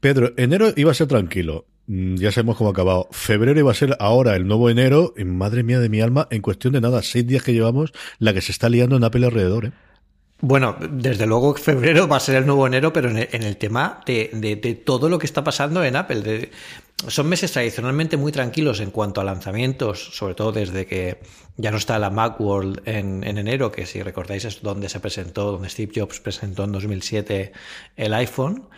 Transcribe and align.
Pedro, 0.00 0.32
enero 0.36 0.72
iba 0.76 0.90
a 0.90 0.94
ser 0.94 1.06
tranquilo. 1.06 1.66
Mm, 1.86 2.16
Ya 2.16 2.32
sabemos 2.32 2.56
cómo 2.56 2.70
ha 2.70 2.72
acabado. 2.72 3.08
Febrero 3.10 3.58
iba 3.58 3.70
a 3.70 3.74
ser 3.74 3.96
ahora 4.00 4.34
el 4.34 4.46
nuevo 4.46 4.70
enero. 4.70 5.12
Madre 5.24 5.62
mía 5.62 5.78
de 5.78 5.88
mi 5.88 6.00
alma, 6.00 6.26
en 6.30 6.42
cuestión 6.42 6.72
de 6.72 6.80
nada, 6.80 7.02
seis 7.02 7.26
días 7.26 7.42
que 7.42 7.52
llevamos, 7.52 7.92
la 8.18 8.32
que 8.32 8.40
se 8.40 8.52
está 8.52 8.68
liando 8.68 8.96
en 8.96 9.04
Apple 9.04 9.26
alrededor. 9.26 9.66
¿eh? 9.66 9.72
Bueno, 10.42 10.76
desde 10.90 11.26
luego 11.26 11.54
febrero 11.54 12.08
va 12.08 12.16
a 12.16 12.20
ser 12.20 12.36
el 12.36 12.46
nuevo 12.46 12.66
enero, 12.66 12.92
pero 12.94 13.10
en 13.10 13.18
el, 13.18 13.56
tema 13.58 14.00
de, 14.06 14.82
todo 14.86 15.10
lo 15.10 15.18
que 15.18 15.26
está 15.26 15.44
pasando 15.44 15.84
en 15.84 15.96
Apple. 15.96 16.50
Son 17.08 17.28
meses 17.28 17.52
tradicionalmente 17.52 18.16
muy 18.16 18.32
tranquilos 18.32 18.80
en 18.80 18.90
cuanto 18.90 19.20
a 19.20 19.24
lanzamientos, 19.24 20.16
sobre 20.16 20.34
todo 20.34 20.52
desde 20.52 20.86
que 20.86 21.18
ya 21.56 21.70
no 21.70 21.76
está 21.76 21.98
la 21.98 22.08
Macworld 22.08 22.82
en, 22.86 23.22
en 23.24 23.36
enero, 23.36 23.70
que 23.70 23.84
si 23.84 24.02
recordáis 24.02 24.46
es 24.46 24.62
donde 24.62 24.88
se 24.88 25.00
presentó, 25.00 25.52
donde 25.52 25.68
Steve 25.68 25.92
Jobs 25.94 26.20
presentó 26.20 26.64
en 26.64 26.72
2007 26.72 27.52
el 27.96 28.14
iPhone. 28.14 28.68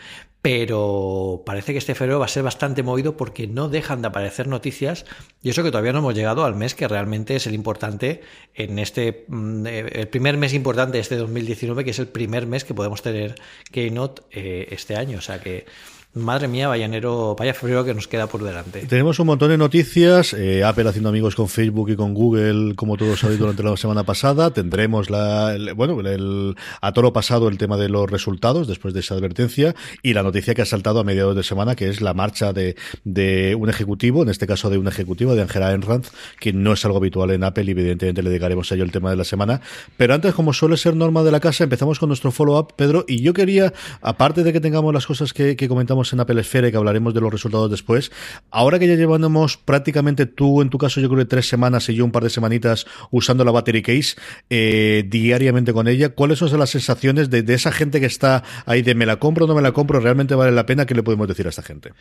Pero 0.42 1.44
parece 1.46 1.70
que 1.70 1.78
este 1.78 1.94
febrero 1.94 2.18
va 2.18 2.24
a 2.24 2.28
ser 2.28 2.42
bastante 2.42 2.82
movido 2.82 3.16
porque 3.16 3.46
no 3.46 3.68
dejan 3.68 4.02
de 4.02 4.08
aparecer 4.08 4.48
noticias 4.48 5.06
y 5.40 5.50
eso 5.50 5.62
que 5.62 5.70
todavía 5.70 5.92
no 5.92 6.00
hemos 6.00 6.16
llegado 6.16 6.44
al 6.44 6.56
mes 6.56 6.74
que 6.74 6.88
realmente 6.88 7.36
es 7.36 7.46
el 7.46 7.54
importante 7.54 8.22
en 8.54 8.80
este, 8.80 9.24
mm, 9.28 9.66
eh, 9.68 9.88
el 9.92 10.08
primer 10.08 10.36
mes 10.38 10.52
importante 10.52 10.94
de 10.94 11.00
este 11.00 11.14
2019, 11.14 11.84
que 11.84 11.92
es 11.92 11.98
el 12.00 12.08
primer 12.08 12.48
mes 12.48 12.64
que 12.64 12.74
podemos 12.74 13.02
tener 13.02 13.36
Keynote 13.70 14.22
eh, 14.32 14.66
este 14.72 14.96
año. 14.96 15.18
O 15.18 15.20
sea 15.20 15.40
que, 15.40 15.64
madre 16.14 16.46
mía, 16.46 16.68
vaya 16.68 16.84
enero, 16.84 17.34
vaya 17.38 17.54
febrero 17.54 17.84
que 17.84 17.94
nos 17.94 18.06
queda 18.06 18.26
por 18.26 18.42
delante. 18.42 18.80
Tenemos 18.86 19.18
un 19.18 19.26
montón 19.26 19.48
de 19.48 19.56
noticias. 19.56 20.34
eh, 20.34 20.62
Apple 20.62 20.88
haciendo 20.88 21.08
amigos 21.08 21.34
con 21.34 21.48
Facebook 21.48 21.90
y 21.90 21.96
con 21.96 22.12
Google, 22.12 22.74
como 22.74 22.96
todos 22.96 23.20
sabéis, 23.20 23.38
durante 23.40 23.62
la 23.62 23.76
semana 23.76 24.04
pasada. 24.04 24.52
Tendremos 24.52 25.08
la, 25.08 25.56
bueno, 25.74 26.00
el, 26.00 26.54
a 26.80 26.92
toro 26.92 27.12
pasado 27.12 27.48
el 27.48 27.56
tema 27.56 27.76
de 27.76 27.88
los 27.88 28.10
resultados 28.10 28.68
después 28.68 28.92
de 28.92 29.00
esa 29.00 29.14
advertencia 29.14 29.74
y 30.02 30.12
la 30.12 30.22
noticia 30.22 30.54
que 30.54 30.62
ha 30.62 30.66
saltado 30.66 31.00
a 31.00 31.04
mediados 31.04 31.34
de 31.34 31.42
semana, 31.42 31.74
que 31.76 31.88
es 31.88 32.00
la 32.00 32.12
marcha 32.12 32.52
de, 32.52 32.76
de 33.04 33.54
un 33.54 33.70
ejecutivo, 33.70 34.22
en 34.22 34.28
este 34.28 34.46
caso 34.46 34.68
de 34.68 34.78
un 34.78 34.88
ejecutivo, 34.88 35.34
de 35.34 35.42
Angela 35.42 35.72
Enranz, 35.72 36.10
que 36.38 36.52
no 36.52 36.74
es 36.74 36.84
algo 36.84 36.98
habitual 36.98 37.30
en 37.30 37.44
Apple 37.44 37.64
y 37.64 37.70
evidentemente 37.70 38.22
le 38.22 38.28
dedicaremos 38.28 38.70
a 38.70 38.74
ello 38.74 38.84
el 38.84 38.92
tema 38.92 39.08
de 39.10 39.16
la 39.16 39.24
semana. 39.24 39.60
Pero 39.96 40.14
antes, 40.14 40.34
como 40.34 40.52
suele 40.52 40.76
ser 40.76 40.94
norma 40.94 41.22
de 41.22 41.32
la 41.32 41.40
casa, 41.40 41.64
empezamos 41.64 41.98
con 41.98 42.08
nuestro 42.08 42.32
follow-up, 42.32 42.74
Pedro, 42.76 43.04
y 43.08 43.22
yo 43.22 43.32
quería, 43.32 43.72
aparte 44.02 44.42
de 44.42 44.52
que 44.52 44.60
tengamos 44.60 44.92
las 44.92 45.06
cosas 45.06 45.32
que 45.32 45.56
comentamos 45.68 46.01
en 46.12 46.20
Apple 46.20 46.40
Esfera 46.40 46.68
y 46.68 46.70
que 46.70 46.76
hablaremos 46.76 47.14
de 47.14 47.20
los 47.20 47.30
resultados 47.30 47.70
después, 47.70 48.10
ahora 48.50 48.78
que 48.78 48.88
ya 48.88 48.94
llevamos 48.94 49.56
prácticamente 49.56 50.26
tú, 50.26 50.62
en 50.62 50.70
tu 50.70 50.78
caso, 50.78 51.00
yo 51.00 51.08
creo 51.08 51.20
que 51.20 51.26
tres 51.26 51.48
semanas 51.48 51.88
y 51.88 51.94
yo 51.94 52.04
un 52.04 52.12
par 52.12 52.22
de 52.22 52.30
semanitas 52.30 52.86
usando 53.10 53.44
la 53.44 53.52
battery 53.52 53.82
case 53.82 54.16
eh, 54.50 55.04
diariamente 55.08 55.72
con 55.72 55.88
ella, 55.88 56.10
¿cuáles 56.10 56.38
son 56.38 56.58
las 56.58 56.70
sensaciones 56.70 57.30
de, 57.30 57.42
de 57.42 57.54
esa 57.54 57.72
gente 57.72 58.00
que 58.00 58.06
está 58.06 58.42
ahí 58.66 58.82
de 58.82 58.94
me 58.94 59.06
la 59.06 59.16
compro 59.16 59.44
o 59.44 59.48
no 59.48 59.54
me 59.54 59.62
la 59.62 59.72
compro? 59.72 60.00
¿Realmente 60.00 60.34
vale 60.34 60.52
la 60.52 60.66
pena? 60.66 60.86
¿Qué 60.86 60.94
le 60.94 61.02
podemos 61.02 61.28
decir 61.28 61.46
a 61.46 61.50
esta 61.50 61.62
gente? 61.62 61.92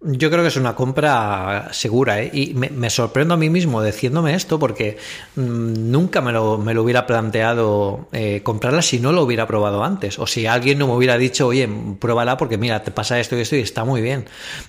Yo 0.00 0.30
creo 0.30 0.42
que 0.42 0.48
es 0.48 0.56
una 0.56 0.76
compra 0.76 1.70
segura 1.72 2.22
¿eh? 2.22 2.30
y 2.32 2.54
me, 2.54 2.88
sorprendo 2.88 3.34
a 3.34 3.36
mí 3.36 3.50
mismo 3.50 3.82
diciéndome 3.82 4.32
esto 4.32 4.56
porque 4.56 4.96
mm, 5.34 5.90
nunca 5.90 6.20
me 6.20 6.30
lo, 6.30 6.56
me 6.56 6.72
lo 6.72 6.84
hubiera 6.84 7.04
planteado 7.04 8.06
eh, 8.12 8.42
comprarla 8.44 8.80
si 8.80 9.00
no 9.00 9.10
lo 9.10 9.24
hubiera 9.24 9.48
probado 9.48 9.82
antes 9.82 10.20
o 10.20 10.26
si 10.28 10.46
alguien 10.46 10.78
no 10.78 10.86
me 10.86 10.94
hubiera 10.94 11.18
dicho, 11.18 11.48
oye, 11.48 11.68
pruébala 11.98 12.36
porque 12.36 12.58
mira, 12.58 12.84
te 12.84 12.92
pasa 12.92 13.18
esto 13.18 13.36
y 13.36 13.40
esto 13.40 13.56
y 13.56 13.60
está 13.60 13.84
muy 13.84 14.00
bien. 14.00 14.26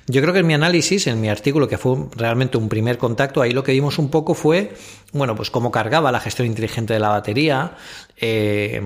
Yo 0.07 0.19
creo 0.21 0.33
que 0.33 0.39
en 0.39 0.47
mi 0.47 0.55
análisis, 0.55 1.05
en 1.05 1.21
mi 1.21 1.29
artículo, 1.29 1.67
que 1.67 1.77
fue 1.77 1.95
realmente 2.15 2.57
un 2.57 2.67
primer 2.67 2.97
contacto, 2.97 3.43
ahí 3.43 3.51
lo 3.51 3.63
que 3.63 3.73
vimos 3.73 3.99
un 3.99 4.09
poco 4.09 4.33
fue, 4.33 4.73
bueno, 5.13 5.35
pues 5.35 5.51
cómo 5.51 5.69
cargaba 5.69 6.11
la 6.11 6.19
gestión 6.19 6.47
inteligente 6.47 6.93
de 6.93 6.99
la 7.01 7.09
batería, 7.09 7.73
eh, 8.17 8.81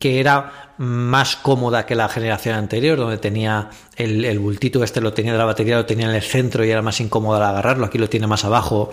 que 0.00 0.18
era 0.18 0.73
más 0.76 1.36
cómoda 1.36 1.86
que 1.86 1.94
la 1.94 2.08
generación 2.08 2.56
anterior, 2.56 2.98
donde 2.98 3.18
tenía 3.18 3.70
el, 3.96 4.24
el 4.24 4.38
bultito 4.40 4.82
este, 4.82 5.00
lo 5.00 5.12
tenía 5.12 5.32
de 5.32 5.38
la 5.38 5.44
batería, 5.44 5.76
lo 5.76 5.86
tenía 5.86 6.08
en 6.08 6.14
el 6.14 6.22
centro 6.22 6.64
y 6.64 6.70
era 6.70 6.82
más 6.82 7.00
incómodo 7.00 7.36
al 7.36 7.44
agarrarlo, 7.44 7.86
aquí 7.86 7.98
lo 7.98 8.08
tiene 8.08 8.26
más 8.26 8.44
abajo, 8.44 8.90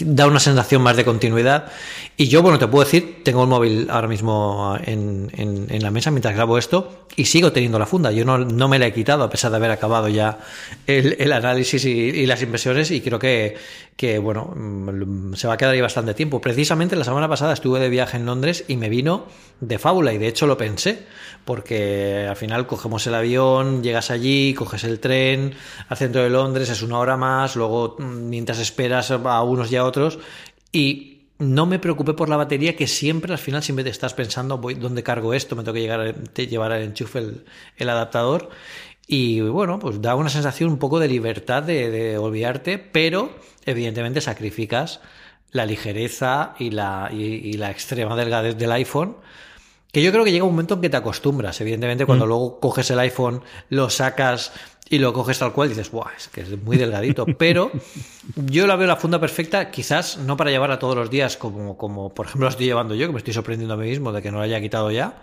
da 0.00 0.26
una 0.26 0.40
sensación 0.40 0.82
más 0.82 0.96
de 0.96 1.04
continuidad. 1.04 1.72
Y 2.18 2.28
yo, 2.28 2.42
bueno, 2.42 2.58
te 2.58 2.66
puedo 2.66 2.84
decir, 2.84 3.22
tengo 3.24 3.42
el 3.42 3.48
móvil 3.48 3.88
ahora 3.90 4.08
mismo 4.08 4.76
en, 4.84 5.30
en, 5.34 5.82
la 5.82 5.90
mesa 5.90 6.10
mientras 6.10 6.34
grabo 6.34 6.58
esto 6.58 7.06
y 7.16 7.24
sigo 7.24 7.50
teniendo 7.50 7.78
la 7.78 7.86
funda, 7.86 8.12
yo 8.12 8.24
no, 8.24 8.38
no 8.38 8.68
me 8.68 8.78
la 8.78 8.86
he 8.86 8.92
quitado 8.92 9.24
a 9.24 9.30
pesar 9.30 9.50
de 9.50 9.56
haber 9.56 9.70
acabado 9.70 10.08
ya 10.08 10.38
el, 10.86 11.16
el 11.18 11.32
análisis 11.32 11.84
y, 11.84 11.90
y, 11.90 12.26
las 12.26 12.40
impresiones 12.42 12.90
y 12.90 13.00
creo 13.00 13.18
que, 13.18 13.56
que, 13.96 14.18
bueno, 14.18 14.54
mm, 14.54 15.34
se 15.34 15.48
va 15.48 15.54
a 15.54 15.56
quedar 15.56 15.74
ahí 15.74 15.80
bastante 15.80 16.14
tiempo. 16.14 16.40
Precisamente 16.40 16.94
la 16.94 17.04
semana 17.04 17.28
pasada 17.28 17.54
estuve 17.54 17.80
de 17.80 17.88
viaje 17.88 18.18
en 18.18 18.26
Londres 18.26 18.64
y 18.68 18.76
me 18.76 18.88
vino 18.88 19.26
de 19.60 19.78
fábula 19.78 20.12
y 20.12 20.18
de 20.18 20.28
hecho 20.28 20.46
lo 20.46 20.56
pensé 20.56 21.06
porque 21.44 22.26
al 22.28 22.36
final 22.36 22.66
cogemos 22.66 23.06
el 23.06 23.14
avión, 23.14 23.82
llegas 23.82 24.10
allí, 24.10 24.54
coges 24.54 24.84
el 24.84 25.00
tren 25.00 25.54
al 25.88 25.96
centro 25.96 26.22
de 26.22 26.30
Londres, 26.30 26.68
es 26.70 26.82
una 26.82 26.98
hora 26.98 27.16
más, 27.16 27.56
luego 27.56 27.96
mm, 27.98 28.28
mientras 28.28 28.58
esperas 28.58 29.10
a 29.10 29.42
unos 29.42 29.70
y 29.72 29.76
a 29.76 29.84
otros 29.84 30.18
y 30.72 31.08
no 31.38 31.66
me 31.66 31.78
preocupé 31.78 32.14
por 32.14 32.28
la 32.28 32.36
batería 32.36 32.76
que 32.76 32.86
siempre 32.86 33.32
al 33.32 33.38
final 33.38 33.62
siempre 33.62 33.84
te 33.84 33.90
estás 33.90 34.14
pensando 34.14 34.58
voy 34.58 34.74
dónde 34.74 35.02
cargo 35.02 35.34
esto, 35.34 35.56
me 35.56 35.64
tengo 35.64 35.74
que 35.74 35.90
a, 35.90 36.14
llevar 36.46 36.72
al 36.72 36.82
enchufe 36.82 37.18
el, 37.76 37.88
adaptador 37.88 38.50
y 39.06 39.40
bueno, 39.40 39.78
pues 39.78 40.00
da 40.00 40.14
una 40.14 40.30
sensación 40.30 40.70
un 40.70 40.78
poco 40.78 41.00
de 41.00 41.08
libertad 41.08 41.62
de, 41.62 41.90
de 41.90 42.18
olvidarte, 42.18 42.78
pero 42.78 43.34
evidentemente 43.66 44.20
sacrificas 44.20 45.00
la 45.52 45.66
ligereza 45.66 46.54
y 46.58 46.70
la, 46.70 47.10
y 47.12 47.52
la 47.54 47.70
extrema 47.70 48.16
delgadez 48.16 48.56
del 48.56 48.72
iPhone. 48.72 49.16
Que 49.92 50.02
yo 50.02 50.10
creo 50.10 50.24
que 50.24 50.32
llega 50.32 50.44
un 50.44 50.52
momento 50.52 50.74
en 50.74 50.80
que 50.80 50.90
te 50.90 50.96
acostumbras. 50.96 51.60
Evidentemente, 51.60 52.06
cuando 52.06 52.24
mm. 52.24 52.28
luego 52.28 52.60
coges 52.60 52.90
el 52.90 52.98
iPhone, 52.98 53.42
lo 53.68 53.90
sacas 53.90 54.52
y 54.88 54.98
lo 54.98 55.12
coges 55.12 55.38
tal 55.38 55.52
cual, 55.52 55.68
dices, 55.68 55.90
¡buah! 55.90 56.10
Es 56.16 56.28
que 56.28 56.40
es 56.40 56.62
muy 56.62 56.76
delgadito. 56.76 57.26
Pero 57.38 57.70
yo 58.36 58.66
la 58.66 58.76
veo 58.76 58.86
la 58.86 58.96
funda 58.96 59.20
perfecta, 59.20 59.70
quizás 59.70 60.18
no 60.18 60.36
para 60.36 60.50
llevarla 60.50 60.78
todos 60.78 60.96
los 60.96 61.10
días, 61.10 61.36
como, 61.36 61.76
como 61.76 62.12
por 62.12 62.26
ejemplo 62.26 62.46
la 62.46 62.50
estoy 62.50 62.66
llevando 62.66 62.94
yo, 62.94 63.06
que 63.06 63.12
me 63.12 63.18
estoy 63.18 63.34
sorprendiendo 63.34 63.74
a 63.74 63.76
mí 63.76 63.88
mismo 63.88 64.12
de 64.12 64.22
que 64.22 64.30
no 64.30 64.38
la 64.38 64.44
haya 64.44 64.60
quitado 64.60 64.90
ya. 64.90 65.14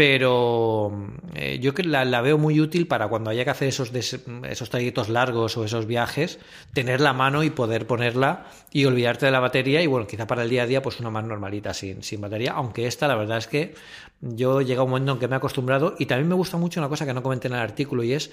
Pero 0.00 0.90
eh, 1.34 1.58
yo 1.60 1.72
la, 1.84 2.22
veo 2.22 2.38
muy 2.38 2.58
útil 2.58 2.86
para 2.86 3.08
cuando 3.08 3.28
haya 3.28 3.44
que 3.44 3.50
hacer 3.50 3.68
esos, 3.68 3.92
esos 3.92 4.70
trayectos 4.70 5.10
largos 5.10 5.58
o 5.58 5.64
esos 5.66 5.84
viajes, 5.84 6.38
tener 6.72 7.02
la 7.02 7.12
mano 7.12 7.42
y 7.42 7.50
poder 7.50 7.86
ponerla 7.86 8.46
y 8.72 8.86
olvidarte 8.86 9.26
de 9.26 9.32
la 9.32 9.40
batería. 9.40 9.82
Y 9.82 9.86
bueno, 9.86 10.06
quizá 10.06 10.26
para 10.26 10.42
el 10.42 10.48
día 10.48 10.62
a 10.62 10.66
día, 10.66 10.80
pues 10.80 11.00
una 11.00 11.10
más 11.10 11.24
normalita 11.24 11.74
sin, 11.74 12.02
sin 12.02 12.22
batería. 12.22 12.52
Aunque 12.52 12.86
esta, 12.86 13.08
la 13.08 13.14
verdad 13.14 13.36
es 13.36 13.46
que 13.46 13.74
yo 14.20 14.60
llega 14.60 14.82
un 14.82 14.90
momento 14.90 15.12
en 15.12 15.18
que 15.18 15.28
me 15.28 15.34
he 15.34 15.38
acostumbrado 15.38 15.94
y 15.98 16.06
también 16.06 16.28
me 16.28 16.34
gusta 16.34 16.58
mucho 16.58 16.78
una 16.78 16.88
cosa 16.88 17.06
que 17.06 17.14
no 17.14 17.22
comenté 17.22 17.48
en 17.48 17.54
el 17.54 17.60
artículo 17.60 18.02
y 18.02 18.12
es 18.12 18.30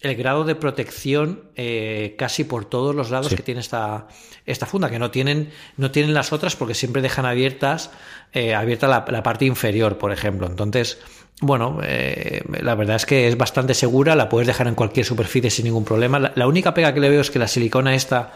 el 0.00 0.16
grado 0.16 0.44
de 0.44 0.54
protección 0.54 1.44
eh, 1.54 2.14
casi 2.18 2.44
por 2.44 2.64
todos 2.64 2.94
los 2.94 3.10
lados 3.10 3.28
sí. 3.28 3.36
que 3.36 3.42
tiene 3.42 3.60
esta, 3.60 4.08
esta 4.46 4.66
funda, 4.66 4.90
que 4.90 4.98
no 4.98 5.10
tienen, 5.10 5.50
no 5.76 5.90
tienen 5.90 6.14
las 6.14 6.32
otras 6.32 6.56
porque 6.56 6.74
siempre 6.74 7.02
dejan 7.02 7.24
abiertas, 7.24 7.90
eh, 8.32 8.54
abierta 8.54 8.88
la, 8.88 9.04
la, 9.08 9.22
parte 9.22 9.44
inferior, 9.44 9.98
por 9.98 10.12
ejemplo. 10.12 10.46
Entonces, 10.46 10.98
bueno, 11.40 11.80
eh, 11.84 12.42
la 12.60 12.74
verdad 12.74 12.96
es 12.96 13.06
que 13.06 13.28
es 13.28 13.36
bastante 13.36 13.74
segura, 13.74 14.16
la 14.16 14.28
puedes 14.28 14.46
dejar 14.46 14.66
en 14.66 14.74
cualquier 14.74 15.06
superficie 15.06 15.50
sin 15.50 15.66
ningún 15.66 15.84
problema. 15.84 16.18
La, 16.18 16.32
la 16.34 16.46
única 16.48 16.74
pega 16.74 16.92
que 16.94 17.00
le 17.00 17.10
veo 17.10 17.20
es 17.20 17.30
que 17.30 17.38
la 17.38 17.48
silicona 17.48 17.94
esta 17.94 18.32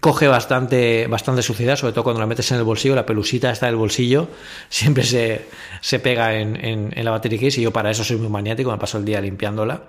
coge 0.00 0.28
bastante, 0.28 1.06
bastante 1.06 1.42
suciedad, 1.42 1.76
sobre 1.76 1.92
todo 1.92 2.04
cuando 2.04 2.20
la 2.20 2.26
metes 2.26 2.50
en 2.50 2.58
el 2.58 2.64
bolsillo, 2.64 2.94
la 2.94 3.06
pelusita 3.06 3.50
está 3.50 3.66
del 3.66 3.76
bolsillo, 3.76 4.28
siempre 4.68 5.04
se, 5.04 5.46
se 5.80 5.98
pega 6.00 6.34
en, 6.34 6.56
en, 6.56 6.92
en 6.96 7.04
la 7.04 7.10
battery 7.10 7.38
case 7.38 7.60
y 7.60 7.64
yo 7.64 7.72
para 7.72 7.90
eso 7.90 8.04
soy 8.04 8.16
muy 8.16 8.28
maniático, 8.28 8.70
me 8.70 8.78
paso 8.78 8.98
el 8.98 9.04
día 9.04 9.20
limpiándola. 9.20 9.84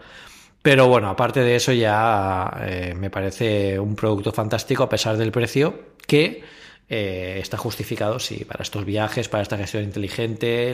Pero 0.62 0.88
bueno, 0.88 1.10
aparte 1.10 1.42
de 1.42 1.56
eso 1.56 1.72
ya 1.72 2.52
eh, 2.62 2.94
me 2.96 3.10
parece 3.10 3.80
un 3.80 3.96
producto 3.96 4.32
fantástico 4.34 4.84
a 4.84 4.90
pesar 4.90 5.16
del 5.16 5.32
precio 5.32 5.80
que 6.06 6.44
eh, 6.90 7.38
está 7.42 7.58
justificado, 7.58 8.20
sí, 8.20 8.44
para 8.46 8.64
estos 8.64 8.86
viajes, 8.86 9.30
para 9.30 9.44
esta 9.44 9.58
gestión 9.58 9.84
inteligente, 9.84 10.74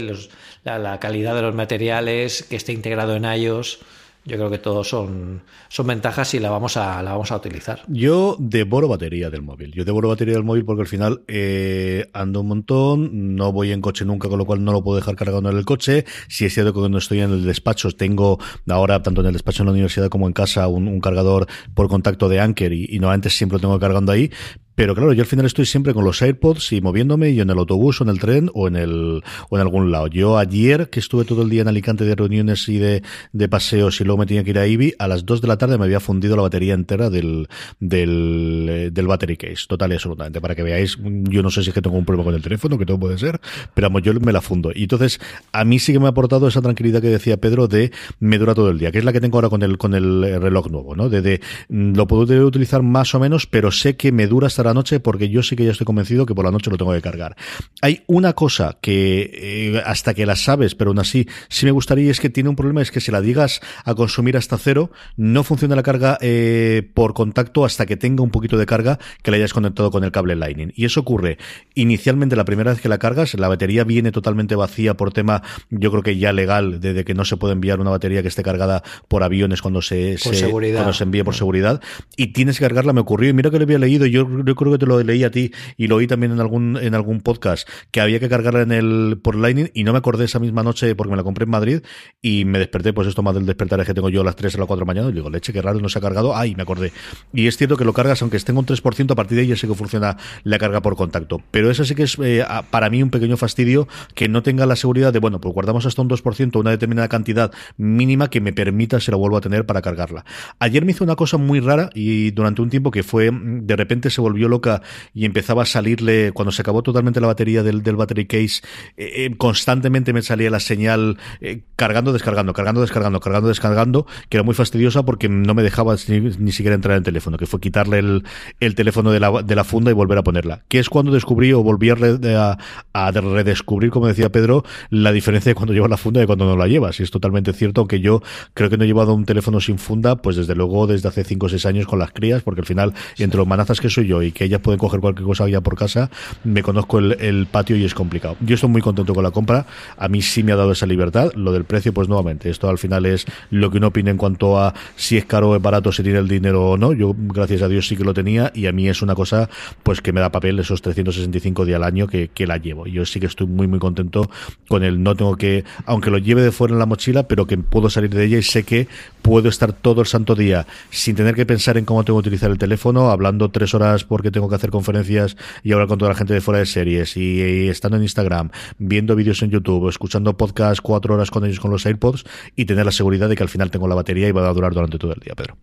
la, 0.63 0.79
la, 0.79 0.99
calidad 0.99 1.35
de 1.35 1.41
los 1.41 1.55
materiales, 1.55 2.43
que 2.43 2.55
esté 2.55 2.71
integrado 2.71 3.15
en 3.15 3.25
iOS. 3.25 3.79
Yo 4.25 4.37
creo 4.37 4.49
que 4.49 4.57
todos 4.57 4.87
son, 4.87 5.41
son 5.67 5.87
ventajas 5.87 6.33
y 6.33 6.39
la 6.39 6.49
vamos, 6.49 6.77
a, 6.77 7.03
la 7.03 7.11
vamos 7.11 7.31
a 7.31 7.35
utilizar. 7.35 7.81
Yo 7.87 8.37
devoro 8.39 8.87
batería 8.87 9.29
del 9.29 9.41
móvil. 9.41 9.71
Yo 9.73 9.83
devoro 9.83 10.07
batería 10.07 10.35
del 10.35 10.45
móvil 10.45 10.63
porque 10.63 10.81
al 10.81 10.87
final 10.87 11.23
eh, 11.27 12.09
ando 12.13 12.39
un 12.39 12.47
montón, 12.47 13.35
no 13.35 13.51
voy 13.51 13.71
en 13.71 13.81
coche 13.81 14.05
nunca, 14.05 14.29
con 14.29 14.39
lo 14.39 14.45
cual 14.45 14.63
no 14.63 14.71
lo 14.71 14.81
puedo 14.81 14.97
dejar 14.97 15.17
cargando 15.17 15.49
en 15.49 15.57
el 15.57 15.65
coche. 15.65 16.05
Si 16.29 16.45
es 16.45 16.53
cierto 16.53 16.71
que 16.71 16.79
cuando 16.79 16.99
estoy 16.99 17.19
en 17.19 17.31
el 17.31 17.43
despacho, 17.43 17.91
tengo 17.91 18.39
ahora, 18.69 19.01
tanto 19.01 19.19
en 19.21 19.27
el 19.27 19.33
despacho 19.33 19.63
en 19.63 19.67
la 19.67 19.73
universidad 19.73 20.07
como 20.07 20.27
en 20.27 20.33
casa, 20.33 20.67
un, 20.69 21.01
cargador 21.01 21.47
por 21.73 21.89
contacto 21.89 22.29
de 22.29 22.39
Anker 22.39 22.71
y, 22.71 22.87
y 22.89 22.99
no 22.99 23.09
antes 23.09 23.35
siempre 23.35 23.57
lo 23.57 23.61
tengo 23.61 23.79
cargando 23.79 24.13
ahí. 24.13 24.31
Pero 24.75 24.95
claro, 24.95 25.13
yo 25.13 25.21
al 25.21 25.27
final 25.27 25.45
estoy 25.45 25.65
siempre 25.65 25.93
con 25.93 26.03
los 26.03 26.21
AirPods 26.21 26.73
y 26.73 26.81
moviéndome 26.81 27.29
y 27.29 27.39
en 27.39 27.49
el 27.49 27.57
autobús 27.57 28.01
o 28.01 28.03
en 28.03 28.09
el 28.09 28.19
tren 28.19 28.49
o 28.53 28.67
en 28.67 28.75
el 28.75 29.23
o 29.49 29.57
en 29.57 29.61
algún 29.61 29.91
lado. 29.91 30.07
Yo 30.07 30.37
ayer 30.37 30.89
que 30.89 30.99
estuve 30.99 31.25
todo 31.25 31.43
el 31.43 31.49
día 31.49 31.61
en 31.61 31.67
Alicante 31.67 32.05
de 32.05 32.15
reuniones 32.15 32.67
y 32.69 32.79
de, 32.79 33.03
de 33.31 33.49
paseos 33.49 34.01
y 34.01 34.03
luego 34.03 34.19
me 34.19 34.25
tenía 34.25 34.43
que 34.43 34.49
ir 34.49 34.59
a 34.59 34.65
Ibi, 34.65 34.93
a 34.97 35.07
las 35.07 35.25
2 35.25 35.41
de 35.41 35.47
la 35.47 35.57
tarde 35.57 35.77
me 35.77 35.85
había 35.85 35.99
fundido 35.99 36.35
la 36.35 36.41
batería 36.41 36.73
entera 36.73 37.09
del, 37.09 37.47
del, 37.79 38.67
eh, 38.69 38.89
del 38.91 39.07
battery 39.07 39.37
case, 39.37 39.65
total 39.67 39.91
y 39.91 39.95
absolutamente. 39.95 40.41
Para 40.41 40.55
que 40.55 40.63
veáis, 40.63 40.97
yo 41.03 41.43
no 41.43 41.51
sé 41.51 41.63
si 41.63 41.69
es 41.69 41.73
que 41.73 41.81
tengo 41.81 41.97
un 41.97 42.05
problema 42.05 42.25
con 42.25 42.35
el 42.35 42.41
teléfono, 42.41 42.77
que 42.77 42.85
todo 42.85 42.99
puede 42.99 43.17
ser, 43.17 43.39
pero 43.73 43.87
vamos, 43.89 44.01
yo 44.01 44.13
me 44.13 44.33
la 44.33 44.41
fundo. 44.41 44.71
Y 44.73 44.83
entonces, 44.83 45.19
a 45.51 45.65
mí 45.65 45.77
sí 45.79 45.93
que 45.93 45.99
me 45.99 46.07
ha 46.07 46.09
aportado 46.09 46.47
esa 46.47 46.61
tranquilidad 46.61 47.01
que 47.01 47.09
decía 47.09 47.37
Pedro 47.37 47.67
de 47.67 47.91
me 48.19 48.37
dura 48.39 48.55
todo 48.55 48.69
el 48.69 48.79
día, 48.79 48.91
que 48.91 48.97
es 48.97 49.05
la 49.05 49.13
que 49.13 49.21
tengo 49.21 49.37
ahora 49.37 49.49
con 49.49 49.61
el, 49.61 49.77
con 49.77 49.93
el 49.93 50.41
reloj 50.41 50.69
nuevo, 50.71 50.95
¿no? 50.95 51.09
De, 51.09 51.21
de 51.21 51.41
mm, 51.69 51.95
lo 51.95 52.07
puedo 52.07 52.23
utilizar 52.45 52.81
más 52.81 53.13
o 53.13 53.19
menos, 53.19 53.45
pero 53.45 53.71
sé 53.71 53.95
que 53.95 54.11
me 54.11 54.27
dura 54.27 54.47
hasta 54.47 54.62
la 54.65 54.73
noche 54.73 54.99
porque 54.99 55.29
yo 55.29 55.43
sí 55.43 55.55
que 55.55 55.65
ya 55.65 55.71
estoy 55.71 55.85
convencido 55.85 56.25
que 56.25 56.35
por 56.35 56.45
la 56.45 56.51
noche 56.51 56.69
lo 56.69 56.77
tengo 56.77 56.93
que 56.93 57.01
cargar. 57.01 57.35
Hay 57.81 58.03
una 58.07 58.33
cosa 58.33 58.77
que 58.81 59.31
eh, 59.33 59.81
hasta 59.85 60.13
que 60.13 60.25
la 60.25 60.35
sabes, 60.35 60.75
pero 60.75 60.91
aún 60.91 60.99
así 60.99 61.27
sí 61.49 61.65
me 61.65 61.71
gustaría 61.71 62.11
es 62.11 62.19
que 62.19 62.29
tiene 62.29 62.49
un 62.49 62.55
problema, 62.55 62.81
es 62.81 62.91
que 62.91 63.01
si 63.01 63.11
la 63.11 63.21
digas 63.21 63.61
a 63.85 63.95
consumir 63.95 64.37
hasta 64.37 64.57
cero, 64.57 64.91
no 65.17 65.43
funciona 65.43 65.75
la 65.75 65.83
carga 65.83 66.17
eh, 66.21 66.89
por 66.93 67.13
contacto 67.13 67.65
hasta 67.65 67.85
que 67.85 67.97
tenga 67.97 68.23
un 68.23 68.31
poquito 68.31 68.57
de 68.57 68.65
carga 68.65 68.99
que 69.21 69.31
la 69.31 69.37
hayas 69.37 69.53
conectado 69.53 69.91
con 69.91 70.03
el 70.03 70.11
cable 70.11 70.35
Lightning. 70.35 70.73
Y 70.75 70.85
eso 70.85 71.01
ocurre 71.01 71.37
inicialmente 71.75 72.35
la 72.35 72.45
primera 72.45 72.71
vez 72.71 72.81
que 72.81 72.89
la 72.89 72.97
cargas, 72.97 73.33
la 73.35 73.47
batería 73.47 73.83
viene 73.83 74.11
totalmente 74.11 74.55
vacía 74.55 74.95
por 74.95 75.13
tema, 75.13 75.43
yo 75.69 75.91
creo 75.91 76.03
que 76.03 76.17
ya 76.17 76.33
legal, 76.33 76.79
de, 76.79 77.03
que 77.03 77.13
no 77.13 77.25
se 77.25 77.37
puede 77.37 77.53
enviar 77.53 77.79
una 77.79 77.89
batería 77.89 78.21
que 78.21 78.27
esté 78.27 78.43
cargada 78.43 78.83
por 79.07 79.23
aviones 79.23 79.61
cuando 79.61 79.81
se, 79.81 80.17
se 80.17 80.49
cuando 80.49 80.93
se 80.93 81.03
envíe 81.03 81.23
por 81.23 81.35
seguridad. 81.35 81.81
Y 82.15 82.27
tienes 82.27 82.59
que 82.59 82.65
cargarla, 82.65 82.93
me 82.93 83.01
ocurrió, 83.01 83.29
y 83.29 83.33
mira 83.33 83.49
que 83.49 83.57
lo 83.57 83.63
había 83.63 83.79
leído, 83.79 84.05
yo, 84.05 84.27
yo 84.53 84.55
creo 84.55 84.71
que 84.71 84.77
te 84.77 84.85
lo 84.85 85.01
leí 85.01 85.23
a 85.23 85.31
ti 85.31 85.51
y 85.77 85.87
lo 85.87 85.95
oí 85.95 86.07
también 86.07 86.31
en 86.31 86.39
algún, 86.39 86.77
en 86.77 86.93
algún 86.93 87.21
podcast, 87.21 87.67
que 87.91 88.01
había 88.01 88.19
que 88.19 88.29
cargarla 88.29 88.61
en 88.61 88.71
el, 88.71 89.19
por 89.21 89.35
Lightning 89.35 89.71
y 89.73 89.83
no 89.83 89.93
me 89.93 89.97
acordé 89.97 90.25
esa 90.25 90.39
misma 90.39 90.61
noche 90.61 90.93
porque 90.95 91.11
me 91.11 91.17
la 91.17 91.23
compré 91.23 91.45
en 91.45 91.49
Madrid 91.49 91.81
y 92.21 92.45
me 92.45 92.59
desperté, 92.59 92.93
pues 92.93 93.07
esto 93.07 93.23
más 93.23 93.33
del 93.33 93.47
despertar 93.47 93.79
es 93.79 93.87
que 93.87 93.93
tengo 93.93 94.09
yo 94.09 94.21
a 94.21 94.23
las 94.23 94.35
3 94.35 94.53
a 94.55 94.57
las 94.59 94.67
4 94.67 94.79
de 94.79 94.81
la 94.81 94.93
mañana 94.93 95.09
y 95.09 95.13
digo, 95.13 95.29
leche, 95.29 95.51
qué 95.51 95.61
raro, 95.61 95.79
no 95.79 95.89
se 95.89 95.97
ha 95.97 96.01
cargado. 96.01 96.35
Ay, 96.35 96.55
me 96.55 96.63
acordé. 96.63 96.91
Y 97.33 97.47
es 97.47 97.57
cierto 97.57 97.77
que 97.77 97.85
lo 97.85 97.93
cargas, 97.93 98.21
aunque 98.21 98.37
esté 98.37 98.51
en 98.51 98.59
un 98.59 98.65
3%, 98.65 99.11
a 99.11 99.15
partir 99.15 99.35
de 99.35 99.41
ahí 99.41 99.47
ya 99.47 99.55
sé 99.55 99.67
que 99.67 99.73
funciona 99.73 100.17
la 100.43 100.59
carga 100.59 100.81
por 100.81 100.95
contacto. 100.95 101.41
Pero 101.51 101.71
eso 101.71 101.83
sí 101.83 101.95
que 101.95 102.03
es 102.03 102.17
eh, 102.23 102.45
para 102.69 102.89
mí 102.89 103.01
un 103.01 103.09
pequeño 103.09 103.37
fastidio 103.37 103.87
que 104.13 104.29
no 104.29 104.43
tenga 104.43 104.65
la 104.65 104.75
seguridad 104.75 105.11
de, 105.11 105.19
bueno, 105.19 105.41
pues 105.41 105.53
guardamos 105.53 105.85
hasta 105.85 106.01
un 106.01 106.09
2%, 106.09 106.59
una 106.59 106.69
determinada 106.69 107.07
cantidad 107.07 107.51
mínima 107.77 108.29
que 108.29 108.41
me 108.41 108.53
permita, 108.53 108.99
se 108.99 109.11
lo 109.11 109.17
vuelvo 109.17 109.37
a 109.37 109.41
tener 109.41 109.65
para 109.65 109.81
cargarla. 109.81 110.25
Ayer 110.59 110.85
me 110.85 110.91
hizo 110.91 111.03
una 111.03 111.15
cosa 111.15 111.37
muy 111.37 111.59
rara 111.59 111.89
y 111.93 112.31
durante 112.31 112.61
un 112.61 112.69
tiempo 112.69 112.91
que 112.91 113.03
fue, 113.03 113.31
de 113.31 113.75
repente 113.75 114.09
se 114.09 114.21
volvió 114.21 114.42
loca 114.47 114.81
y 115.13 115.25
empezaba 115.25 115.63
a 115.63 115.65
salirle, 115.65 116.31
cuando 116.33 116.51
se 116.51 116.61
acabó 116.61 116.83
totalmente 116.83 117.21
la 117.21 117.27
batería 117.27 117.63
del, 117.63 117.83
del 117.83 117.95
battery 117.95 118.25
case, 118.25 118.61
eh, 118.97 119.25
eh, 119.25 119.35
constantemente 119.37 120.13
me 120.13 120.21
salía 120.21 120.49
la 120.49 120.59
señal 120.59 121.17
eh, 121.41 121.61
cargando, 121.75 122.13
descargando, 122.13 122.53
cargando, 122.53 122.81
descargando, 122.81 123.19
cargando, 123.19 123.49
descargando, 123.49 124.05
que 124.29 124.37
era 124.37 124.43
muy 124.43 124.55
fastidiosa 124.55 125.03
porque 125.03 125.29
no 125.29 125.53
me 125.53 125.63
dejaba 125.63 125.95
ni, 126.07 126.51
siquiera 126.51 126.75
entrar 126.75 126.93
en 126.93 126.99
el 126.99 127.03
teléfono, 127.03 127.37
que 127.37 127.45
fue 127.45 127.59
quitarle 127.59 127.99
el, 127.99 128.23
el 128.59 128.75
teléfono 128.75 129.11
de 129.11 129.19
la, 129.19 129.41
de 129.41 129.55
la, 129.55 129.63
funda 129.63 129.91
y 129.91 129.93
volver 129.93 130.17
a 130.17 130.23
ponerla. 130.23 130.63
Que 130.67 130.79
es 130.79 130.89
cuando 130.89 131.11
descubrí 131.11 131.53
o 131.53 131.63
volví 131.63 131.89
a, 131.89 132.57
a, 132.93 133.11
redescubrir, 133.11 133.91
como 133.91 134.07
decía 134.07 134.31
Pedro, 134.31 134.63
la 134.89 135.11
diferencia 135.11 135.49
de 135.49 135.55
cuando 135.55 135.73
llevas 135.73 135.89
la 135.89 135.97
funda 135.97 136.21
y 136.21 136.25
cuando 136.25 136.45
no 136.45 136.57
la 136.57 136.67
llevas. 136.67 136.99
Y 136.99 137.03
es 137.03 137.11
totalmente 137.11 137.53
cierto, 137.53 137.81
aunque 137.81 137.99
yo 137.99 138.21
creo 138.53 138.69
que 138.69 138.77
no 138.77 138.83
he 138.83 138.87
llevado 138.87 139.13
un 139.13 139.25
teléfono 139.25 139.59
sin 139.61 139.77
funda, 139.77 140.17
pues 140.17 140.35
desde 140.35 140.55
luego 140.55 140.87
desde 140.87 141.07
hace 141.07 141.23
5 141.23 141.45
o 141.45 141.49
6 141.49 141.65
años 141.65 141.87
con 141.87 141.99
las 141.99 142.11
crías, 142.11 142.43
porque 142.43 142.61
al 142.61 142.67
final, 142.67 142.93
entre 143.17 143.37
los 143.37 143.47
manazas 143.47 143.79
que 143.79 143.89
soy 143.89 144.07
yo 144.07 144.21
y 144.21 144.31
que 144.33 144.45
ellas 144.45 144.61
pueden 144.61 144.79
coger 144.79 144.99
cualquier 144.99 145.25
cosa 145.25 145.47
ya 145.47 145.61
por 145.61 145.75
casa, 145.75 146.09
me 146.43 146.63
conozco 146.63 146.99
el, 146.99 147.47
patio 147.51 147.75
y 147.75 147.83
es 147.83 147.93
complicado. 147.93 148.35
Yo 148.39 148.55
estoy 148.55 148.69
muy 148.69 148.81
contento 148.81 149.13
con 149.13 149.23
la 149.23 149.31
compra, 149.31 149.65
a 149.97 150.07
mí 150.07 150.21
sí 150.21 150.43
me 150.43 150.51
ha 150.51 150.55
dado 150.55 150.71
esa 150.71 150.85
libertad, 150.85 151.31
lo 151.35 151.51
del 151.51 151.65
precio, 151.65 151.93
pues 151.93 152.07
nuevamente, 152.07 152.49
esto 152.49 152.69
al 152.69 152.77
final 152.77 153.05
es 153.05 153.25
lo 153.49 153.69
que 153.69 153.77
uno 153.77 153.87
opina 153.87 154.11
en 154.11 154.17
cuanto 154.17 154.59
a 154.59 154.73
si 154.95 155.17
es 155.17 155.25
caro 155.25 155.51
o 155.51 155.55
es 155.55 155.61
barato, 155.61 155.91
si 155.91 156.03
tiene 156.03 156.19
el 156.19 156.27
dinero 156.27 156.71
o 156.71 156.77
no, 156.77 156.93
yo 156.93 157.13
gracias 157.17 157.61
a 157.61 157.67
Dios 157.67 157.87
sí 157.87 157.95
que 157.95 158.03
lo 158.03 158.13
tenía 158.13 158.51
y 158.53 158.67
a 158.67 158.71
mí 158.71 158.87
es 158.87 159.01
una 159.01 159.15
cosa 159.15 159.49
pues 159.83 160.01
que 160.01 160.13
me 160.13 160.21
da 160.21 160.31
papel 160.31 160.59
esos 160.59 160.81
365 160.81 161.65
días 161.65 161.77
al 161.77 161.83
año 161.83 162.07
que, 162.07 162.29
que 162.29 162.47
la 162.47 162.57
llevo. 162.57 162.87
Yo 162.87 163.05
sí 163.05 163.19
que 163.19 163.25
estoy 163.25 163.47
muy 163.47 163.67
muy 163.67 163.79
contento 163.79 164.29
con 164.67 164.83
el 164.83 165.03
no 165.03 165.15
tengo 165.15 165.35
que, 165.35 165.63
aunque 165.85 166.09
lo 166.09 166.17
lleve 166.17 166.41
de 166.41 166.51
fuera 166.51 166.73
en 166.73 166.79
la 166.79 166.85
mochila, 166.85 167.27
pero 167.27 167.45
que 167.45 167.57
puedo 167.57 167.89
salir 167.89 168.09
de 168.09 168.25
ella 168.25 168.37
y 168.37 168.43
sé 168.43 168.63
que 168.63 168.87
puedo 169.21 169.49
estar 169.49 169.73
todo 169.73 170.01
el 170.01 170.07
santo 170.07 170.35
día 170.35 170.65
sin 170.89 171.15
tener 171.15 171.35
que 171.35 171.45
pensar 171.45 171.77
en 171.77 171.85
cómo 171.85 172.03
tengo 172.03 172.19
que 172.19 172.29
utilizar 172.29 172.51
el 172.51 172.57
teléfono, 172.57 173.09
hablando 173.09 173.49
tres 173.49 173.73
horas 173.73 174.03
porque 174.23 174.31
tengo 174.31 174.47
que 174.47 174.55
hacer 174.55 174.69
conferencias 174.69 175.35
y 175.63 175.73
hablar 175.73 175.89
con 175.89 175.97
toda 175.97 176.11
la 176.11 176.15
gente 176.15 176.33
de 176.33 176.39
fuera 176.39 176.59
de 176.59 176.65
series 176.65 177.17
y, 177.17 177.67
estando 177.67 177.97
en 177.97 178.03
Instagram, 178.03 178.51
viendo 178.77 179.17
vídeos 179.17 179.41
en 179.41 179.49
YouTube, 179.49 179.89
escuchando 179.89 180.37
podcast 180.37 180.79
cuatro 180.81 181.15
horas 181.15 181.29
con 181.29 181.43
ellos 181.43 181.59
con 181.59 181.71
los 181.71 181.85
AirPods 181.85 182.23
y 182.55 182.63
tener 182.63 182.85
la 182.85 182.93
seguridad 182.93 183.27
de 183.27 183.35
que 183.35 183.43
al 183.43 183.49
final 183.49 183.69
tengo 183.69 183.85
la 183.85 183.95
batería 183.95 184.29
y 184.29 184.31
va 184.31 184.47
a 184.47 184.53
durar 184.53 184.73
durante 184.73 184.97
todo 184.97 185.11
el 185.11 185.19
día, 185.19 185.33
Pedro. 185.35 185.57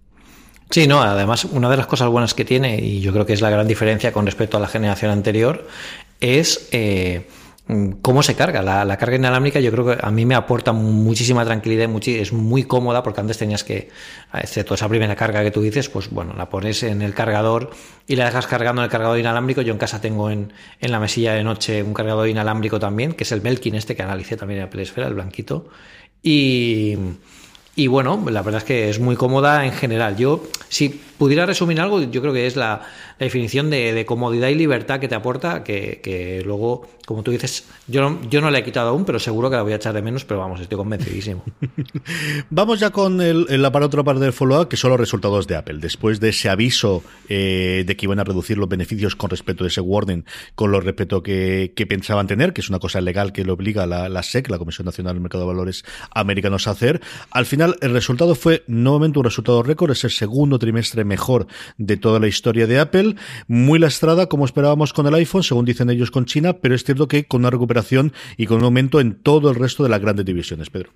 Sí, 0.68 0.86
no, 0.86 1.00
además 1.00 1.46
una 1.46 1.70
de 1.70 1.78
las 1.78 1.86
cosas 1.86 2.10
buenas 2.10 2.34
que 2.34 2.44
tiene, 2.44 2.84
y 2.84 3.00
yo 3.00 3.12
creo 3.14 3.24
que 3.24 3.32
es 3.32 3.40
la 3.40 3.48
gran 3.48 3.66
diferencia 3.66 4.12
con 4.12 4.26
respecto 4.26 4.58
a 4.58 4.60
la 4.60 4.68
generación 4.68 5.10
anterior, 5.10 5.66
es 6.20 6.68
eh, 6.72 7.26
cómo 8.02 8.22
se 8.22 8.34
carga. 8.34 8.62
La, 8.62 8.96
carga 8.96 9.17
inalámbrica 9.17 9.61
yo 9.61 9.70
creo 9.70 9.87
que 9.87 9.99
a 10.00 10.11
mí 10.11 10.26
me 10.26 10.34
aporta 10.34 10.72
muchísima 10.72 11.44
tranquilidad 11.44 11.88
es 12.06 12.32
muy 12.32 12.64
cómoda 12.64 13.02
porque 13.02 13.20
antes 13.20 13.38
tenías 13.38 13.64
que, 13.64 13.88
excepto 14.34 14.75
esa 14.75 14.88
primera 14.88 15.14
carga 15.17 15.43
que 15.43 15.50
tú 15.50 15.62
dices, 15.62 15.88
pues 15.88 16.11
bueno, 16.11 16.34
la 16.37 16.49
pones 16.49 16.83
en 16.83 17.02
el 17.02 17.14
cargador 17.14 17.71
y 18.06 18.16
la 18.16 18.26
dejas 18.26 18.47
cargando 18.47 18.83
en 18.83 18.85
el 18.85 18.90
cargador 18.90 19.18
inalámbrico. 19.18 19.62
Yo 19.62 19.73
en 19.73 19.78
casa 19.78 20.00
tengo 20.00 20.30
en, 20.30 20.52
la 20.80 21.00
mesilla 21.00 21.35
de 21.35 21.44
noche 21.44 21.83
un 21.83 21.94
cargador 21.94 22.28
inalámbrico 22.28 22.78
también, 22.78 23.12
que 23.12 23.25
es 23.25 23.33
el 23.33 23.42
Melkin 23.42 23.75
este 23.75 23.94
que 23.97 24.02
analicé 24.02 24.37
también 24.37 24.61
en 24.61 24.66
la 24.66 24.71
Plesfera, 24.71 25.06
el 25.06 25.14
blanquito. 25.14 25.68
Y, 26.23 26.97
y 27.76 27.87
bueno, 27.87 28.23
la 28.30 28.42
verdad 28.42 28.59
es 28.59 28.64
que 28.64 28.90
es 28.90 29.00
muy 29.00 29.16
cómoda 29.16 29.64
en 29.64 29.73
general. 29.73 30.16
Yo, 30.16 30.42
si 30.68 31.00
pudiera 31.20 31.44
resumir 31.44 31.78
algo, 31.82 32.00
yo 32.00 32.22
creo 32.22 32.32
que 32.32 32.46
es 32.46 32.56
la, 32.56 32.80
la 33.18 33.26
definición 33.26 33.68
de, 33.68 34.06
comodidad 34.06 34.48
y 34.48 34.54
libertad 34.54 34.98
que 35.00 35.06
te 35.06 35.14
aporta, 35.14 35.62
que, 35.62 36.42
luego, 36.46 36.88
como 37.04 37.22
tú 37.22 37.30
dices, 37.30 37.66
yo 37.86 38.00
no, 38.00 38.18
yo 38.30 38.40
no 38.40 38.50
le 38.50 38.60
he 38.60 38.64
quitado 38.64 38.88
aún, 38.88 39.04
pero 39.04 39.18
seguro 39.18 39.50
que 39.50 39.56
la 39.56 39.62
voy 39.62 39.74
a 39.74 39.76
echar 39.76 39.92
de 39.92 40.00
menos, 40.00 40.24
pero 40.24 40.40
vamos, 40.40 40.62
estoy 40.62 40.78
convencidísimo. 40.78 41.44
vamos 42.48 42.80
ya 42.80 42.88
con 42.88 43.20
el, 43.20 43.44
la 43.60 43.68
otra 43.68 44.02
parte 44.02 44.22
del 44.22 44.32
follow-up, 44.32 44.68
que 44.68 44.78
son 44.78 44.92
los 44.92 44.98
resultados 44.98 45.46
de 45.46 45.56
Apple. 45.56 45.76
Después 45.78 46.20
de 46.20 46.30
ese 46.30 46.48
aviso 46.48 47.02
eh, 47.28 47.84
de 47.86 47.96
que 47.96 48.06
iban 48.06 48.18
a 48.18 48.24
reducir 48.24 48.56
los 48.56 48.70
beneficios 48.70 49.14
con 49.14 49.28
respecto 49.28 49.64
de 49.64 49.68
ese 49.68 49.82
warning, 49.82 50.24
con 50.54 50.72
lo 50.72 50.80
respeto 50.80 51.22
que, 51.22 51.70
pensaban 51.86 52.28
tener, 52.28 52.54
que 52.54 52.62
es 52.62 52.70
una 52.70 52.78
cosa 52.78 53.02
legal 53.02 53.34
que 53.34 53.44
lo 53.44 53.52
obliga 53.52 53.86
la, 53.86 54.08
la 54.08 54.22
SEC, 54.22 54.48
la 54.48 54.56
Comisión 54.56 54.86
Nacional 54.86 55.12
del 55.12 55.20
Mercado 55.20 55.44
de 55.44 55.48
Valores 55.48 55.84
Americanos, 56.12 56.66
a 56.66 56.70
hacer, 56.70 57.02
al 57.30 57.44
final 57.44 57.76
el 57.82 57.92
resultado 57.92 58.34
fue 58.34 58.64
nuevamente 58.66 59.18
un 59.18 59.26
resultado 59.26 59.62
récord, 59.62 59.90
es 59.90 60.04
el 60.04 60.10
segundo 60.10 60.58
trimestre 60.58 61.04
mejor 61.11 61.49
de 61.76 61.97
toda 61.97 62.21
la 62.21 62.29
historia 62.29 62.67
de 62.67 62.79
Apple 62.79 63.17
muy 63.49 63.79
lastrada 63.79 64.26
como 64.26 64.45
esperábamos 64.45 64.93
con 64.93 65.07
el 65.07 65.14
iPhone, 65.14 65.43
según 65.43 65.64
dicen 65.64 65.90
ellos 65.90 66.11
con 66.11 66.25
China, 66.25 66.55
pero 66.55 66.75
es 66.75 66.85
cierto 66.85 67.09
que 67.09 67.26
con 67.26 67.40
una 67.40 67.50
recuperación 67.50 68.12
y 68.37 68.47
con 68.47 68.59
un 68.59 68.64
aumento 68.64 69.00
en 69.00 69.14
todo 69.14 69.50
el 69.50 69.57
resto 69.57 69.83
de 69.83 69.88
las 69.88 70.00
grandes 70.00 70.25
divisiones, 70.25 70.71
Pedro. 70.71 70.93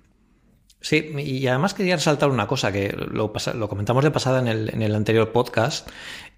Sí, 0.85 1.11
y 1.17 1.47
además 1.47 1.73
quería 1.73 1.95
resaltar 1.95 2.29
una 2.29 2.45
cosa 2.45 2.71
que 2.71 2.95
lo, 2.95 3.33
comentamos 3.67 4.03
de 4.03 4.11
pasada 4.11 4.39
en 4.39 4.81
el, 4.81 4.95
anterior 4.95 5.31
podcast, 5.31 5.89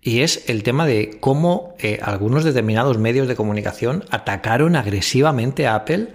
y 0.01 0.21
es 0.21 0.49
el 0.49 0.63
tema 0.63 0.85
de 0.85 1.17
cómo 1.19 1.75
eh, 1.79 1.99
algunos 2.01 2.45
determinados 2.45 2.97
medios 2.97 3.27
de 3.27 3.35
comunicación 3.35 4.05
atacaron 4.09 4.77
agresivamente 4.77 5.67
a 5.67 5.75
Apple 5.75 6.13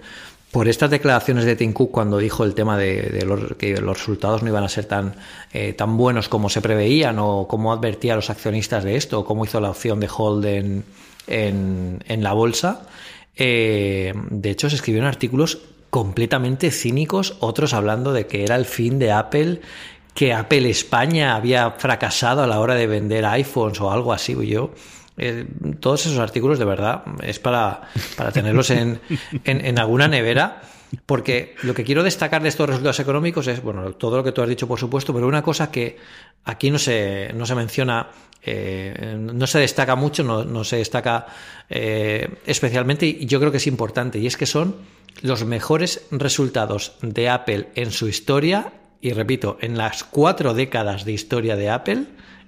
por 0.53 0.67
estas 0.67 0.91
declaraciones 0.91 1.45
de 1.45 1.55
Tim 1.55 1.73
Cook 1.73 1.89
cuando 1.89 2.19
dijo 2.19 2.43
el 2.43 2.53
tema 2.53 2.77
de, 2.77 3.25
que 3.57 3.81
los 3.81 3.97
resultados 3.97 4.43
no 4.43 4.49
iban 4.49 4.63
a 4.63 4.69
ser 4.69 4.85
tan, 4.85 5.15
eh, 5.51 5.73
tan 5.73 5.97
buenos 5.97 6.29
como 6.29 6.47
se 6.47 6.61
preveían 6.61 7.17
o 7.17 7.47
cómo 7.47 7.73
advertía 7.73 8.13
a 8.13 8.17
los 8.17 8.29
accionistas 8.29 8.83
de 8.83 8.95
esto 8.95 9.19
o 9.21 9.25
cómo 9.25 9.45
hizo 9.45 9.59
la 9.59 9.71
opción 9.71 9.99
de 9.99 10.07
hold 10.15 10.45
en, 10.45 10.83
en, 11.25 12.23
la 12.23 12.33
bolsa, 12.33 12.83
eh, 13.35 14.13
de 14.29 14.51
hecho 14.51 14.69
se 14.69 14.75
escribieron 14.75 15.07
artículos 15.07 15.57
completamente 15.89 16.69
cínicos, 16.69 17.35
otros 17.39 17.73
hablando 17.73 18.13
de 18.13 18.27
que 18.27 18.43
era 18.43 18.55
el 18.55 18.65
fin 18.65 18.99
de 18.99 19.11
Apple, 19.11 19.59
que 20.13 20.33
Apple 20.33 20.69
España 20.69 21.35
había 21.35 21.71
fracasado 21.71 22.43
a 22.43 22.47
la 22.47 22.59
hora 22.59 22.75
de 22.75 22.85
vender 22.85 23.25
iPhones 23.25 23.81
o 23.81 23.89
algo 23.89 24.13
así. 24.13 24.35
Yo, 24.45 24.69
eh, 25.17 25.45
todos 25.79 26.05
esos 26.05 26.19
artículos, 26.19 26.59
de 26.59 26.65
verdad, 26.65 27.03
es 27.21 27.39
para, 27.39 27.81
para 28.17 28.31
tenerlos 28.31 28.69
en, 28.69 28.99
en, 29.43 29.79
alguna 29.79 30.07
nevera. 30.07 30.61
Porque 31.07 31.55
lo 31.63 31.73
que 31.73 31.83
quiero 31.83 32.03
destacar 32.03 32.43
de 32.43 32.49
estos 32.49 32.69
resultados 32.69 32.99
económicos 32.99 33.47
es, 33.47 33.63
bueno, 33.63 33.93
todo 33.93 34.17
lo 34.17 34.23
que 34.23 34.31
tú 34.31 34.43
has 34.43 34.49
dicho, 34.49 34.67
por 34.67 34.79
supuesto, 34.79 35.11
pero 35.11 35.27
una 35.27 35.41
cosa 35.41 35.71
que 35.71 35.97
aquí 36.45 36.69
no 36.69 36.77
se, 36.77 37.31
no 37.33 37.47
se 37.47 37.55
menciona, 37.55 38.09
eh, 38.43 39.17
no 39.19 39.47
se 39.47 39.57
destaca 39.57 39.95
mucho, 39.95 40.23
no, 40.23 40.43
no 40.43 40.63
se 40.63 40.77
destaca 40.77 41.25
eh, 41.67 42.35
especialmente, 42.45 43.07
y 43.07 43.25
yo 43.25 43.39
creo 43.39 43.49
que 43.49 43.57
es 43.57 43.65
importante, 43.65 44.19
y 44.19 44.27
es 44.27 44.37
que 44.37 44.45
son 44.45 44.75
los 45.23 45.45
mejores 45.45 46.05
resultados 46.11 46.95
de 47.01 47.27
Apple 47.27 47.69
en 47.73 47.91
su 47.91 48.07
historia 48.07 48.73
y 49.03 49.11
repito, 49.11 49.57
en 49.59 49.77
las 49.77 50.05
cuatro 50.05 50.53
décadas 50.53 51.03
de 51.03 51.11
historia 51.11 51.57
de 51.57 51.69
Apple 51.69 52.05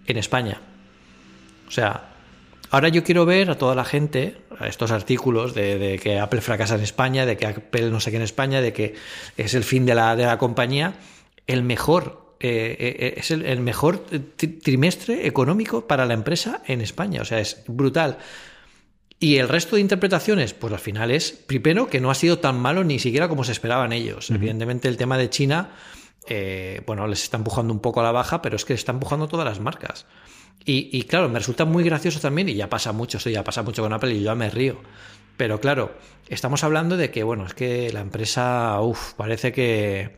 en 0.08 0.18
España. 0.18 0.62
O 1.68 1.72
sea, 1.72 2.15
ahora 2.72 2.90
yo 2.90 3.04
quiero 3.04 3.26
ver 3.26 3.50
a 3.50 3.58
toda 3.58 3.76
la 3.76 3.86
gente, 3.86 4.38
a 4.60 4.68
estos 4.68 4.92
artículos 4.92 5.54
de, 5.54 6.00
que 6.02 6.20
Apple 6.20 6.42
fracasa 6.42 6.76
en 6.76 6.82
España, 6.82 7.26
de 7.26 7.38
que 7.38 7.48
Apple 7.48 7.90
no 7.90 8.00
sé 8.00 8.12
qué 8.12 8.18
en 8.18 8.24
España, 8.24 8.62
de 8.62 8.74
que 8.74 8.96
es 9.38 9.54
el 9.54 9.64
fin 9.64 9.86
de 9.86 9.96
la, 9.96 10.16
de 10.16 10.26
la 10.26 10.38
compañía, 10.38 10.96
el 11.48 11.64
mejor 11.64 12.26
eh, 12.40 12.76
eh, 12.80 13.14
es 13.18 13.32
el, 13.32 13.60
mejor 13.62 14.06
trimestre 14.62 15.26
económico 15.26 15.88
para 15.88 16.06
la 16.06 16.14
empresa 16.14 16.62
en 16.68 16.82
España. 16.82 17.22
O 17.22 17.26
sea, 17.26 17.40
es 17.40 17.64
brutal. 17.68 18.18
Y 19.20 19.38
el 19.38 19.48
resto 19.48 19.78
de 19.78 19.82
interpretaciones, 19.82 20.54
pues 20.54 20.74
al 20.74 20.80
final 20.80 21.10
es, 21.12 21.32
primero, 21.32 21.88
que 21.88 22.02
no 22.02 22.12
ha 22.12 22.16
sido 22.16 22.40
tan 22.40 22.60
malo 22.60 22.84
ni 22.84 23.00
siquiera 23.00 23.30
como 23.30 23.44
se 23.44 23.54
esperaban 23.54 23.94
ellos. 23.94 24.30
Evidentemente 24.30 24.90
el 24.90 24.98
tema 24.98 25.18
de 25.18 25.30
China 25.30 25.72
eh, 26.28 26.82
bueno, 26.86 27.08
les 27.08 27.24
está 27.24 27.38
empujando 27.38 27.74
un 27.74 27.80
poco 27.80 28.00
a 28.00 28.04
la 28.04 28.12
baja, 28.12 28.42
pero 28.42 28.56
es 28.56 28.66
que 28.66 28.74
está 28.74 28.92
empujando 28.92 29.28
todas 29.28 29.46
las 29.46 29.60
marcas. 29.60 30.06
Y, 30.68 31.04
claro, 31.04 31.30
me 31.30 31.38
resulta 31.38 31.64
muy 31.64 31.84
gracioso 31.84 32.20
también, 32.20 32.50
y 32.50 32.56
ya 32.56 32.68
pasa 32.68 32.92
mucho, 32.92 33.20
esto 33.20 33.30
ya 33.30 33.44
pasa 33.44 33.62
mucho 33.62 33.84
con 33.84 33.94
Apple 33.94 34.12
y 34.14 34.18
yo 34.18 34.26
ya 34.26 34.36
me 34.36 34.50
río. 34.50 34.80
Pero 35.38 35.60
claro, 35.60 35.96
estamos 36.28 36.64
hablando 36.64 36.98
de 36.98 37.12
que, 37.12 37.22
bueno, 37.22 37.46
es 37.46 37.54
que 37.54 37.92
la 37.94 38.00
empresa, 38.00 38.82
uff, 38.82 39.14
parece 39.14 39.52
que, 39.52 40.18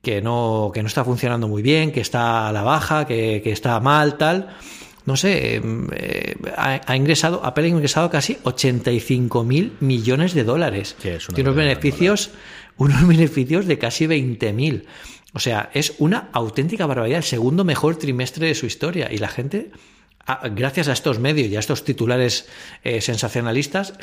que, 0.00 0.22
no, 0.22 0.70
que 0.72 0.80
no 0.80 0.88
está 0.88 1.04
funcionando 1.04 1.48
muy 1.48 1.60
bien, 1.60 1.92
que 1.92 2.00
está 2.00 2.48
a 2.48 2.52
la 2.52 2.62
baja, 2.62 3.06
que, 3.06 3.42
está 3.44 3.78
mal, 3.80 4.16
tal. 4.16 4.56
No 5.04 5.18
sé, 5.18 5.56
em, 5.56 5.88
eh, 5.92 6.34
ha, 6.56 6.96
ingresado, 6.96 7.44
Apple 7.44 7.64
ha 7.64 7.68
ingresado 7.68 8.08
casi 8.08 8.38
85 8.42 9.44
mil 9.44 9.76
millones 9.80 10.32
de 10.32 10.44
dólares. 10.44 10.96
Tiene 11.02 11.18
unos 11.50 11.56
beneficios, 11.56 12.30
unos 12.78 13.06
beneficios 13.06 13.66
de 13.66 13.78
casi 13.78 14.06
20 14.06 14.52
mil. 14.54 14.86
O 15.34 15.40
sea, 15.40 15.68
es 15.74 15.94
una 15.98 16.28
auténtica 16.32 16.86
barbaridad, 16.86 17.18
el 17.18 17.24
segundo 17.24 17.64
mejor 17.64 17.96
trimestre 17.96 18.46
de 18.46 18.54
su 18.54 18.66
historia. 18.66 19.10
Y 19.10 19.18
la 19.18 19.26
gente, 19.26 19.72
gracias 20.52 20.86
a 20.86 20.92
estos 20.92 21.18
medios 21.18 21.48
y 21.48 21.56
a 21.56 21.58
estos 21.58 21.82
titulares 21.82 22.48
eh, 22.84 23.00
sensacionalistas, 23.00 23.94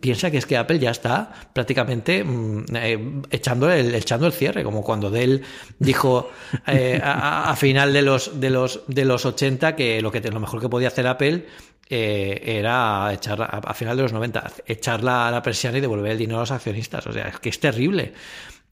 piensa 0.00 0.30
que 0.30 0.36
es 0.36 0.44
que 0.44 0.58
Apple 0.58 0.78
ya 0.78 0.90
está 0.90 1.32
prácticamente 1.54 2.22
mm, 2.22 2.64
eh, 2.76 3.22
echando, 3.30 3.72
el, 3.72 3.94
echando 3.94 4.26
el 4.26 4.34
cierre, 4.34 4.62
como 4.62 4.84
cuando 4.84 5.10
Dell 5.10 5.42
dijo 5.78 6.30
eh, 6.66 7.00
a, 7.02 7.56
final 7.56 7.94
de 7.94 8.02
los, 8.02 8.38
de, 8.38 8.50
los, 8.50 8.82
de 8.86 9.06
los 9.06 9.24
80 9.24 9.76
que 9.76 10.02
lo, 10.02 10.12
que 10.12 10.20
lo 10.20 10.40
mejor 10.40 10.60
que 10.60 10.68
podía 10.68 10.88
hacer 10.88 11.06
Apple 11.06 11.46
era 11.88 13.12
echar 13.12 13.40
a, 13.40 13.72
final 13.74 13.96
de 13.96 14.02
los 14.02 14.12
90, 14.12 14.52
echarla 14.66 15.28
a 15.28 15.30
la 15.30 15.42
presión 15.42 15.76
y 15.76 15.80
devolver 15.80 16.12
el 16.12 16.18
dinero 16.18 16.38
a 16.38 16.40
los 16.40 16.50
accionistas. 16.50 17.06
O 17.06 17.12
sea, 17.12 17.28
es 17.28 17.38
que 17.38 17.50
es 17.50 17.60
terrible. 17.60 18.12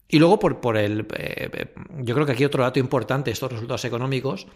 Y 0.07 0.19
luego 0.19 0.39
por, 0.39 0.59
por 0.59 0.77
el... 0.77 1.01
Eh, 1.17 1.49
eh, 1.53 1.73
yo 1.99 2.13
creo 2.13 2.25
que 2.25 2.33
aquí 2.33 2.45
otro 2.45 2.63
dato 2.63 2.79
importante, 2.79 3.31
estos 3.31 3.51
resultados 3.51 3.85
económicos, 3.85 4.47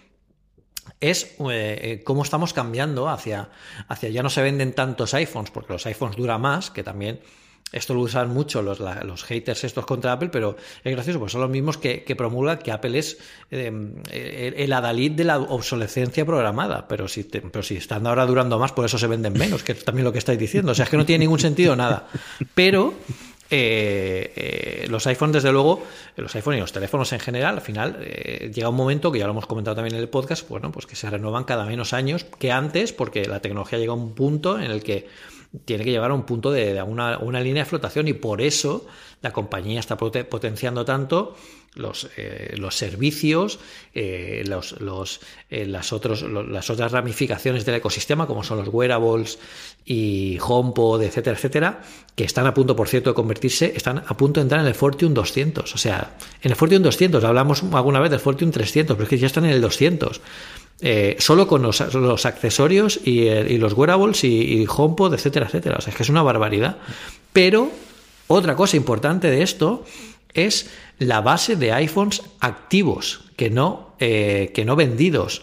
es 1.00 1.36
eh, 1.50 2.01
cómo 2.06 2.24
estamos 2.24 2.54
cambiando 2.54 3.10
hacia, 3.10 3.50
hacia 3.88 4.10
ya 4.10 4.24
no 4.24 4.30
se 4.30 4.42
venden 4.42 4.74
tantos 4.74 5.13
iPhones, 5.13 5.51
porque 5.51 5.74
los 5.74 5.86
iPhones 5.86 6.16
duran 6.16 6.42
más, 6.42 6.70
que 6.72 6.84
también 6.84 7.20
esto 7.72 7.94
lo 7.94 8.00
usan 8.00 8.34
mucho 8.34 8.62
los, 8.62 8.80
los 8.80 9.24
haters 9.25 9.66
estos 9.66 9.86
contra 9.86 10.13
Apple, 10.13 10.30
pero 10.30 10.56
es 10.84 10.92
gracioso, 10.94 11.20
pues 11.20 11.34
son 11.34 11.42
los 11.42 11.50
mismos 11.50 11.77
que, 11.77 12.01
promulgan 12.18 12.60
que 12.60 12.72
Apple 12.72 12.98
es 12.98 13.18
el 13.50 14.72
adalid 14.72 15.12
de 15.12 15.25
la 15.25 15.39
obsolescencia 15.39 16.25
programada, 16.25 16.88
pero 16.88 17.10
si, 17.10 17.24
pero 17.24 17.63
si 17.63 17.75
están 17.75 18.08
ahora 18.08 18.25
durando 18.25 18.58
más, 18.58 18.72
por 18.72 18.86
eso 18.86 18.98
se 18.98 19.08
venden 19.08 19.34
menos, 19.34 19.63
que 19.63 19.74
es 19.74 19.84
también 19.84 20.06
lo 20.06 20.13
que 20.13 20.20
estáis 20.20 20.39
diciendo. 20.39 20.72
O 20.72 20.75
sea, 20.75 20.86
es 20.86 20.89
que 20.89 20.96
no 20.96 21.06
tiene 21.06 21.25
ningún 21.25 21.39
sentido 21.39 21.75
nada. 21.75 22.08
Pero 22.56 22.94
eh, 23.50 24.34
eh, 24.36 24.88
los 24.89 25.08
iPhones, 25.08 25.36
desde 25.36 25.51
luego, 25.51 25.84
los 26.16 26.36
iPhones 26.36 26.58
y 26.58 26.62
los 26.62 26.72
teléfonos 26.72 27.13
en 27.13 27.20
general, 27.20 27.56
al 27.56 27.62
final 27.62 27.98
eh, 28.01 28.51
llega 28.54 28.70
un 28.70 28.75
momento 28.75 29.12
que 29.12 29.20
ya 29.20 29.25
lo 29.25 29.32
hemos 29.32 29.48
comentado 29.48 29.75
también 29.75 29.96
en 29.96 30.01
el 30.01 30.10
podcast, 30.10 30.48
bueno, 30.50 30.72
pues 30.72 30.86
que 30.86 30.96
se 30.96 31.10
renuevan 31.10 31.46
cada 31.46 31.66
menos 31.66 31.94
años 31.94 32.25
que 32.39 32.51
antes, 32.51 32.94
porque 32.94 33.25
la 33.25 33.42
tecnología 33.42 33.80
llega 33.80 33.94
a 33.94 33.96
un 33.96 34.13
punto 34.13 34.60
en 34.60 34.72
el 34.72 34.84
que 34.84 35.08
tiene 35.66 35.84
que 35.84 35.92
llegar 35.92 36.12
a 36.12 36.13
un 36.13 36.24
punto 36.24 36.51
de, 36.51 36.82
una, 36.82 37.18
una, 37.20 37.39
línea 37.39 37.63
de 37.63 37.70
flotación 37.70 38.08
y 38.08 38.13
por 38.13 38.42
eso 38.42 38.86
la 39.22 39.32
compañía 39.32 39.80
está 39.80 39.98
potenciando 39.98 40.86
tanto 40.86 41.36
los, 41.77 42.10
eh, 42.18 42.56
los 42.58 42.75
servicios, 42.75 43.60
eh, 43.94 44.44
los, 44.46 44.80
los, 44.82 45.22
eh, 45.50 45.66
las, 45.66 45.94
otros, 45.94 46.24
las 46.24 46.70
otras 46.70 46.92
ramificaciones 46.92 47.66
del 47.66 47.75
ecosistema, 47.75 48.27
como 48.27 48.44
son 48.44 48.58
los 48.58 48.68
wearables 48.70 49.39
y 49.86 50.38
HomePod, 50.42 51.04
etcétera, 51.04 51.36
etcétera, 51.36 51.82
que 52.16 52.24
están 52.24 52.46
a 52.48 52.54
punto, 52.54 52.75
por 52.75 52.88
cierto, 52.88 53.12
de 53.12 53.13
convertirse, 53.13 53.74
están 53.75 54.04
a 54.06 54.18
punto 54.18 54.39
de 54.39 54.44
entrar 54.44 54.62
en 54.62 54.68
el 54.68 54.75
Fortune 54.75 55.13
200. 55.13 55.74
O 55.74 55.77
sea, 55.77 56.18
en 56.42 56.51
el 56.51 56.58
Fortune 56.58 56.82
200, 56.82 57.24
hablamos 57.24 57.63
alguna 57.63 58.00
vez 58.00 58.12
del 58.12 58.20
Fortune 58.20 58.51
300, 58.51 58.96
pero 58.96 59.04
es 59.04 59.10
que 59.10 59.18
ya 59.18 59.27
están 59.27 59.46
en 59.46 59.51
el 59.51 59.62
200. 59.62 60.22
Solo 61.19 61.48
con 61.48 61.63
los, 61.63 61.93
los 61.93 62.25
accesorios 62.25 63.00
y, 63.03 63.22
y, 63.22 63.57
los 63.57 63.74
wearables 63.74 64.24
y, 64.24 64.62
y 64.62 64.67
HomePod, 64.67 65.13
etcétera, 65.13 65.48
etcétera. 65.48 65.77
O 65.79 65.81
sea, 65.81 65.91
es 65.91 65.98
que 65.98 66.03
es 66.03 66.10
una 66.10 66.22
barbaridad. 66.22 66.77
Pero 67.34 67.72
otra 68.27 68.55
cosa 68.55 68.77
importante 68.77 69.29
de 69.29 69.41
esto 69.41 69.86
es 70.34 70.69
la 71.00 71.22
base 71.22 71.55
de 71.55 71.72
iPhones 71.72 72.22
activos, 72.39 73.22
que 73.36 73.50
no, 73.50 73.93
eh, 74.00 74.51
que 74.53 74.65
no 74.65 74.75
vendidos. 74.75 75.41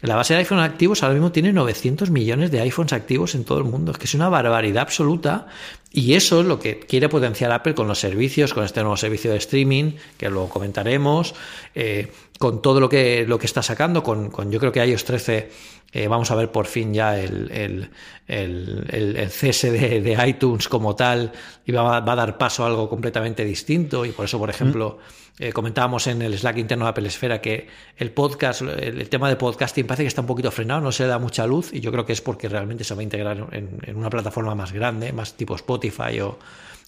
La 0.00 0.16
base 0.16 0.32
de 0.32 0.38
iPhones 0.38 0.64
activos 0.64 1.02
ahora 1.02 1.14
mismo 1.14 1.30
tiene 1.30 1.52
900 1.52 2.10
millones 2.10 2.50
de 2.50 2.60
iPhones 2.60 2.94
activos 2.94 3.34
en 3.34 3.44
todo 3.44 3.58
el 3.58 3.64
mundo. 3.64 3.92
Es 3.92 3.98
que 3.98 4.04
es 4.04 4.14
una 4.14 4.30
barbaridad 4.30 4.82
absoluta. 4.82 5.48
Y 5.92 6.14
eso 6.14 6.40
es 6.40 6.46
lo 6.46 6.58
que 6.58 6.78
quiere 6.78 7.08
potenciar 7.08 7.52
Apple 7.52 7.74
con 7.74 7.86
los 7.86 7.98
servicios, 7.98 8.54
con 8.54 8.64
este 8.64 8.80
nuevo 8.80 8.96
servicio 8.96 9.32
de 9.32 9.38
streaming, 9.38 9.92
que 10.16 10.30
luego 10.30 10.48
comentaremos, 10.48 11.34
eh, 11.74 12.12
con 12.40 12.62
todo 12.62 12.80
lo 12.80 12.88
que, 12.88 13.26
lo 13.28 13.38
que 13.38 13.44
está 13.44 13.62
sacando, 13.62 14.02
con, 14.02 14.30
con 14.30 14.50
yo 14.50 14.58
creo 14.58 14.72
que 14.72 14.82
iOS 14.82 15.04
13 15.04 15.50
eh, 15.92 16.08
vamos 16.08 16.30
a 16.30 16.34
ver 16.34 16.50
por 16.50 16.64
fin 16.64 16.94
ya 16.94 17.20
el, 17.20 17.50
el, 17.52 18.86
el, 18.88 19.30
cese 19.30 19.70
de, 19.70 20.26
iTunes 20.26 20.66
como 20.66 20.96
tal 20.96 21.32
y 21.66 21.72
va, 21.72 21.98
a 21.98 22.00
dar 22.00 22.38
paso 22.38 22.64
a 22.64 22.68
algo 22.68 22.88
completamente 22.88 23.44
distinto. 23.44 24.06
Y 24.06 24.12
por 24.12 24.24
eso, 24.24 24.38
por 24.38 24.48
ejemplo, 24.48 24.96
eh, 25.38 25.52
comentábamos 25.52 26.06
en 26.06 26.22
el 26.22 26.38
Slack 26.38 26.56
interno 26.56 26.86
de 26.86 26.92
Apple 26.92 27.08
Esfera 27.08 27.42
que 27.42 27.68
el 27.98 28.10
podcast, 28.10 28.62
el, 28.62 29.06
tema 29.10 29.28
de 29.28 29.36
podcasting 29.36 29.86
parece 29.86 30.04
que 30.04 30.08
está 30.08 30.22
un 30.22 30.26
poquito 30.26 30.50
frenado, 30.50 30.80
no 30.80 30.92
se 30.92 31.06
da 31.06 31.18
mucha 31.18 31.46
luz 31.46 31.74
y 31.74 31.80
yo 31.80 31.92
creo 31.92 32.06
que 32.06 32.14
es 32.14 32.22
porque 32.22 32.48
realmente 32.48 32.84
se 32.84 32.94
va 32.94 33.00
a 33.00 33.02
integrar 33.02 33.36
en, 33.52 33.80
en 33.82 33.96
una 33.96 34.08
plataforma 34.08 34.54
más 34.54 34.72
grande, 34.72 35.12
más 35.12 35.34
tipo 35.34 35.56
Spotify 35.56 36.20
o, 36.20 36.38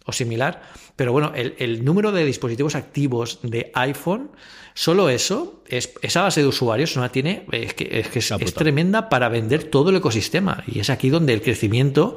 o 0.07 0.13
similar. 0.13 0.63
Pero 0.97 1.13
bueno, 1.13 1.33
el, 1.35 1.57
el 1.59 1.85
número 1.85 2.11
de 2.11 2.25
dispositivos 2.25 2.75
activos 2.75 3.39
de 3.43 3.71
iPhone 3.75 4.31
Solo 4.75 5.09
eso, 5.09 5.62
es, 5.73 5.93
esa 6.03 6.23
base 6.23 6.41
de 6.41 6.47
usuarios 6.47 6.97
no 6.97 7.11
tiene, 7.11 7.45
es 7.51 7.75
que, 7.75 7.89
es, 7.91 8.09
que 8.09 8.19
es, 8.19 8.55
tremenda 8.55 9.09
para 9.09 9.29
vender 9.29 9.65
todo 9.65 9.91
el 9.91 9.97
ecosistema. 9.97 10.63
Y 10.67 10.81
es 10.81 10.91
aquí 10.91 11.11
donde 11.11 11.33
el 11.33 11.43
crecimiento 11.43 12.17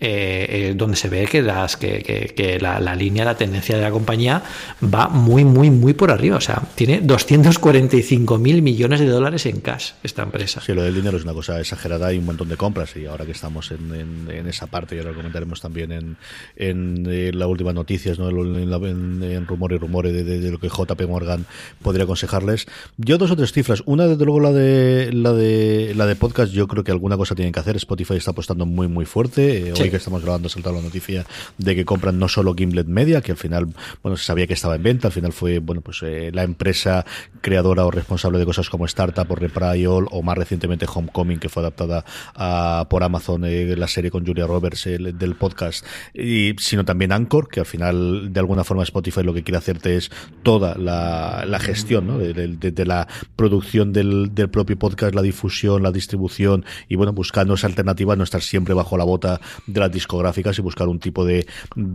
eh, 0.00 0.46
eh, 0.50 0.74
donde 0.76 0.96
se 0.96 1.08
ve 1.08 1.24
que, 1.26 1.40
las, 1.40 1.76
que, 1.76 2.32
que, 2.36 2.58
la, 2.58 2.94
línea, 2.96 3.24
la 3.24 3.36
tendencia 3.36 3.76
de 3.76 3.82
la 3.82 3.92
compañía 3.92 4.42
va 4.82 5.08
muy, 5.08 5.44
muy, 5.44 5.70
muy 5.70 5.94
por 5.94 6.10
arriba. 6.10 6.36
O 6.36 6.40
sea, 6.40 6.62
tiene 6.74 7.00
245 7.00 8.36
mil 8.38 8.60
millones 8.60 8.98
de 9.00 9.06
dólares 9.06 9.46
en 9.46 9.60
cash 9.60 9.92
esta 10.02 10.24
empresa. 10.24 10.60
Sí, 10.60 10.74
lo 10.74 10.82
del 10.82 10.96
dinero 10.96 11.16
es 11.16 11.22
una 11.22 11.32
cosa 11.32 11.60
exagerada 11.60 12.12
y 12.12 12.18
un 12.18 12.26
montón 12.26 12.48
de 12.48 12.56
compras. 12.56 12.94
Y 12.96 13.06
ahora 13.06 13.24
que 13.24 13.32
estamos 13.32 13.70
en, 13.70 14.28
en, 14.28 14.46
esa 14.48 14.66
parte, 14.66 14.96
y 14.96 14.98
ahora 14.98 15.12
lo 15.12 15.16
comentaremos 15.16 15.60
también 15.60 15.92
en, 15.92 16.16
en, 16.56 17.06
eh, 17.08 17.30
la 17.32 17.46
última 17.46 17.72
noticias, 17.72 18.18
¿no? 18.18 18.28
en, 18.28 19.46
rumores 19.46 19.76
y 19.76 19.78
rumores 19.78 20.12
de, 20.12 20.50
lo 20.50 20.58
que 20.58 20.68
JP 20.68 21.00
Morgan 21.08 21.46
podría 21.80 22.04
aconsejarles. 22.04 22.66
Yo 22.96 23.18
dos 23.18 23.30
o 23.30 23.36
tres 23.36 23.52
cifras. 23.52 23.82
Una, 23.86 24.06
desde 24.06 24.24
luego, 24.24 24.40
la 24.40 24.52
de, 24.52 25.12
la 25.12 25.32
de, 25.32 25.92
la 25.94 26.06
de 26.06 26.16
podcast, 26.16 26.52
yo 26.52 26.66
creo 26.66 26.82
que 26.82 26.92
alguna 26.92 27.16
cosa 27.16 27.34
tienen 27.34 27.52
que 27.52 27.60
hacer. 27.60 27.76
Spotify 27.76 28.14
está 28.14 28.30
apostando 28.30 28.66
muy, 28.66 28.88
muy 28.88 29.04
fuerte 29.04 29.72
que 29.74 29.96
estamos 29.96 30.22
grabando 30.22 30.46
ha 30.46 30.50
saltado 30.50 30.76
la 30.76 30.82
noticia 30.82 31.26
de 31.58 31.74
que 31.76 31.84
compran 31.84 32.18
no 32.18 32.28
solo 32.28 32.54
Gimlet 32.54 32.86
Media, 32.86 33.20
que 33.20 33.32
al 33.32 33.38
final, 33.38 33.68
bueno, 34.02 34.16
se 34.16 34.24
sabía 34.24 34.46
que 34.46 34.54
estaba 34.54 34.76
en 34.76 34.82
venta, 34.82 35.08
al 35.08 35.12
final 35.12 35.32
fue, 35.32 35.58
bueno, 35.58 35.82
pues 35.82 36.02
eh, 36.02 36.30
la 36.32 36.42
empresa 36.42 37.04
creadora 37.42 37.84
o 37.84 37.90
responsable 37.90 38.38
de 38.38 38.46
cosas 38.46 38.70
como 38.70 38.86
Startup 38.86 39.30
o 39.30 39.34
Reprise 39.34 39.86
o 39.86 40.22
más 40.22 40.38
recientemente 40.38 40.86
Homecoming, 40.92 41.38
que 41.38 41.48
fue 41.48 41.62
adaptada 41.62 42.04
a, 42.34 42.86
por 42.88 43.04
Amazon, 43.04 43.44
eh, 43.44 43.76
la 43.76 43.88
serie 43.88 44.10
con 44.10 44.26
Julia 44.26 44.46
Roberts 44.46 44.84
del 44.84 45.34
podcast, 45.36 45.84
y 46.14 46.54
sino 46.58 46.84
también 46.84 47.12
Anchor, 47.12 47.48
que 47.48 47.60
al 47.60 47.66
final, 47.66 48.32
de 48.32 48.40
alguna 48.40 48.64
forma, 48.64 48.82
Spotify 48.82 49.22
lo 49.22 49.34
que 49.34 49.42
quiere 49.42 49.58
hacerte 49.58 49.96
es 49.96 50.10
toda 50.42 50.76
la, 50.76 51.44
la 51.46 51.58
gestión 51.58 51.74
gestión, 51.74 52.06
¿no? 52.06 52.18
De, 52.18 52.72
la 52.84 53.08
producción 53.36 53.92
del, 53.92 54.30
propio 54.50 54.78
podcast, 54.78 55.14
la 55.14 55.22
difusión, 55.22 55.82
la 55.82 55.92
distribución 55.92 56.64
y 56.88 56.96
bueno, 56.96 57.12
buscando 57.12 57.54
esa 57.54 57.66
alternativa, 57.66 58.16
no 58.16 58.24
estar 58.24 58.42
siempre 58.42 58.74
bajo 58.74 58.96
la 58.98 59.04
bota 59.04 59.40
de 59.66 59.80
las 59.80 59.92
discográficas 59.92 60.58
y 60.58 60.62
buscar 60.62 60.88
un 60.88 60.98
tipo 60.98 61.24
de, 61.24 61.46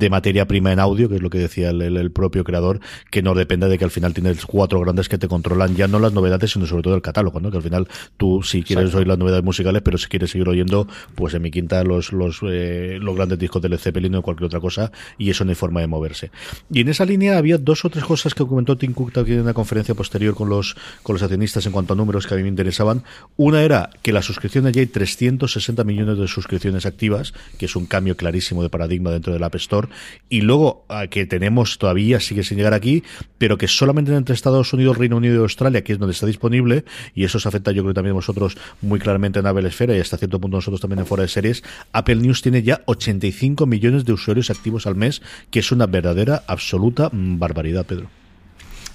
materia 0.10 0.48
prima 0.48 0.72
en 0.72 0.80
audio, 0.80 1.10
que 1.10 1.16
es 1.16 1.22
lo 1.22 1.30
que 1.30 1.40
decía 1.40 1.70
el, 1.70 2.12
propio 2.12 2.44
creador, 2.44 2.80
que 3.12 3.22
no 3.22 3.36
depende 3.36 3.68
de 3.68 3.78
que 3.78 3.84
al 3.84 3.92
final 3.92 4.14
tienes 4.14 4.46
cuatro 4.46 4.80
grandes 4.80 5.10
que 5.10 5.18
te 5.18 5.28
controlan 5.28 5.76
ya 5.76 5.88
no 5.88 6.00
las 6.00 6.14
novedades, 6.14 6.52
sino 6.52 6.66
sobre 6.66 6.84
todo 6.84 6.96
el 6.96 7.02
catálogo, 7.02 7.40
¿no? 7.40 7.52
Que 7.52 7.58
al 7.58 7.64
final 7.64 7.88
tú 8.18 8.42
si 8.42 8.64
quieres 8.64 8.94
oír 8.96 9.08
las 9.08 9.18
novedades 9.18 9.44
musicales, 9.44 9.82
pero 9.84 9.98
si 9.98 10.08
quieres 10.08 10.32
seguir 10.32 10.48
oyendo, 10.48 10.88
pues 11.16 11.34
en 11.34 11.42
mi 11.42 11.52
quinta 11.52 11.84
los, 11.84 12.14
los, 12.14 12.40
eh, 12.44 12.98
los 13.02 13.16
grandes 13.16 13.38
discos 13.38 13.62
del 13.62 13.78
Zeppelin 13.78 14.16
o 14.16 14.22
cualquier 14.22 14.48
otra 14.48 14.60
cosa, 14.60 14.92
y 15.18 15.30
eso 15.30 15.44
no 15.44 15.52
hay 15.52 15.56
forma 15.56 15.82
de 15.82 15.88
moverse. 15.88 16.32
Y 16.72 16.82
en 16.82 16.90
esa 16.90 17.06
línea 17.06 17.38
había 17.38 17.58
dos 17.58 17.86
o 17.86 17.90
tres 17.90 18.04
cosas 18.04 18.34
que 18.34 18.46
comentó 18.46 18.78
Tim 18.78 18.94
Cook 18.94 19.14
también 19.14 19.38
en 19.38 19.44
una 19.44 19.54
conferencia 19.54 19.96
posterior 19.96 20.36
con 20.36 20.50
los, 20.50 20.69
con 21.04 21.16
los 21.16 21.24
accionistas 21.24 21.66
en 21.66 21.72
cuanto 21.72 21.94
a 21.94 21.96
números 21.96 22.28
que 22.28 22.34
a 22.34 22.38
mí 22.38 22.44
me 22.44 22.50
interesaban. 22.50 23.04
Una 23.38 23.64
era 23.64 23.90
que 24.02 24.12
la 24.12 24.22
suscripción 24.22 24.72
ya 24.72 24.82
hay 24.82 24.88
360 24.88 25.84
millones 25.84 26.18
de 26.18 26.28
suscripciones 26.28 26.86
activas, 26.86 27.34
que 27.58 27.66
es 27.66 27.76
un 27.76 27.86
cambio 27.86 28.16
clarísimo 28.16 28.64
de 28.64 28.70
paradigma 28.70 29.12
dentro 29.12 29.34
del 29.34 29.44
App 29.44 29.56
Store. 29.56 29.88
Y 30.30 30.42
luego 30.42 30.86
que 31.10 31.26
tenemos 31.26 31.78
todavía, 31.78 32.20
sigue 32.20 32.44
sin 32.44 32.58
llegar 32.58 32.74
aquí, 32.74 33.04
pero 33.38 33.58
que 33.58 33.68
solamente 33.68 34.14
entre 34.16 34.36
Estados 34.36 34.74
Unidos, 34.74 34.98
Reino 34.98 35.18
Unido 35.18 35.36
y 35.36 35.38
Australia, 35.40 35.84
que 35.84 35.94
es 35.94 36.00
donde 36.00 36.14
está 36.14 36.26
disponible, 36.26 36.86
y 37.16 37.24
eso 37.24 37.40
se 37.40 37.48
afecta 37.48 37.72
yo 37.72 37.84
creo 37.84 37.94
también 37.94 38.12
a 38.12 38.16
vosotros 38.16 38.58
muy 38.82 39.00
claramente 39.00 39.40
en 39.40 39.48
Apple 39.48 39.68
Esfera 39.68 39.96
y 39.96 40.00
hasta 40.00 40.18
cierto 40.18 40.40
punto 40.40 40.58
nosotros 40.58 40.82
también 40.82 41.00
en 41.00 41.06
Fuera 41.06 41.24
de 41.24 41.30
Series, 41.30 41.64
Apple 41.94 42.16
News 42.16 42.42
tiene 42.42 42.64
ya 42.64 42.82
85 42.86 43.66
millones 43.66 44.06
de 44.06 44.14
usuarios 44.14 44.50
activos 44.50 44.88
al 44.88 44.96
mes, 44.96 45.22
que 45.52 45.60
es 45.60 45.72
una 45.72 45.86
verdadera, 45.88 46.44
absoluta 46.48 47.10
barbaridad, 47.12 47.86
Pedro. 47.86 48.19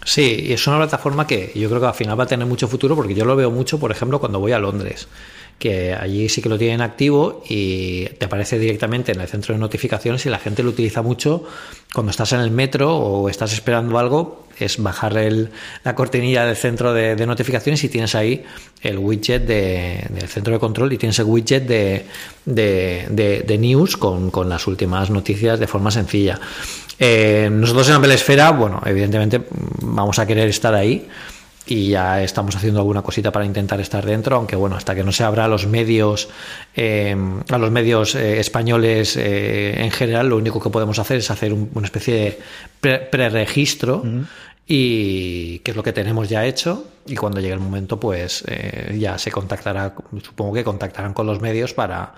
Sí, 0.04 0.46
es 0.50 0.66
una 0.66 0.76
plataforma 0.76 1.26
que 1.26 1.50
yo 1.54 1.68
creo 1.68 1.80
que 1.80 1.86
al 1.86 1.94
final 1.94 2.18
va 2.18 2.24
a 2.24 2.26
tener 2.26 2.46
mucho 2.46 2.68
futuro 2.68 2.94
porque 2.94 3.14
yo 3.14 3.24
lo 3.24 3.34
veo 3.36 3.50
mucho, 3.50 3.78
por 3.80 3.90
ejemplo, 3.90 4.20
cuando 4.20 4.38
voy 4.38 4.52
a 4.52 4.58
Londres 4.58 5.08
que 5.58 5.94
allí 5.94 6.28
sí 6.28 6.42
que 6.42 6.48
lo 6.48 6.58
tienen 6.58 6.80
activo 6.80 7.42
y 7.48 8.06
te 8.18 8.26
aparece 8.26 8.58
directamente 8.58 9.12
en 9.12 9.20
el 9.20 9.28
centro 9.28 9.54
de 9.54 9.60
notificaciones 9.60 10.26
y 10.26 10.30
la 10.30 10.38
gente 10.38 10.62
lo 10.62 10.70
utiliza 10.70 11.02
mucho 11.02 11.44
cuando 11.92 12.10
estás 12.10 12.32
en 12.32 12.40
el 12.40 12.50
metro 12.50 12.96
o 12.96 13.28
estás 13.28 13.52
esperando 13.52 13.98
algo, 13.98 14.46
es 14.58 14.82
bajar 14.82 15.16
el, 15.16 15.50
la 15.84 15.94
cortinilla 15.94 16.44
del 16.44 16.56
centro 16.56 16.92
de, 16.92 17.14
notificaciones 17.26 17.82
y 17.84 17.88
tienes 17.88 18.14
ahí 18.14 18.44
el 18.82 18.98
widget 18.98 19.46
de, 19.46 20.06
del 20.10 20.28
centro 20.28 20.52
de 20.52 20.58
control 20.58 20.92
y 20.92 20.98
tienes 20.98 21.18
el 21.18 21.26
widget 21.26 21.64
de, 21.64 22.04
de 22.44 23.58
news 23.58 23.96
con, 23.96 24.30
con, 24.30 24.48
las 24.48 24.66
últimas 24.66 25.10
noticias 25.10 25.58
de 25.58 25.66
forma 25.66 25.90
sencilla. 25.90 26.38
Eh, 26.98 27.48
nosotros 27.50 27.88
en 27.88 27.94
Apple 27.94 28.14
Esfera, 28.14 28.50
bueno, 28.50 28.80
evidentemente 28.84 29.40
vamos 29.80 30.18
a 30.18 30.26
querer 30.26 30.48
estar 30.48 30.74
ahí 30.74 31.08
y 31.66 31.88
ya 31.88 32.22
estamos 32.22 32.54
haciendo 32.56 32.80
alguna 32.80 33.02
cosita 33.02 33.32
para 33.32 33.46
intentar 33.46 33.80
estar 33.80 34.04
dentro, 34.04 34.36
aunque 34.36 34.56
bueno, 34.56 34.76
hasta 34.76 34.94
que 34.94 35.02
no 35.02 35.12
se 35.12 35.24
abra 35.24 35.46
a 35.46 35.48
los 35.48 35.66
medios, 35.66 36.28
eh, 36.76 37.16
a 37.48 37.58
los 37.58 37.70
medios 37.70 38.14
eh, 38.14 38.38
españoles 38.38 39.16
eh, 39.16 39.82
en 39.82 39.90
general, 39.90 40.28
lo 40.28 40.36
único 40.36 40.60
que 40.60 40.70
podemos 40.70 40.98
hacer 40.98 41.18
es 41.18 41.30
hacer 41.30 41.52
una 41.52 41.86
especie 41.86 42.38
de 42.80 42.98
preregistro. 43.10 44.02
y 44.66 45.58
que 45.58 45.72
es 45.72 45.76
lo 45.76 45.82
que 45.82 45.92
tenemos 45.92 46.26
ya 46.30 46.46
hecho 46.46 46.86
y 47.06 47.16
cuando 47.16 47.38
llegue 47.38 47.52
el 47.52 47.60
momento 47.60 48.00
pues 48.00 48.42
ya 48.94 49.18
se 49.18 49.30
contactará 49.30 49.94
supongo 50.22 50.54
que 50.54 50.64
contactarán 50.64 51.12
con 51.12 51.26
los 51.26 51.42
medios 51.42 51.74
para 51.74 52.14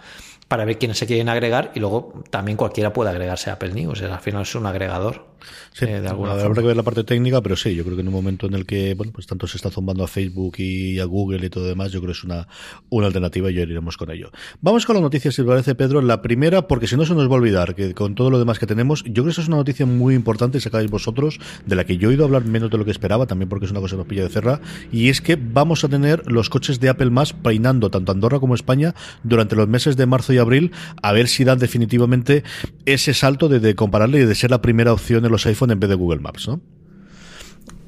para 0.48 0.64
ver 0.64 0.78
quiénes 0.78 0.98
se 0.98 1.06
quieren 1.06 1.28
agregar 1.28 1.72
y 1.74 1.80
luego 1.80 2.22
también 2.30 2.56
cualquiera 2.56 2.92
puede 2.92 3.10
agregarse 3.10 3.50
a 3.50 3.54
Apple 3.54 3.72
News. 3.72 4.02
Al 4.02 4.20
final 4.20 4.42
es 4.42 4.54
un 4.54 4.66
agregador. 4.66 5.24
Sí, 5.72 5.84
eh, 5.84 6.00
de 6.00 6.08
alguna 6.08 6.32
habrá 6.32 6.62
que 6.62 6.68
ver 6.68 6.76
la 6.76 6.82
parte 6.82 7.04
técnica, 7.04 7.40
pero 7.42 7.56
sí, 7.56 7.74
yo 7.74 7.84
creo 7.84 7.96
que 7.96 8.02
en 8.02 8.08
un 8.08 8.14
momento 8.14 8.46
en 8.46 8.54
el 8.54 8.66
que, 8.66 8.94
bueno, 8.94 9.12
pues 9.12 9.26
tanto 9.26 9.46
se 9.46 9.56
está 9.56 9.70
zumbando 9.70 10.04
a 10.04 10.08
Facebook 10.08 10.54
y 10.58 10.98
a 10.98 11.04
Google 11.04 11.46
y 11.46 11.50
todo 11.50 11.64
demás, 11.64 11.92
yo 11.92 12.00
creo 12.00 12.12
que 12.12 12.18
es 12.18 12.24
una, 12.24 12.48
una 12.90 13.06
alternativa 13.06 13.50
y 13.50 13.54
ya 13.54 13.62
iremos 13.62 13.96
con 13.96 14.10
ello. 14.10 14.30
Vamos 14.60 14.86
con 14.86 14.94
las 14.94 15.02
noticias, 15.02 15.34
si 15.34 15.42
te 15.42 15.48
parece, 15.48 15.74
Pedro. 15.74 16.00
La 16.00 16.22
primera, 16.22 16.66
porque 16.66 16.86
si 16.86 16.96
no 16.96 17.04
se 17.04 17.14
nos 17.14 17.28
va 17.28 17.32
a 17.32 17.36
olvidar 17.36 17.74
que 17.74 17.94
con 17.94 18.14
todo 18.14 18.30
lo 18.30 18.38
demás 18.38 18.58
que 18.58 18.66
tenemos, 18.66 19.04
yo 19.04 19.12
creo 19.12 19.24
que 19.26 19.30
esa 19.32 19.42
es 19.42 19.48
una 19.48 19.56
noticia 19.58 19.86
muy 19.86 20.14
importante, 20.14 20.60
sacáis 20.60 20.90
vosotros, 20.90 21.38
de 21.66 21.76
la 21.76 21.84
que 21.84 21.96
yo 21.96 22.08
he 22.08 22.12
oído 22.12 22.24
hablar 22.24 22.44
menos 22.44 22.70
de 22.70 22.78
lo 22.78 22.84
que 22.84 22.90
esperaba, 22.90 23.26
también 23.26 23.48
porque 23.48 23.66
es 23.66 23.70
una 23.70 23.80
cosa 23.80 23.94
que 23.94 23.98
nos 23.98 24.06
pilla 24.06 24.22
de 24.22 24.30
cerra, 24.30 24.60
y 24.92 25.08
es 25.08 25.20
que 25.20 25.36
vamos 25.36 25.84
a 25.84 25.88
tener 25.88 26.22
los 26.30 26.48
coches 26.48 26.80
de 26.80 26.88
Apple 26.88 27.10
más 27.10 27.32
peinando 27.32 27.90
tanto 27.90 28.12
Andorra 28.12 28.40
como 28.40 28.54
España 28.54 28.94
durante 29.22 29.56
los 29.56 29.68
meses 29.68 29.96
de 29.96 30.06
marzo 30.06 30.32
y 30.32 30.38
abril, 30.38 30.72
a 31.02 31.12
ver 31.12 31.28
si 31.28 31.44
dan 31.44 31.58
definitivamente 31.58 32.44
ese 32.84 33.14
salto 33.14 33.48
de, 33.48 33.60
de 33.60 33.74
compararle 33.74 34.20
y 34.20 34.24
de 34.24 34.34
ser 34.34 34.50
la 34.50 34.62
primera 34.62 34.92
opción 34.92 35.25
los 35.28 35.46
iPhone 35.46 35.70
en 35.70 35.80
vez 35.80 35.90
de 35.90 35.96
Google 35.96 36.20
Maps, 36.20 36.48
¿no? 36.48 36.60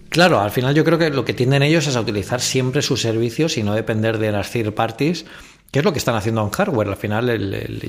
Claro, 0.09 0.41
al 0.41 0.51
final 0.51 0.75
yo 0.75 0.85
creo 0.85 0.99
que 0.99 1.11
lo 1.11 1.25
que 1.25 1.35
tienden 1.35 1.63
ellos 1.63 1.87
es 1.87 1.97
a 1.97 2.01
utilizar 2.01 2.41
siempre 2.41 2.83
sus 2.83 3.03
servicios 3.03 3.59
y 3.59 3.63
no 3.63 3.75
depender 3.75 4.19
de 4.19 4.33
las 4.33 4.51
third 4.51 4.73
parties, 4.73 5.27
que 5.71 5.81
es 5.81 5.85
lo 5.85 5.93
que 5.93 5.99
están 5.99 6.15
haciendo 6.15 6.43
en 6.43 6.51
hardware. 6.51 6.89
Al 6.89 6.97
final 6.97 7.27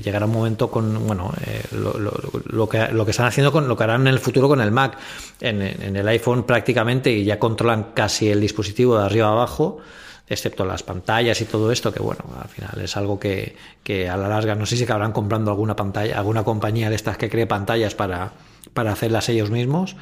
llegará 0.03 0.25
un 0.25 0.33
momento 0.33 0.69
con, 0.69 1.07
bueno, 1.07 1.33
eh, 1.45 1.63
lo, 1.71 2.67
que, 2.67 2.89
lo 2.89 3.05
que 3.05 3.11
están 3.11 3.25
haciendo 3.25 3.53
con 3.53 3.69
lo 3.69 3.77
que 3.77 3.83
harán 3.83 4.01
en 4.01 4.07
el 4.07 4.19
futuro 4.19 4.49
con 4.49 4.59
el 4.59 4.71
Mac. 4.71 4.97
En, 5.39 5.61
el 5.61 6.07
iPhone 6.09 6.43
prácticamente 6.43 7.09
y 7.11 7.23
ya 7.23 7.39
controlan 7.39 7.91
casi 7.93 8.29
el 8.29 8.41
dispositivo 8.41 8.97
de 8.97 9.05
arriba 9.05 9.29
abajo 9.29 9.79
excepto 10.27 10.63
las 10.63 10.83
pantallas 10.83 11.41
y 11.41 11.45
todo 11.45 11.71
esto, 11.71 11.91
que 11.91 12.03
bueno, 12.03 12.23
al 12.39 12.47
final 12.49 12.79
es 12.83 12.95
algo 12.95 13.19
que, 13.19 13.55
que 13.81 14.07
a 14.07 14.15
la 14.15 14.27
larga, 14.27 14.53
no 14.53 14.67
sé 14.67 14.77
si 14.77 14.83
acabarán 14.83 15.11
comprando 15.11 15.49
alguna 15.49 15.75
pantalla, 15.75 16.19
alguna 16.19 16.43
compañía 16.43 16.87
de 16.91 16.95
estas 16.95 17.17
que 17.17 17.31
cree 17.31 17.47
pantallas 17.47 17.95
para, 17.95 18.33
para 18.73 18.91
hacerlas 18.91 19.29
ellos 19.29 19.49
mismos, 19.49 19.95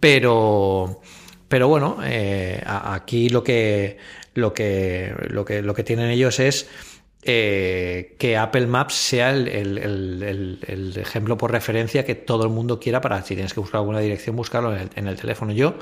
pero, 0.00 1.00
pero 1.48 1.68
bueno, 1.68 1.98
eh, 2.04 2.62
aquí 2.66 3.28
lo 3.28 3.44
que, 3.44 3.98
lo, 4.34 4.52
que, 4.52 5.14
lo, 5.28 5.44
que, 5.44 5.62
lo 5.62 5.74
que 5.74 5.84
tienen 5.84 6.10
ellos 6.10 6.40
es 6.40 6.68
eh, 7.24 8.16
que 8.18 8.36
Apple 8.36 8.66
Maps 8.66 8.94
sea 8.94 9.30
el, 9.30 9.48
el, 9.48 10.92
ejemplo 10.96 11.36
por 11.38 11.52
referencia 11.52 12.04
que 12.04 12.16
todo 12.16 12.42
el 12.42 12.50
mundo 12.50 12.80
quiera 12.80 13.00
para 13.00 13.22
si 13.22 13.34
tienes 13.34 13.54
que 13.54 13.60
buscar 13.60 13.78
alguna 13.78 14.00
dirección, 14.00 14.34
buscarlo 14.34 14.74
en 14.76 15.06
el, 15.06 15.16
teléfono. 15.16 15.52
Yo, 15.52 15.74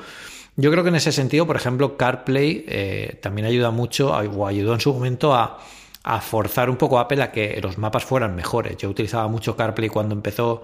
yo 0.55 0.69
creo 0.71 0.83
que 0.83 0.89
en 0.89 0.97
ese 0.97 1.11
sentido, 1.11 1.47
por 1.47 1.55
ejemplo, 1.55 1.97
CarPlay 1.97 2.65
eh, 2.67 3.17
también 3.21 3.47
ayuda 3.47 3.71
mucho 3.71 4.11
o 4.11 4.45
ayudó 4.45 4.75
en 4.75 4.79
su 4.79 4.93
momento 4.93 5.33
a, 5.33 5.59
a 6.03 6.21
forzar 6.21 6.69
un 6.69 6.77
poco 6.77 6.99
a 6.99 7.03
Apple 7.03 7.23
a 7.23 7.31
que 7.31 7.59
los 7.61 7.77
mapas 7.79 8.05
fueran 8.05 8.35
mejores. 8.35 8.77
Yo 8.77 8.89
utilizaba 8.89 9.27
mucho 9.27 9.55
CarPlay 9.55 9.89
cuando 9.89 10.13
empezó 10.13 10.63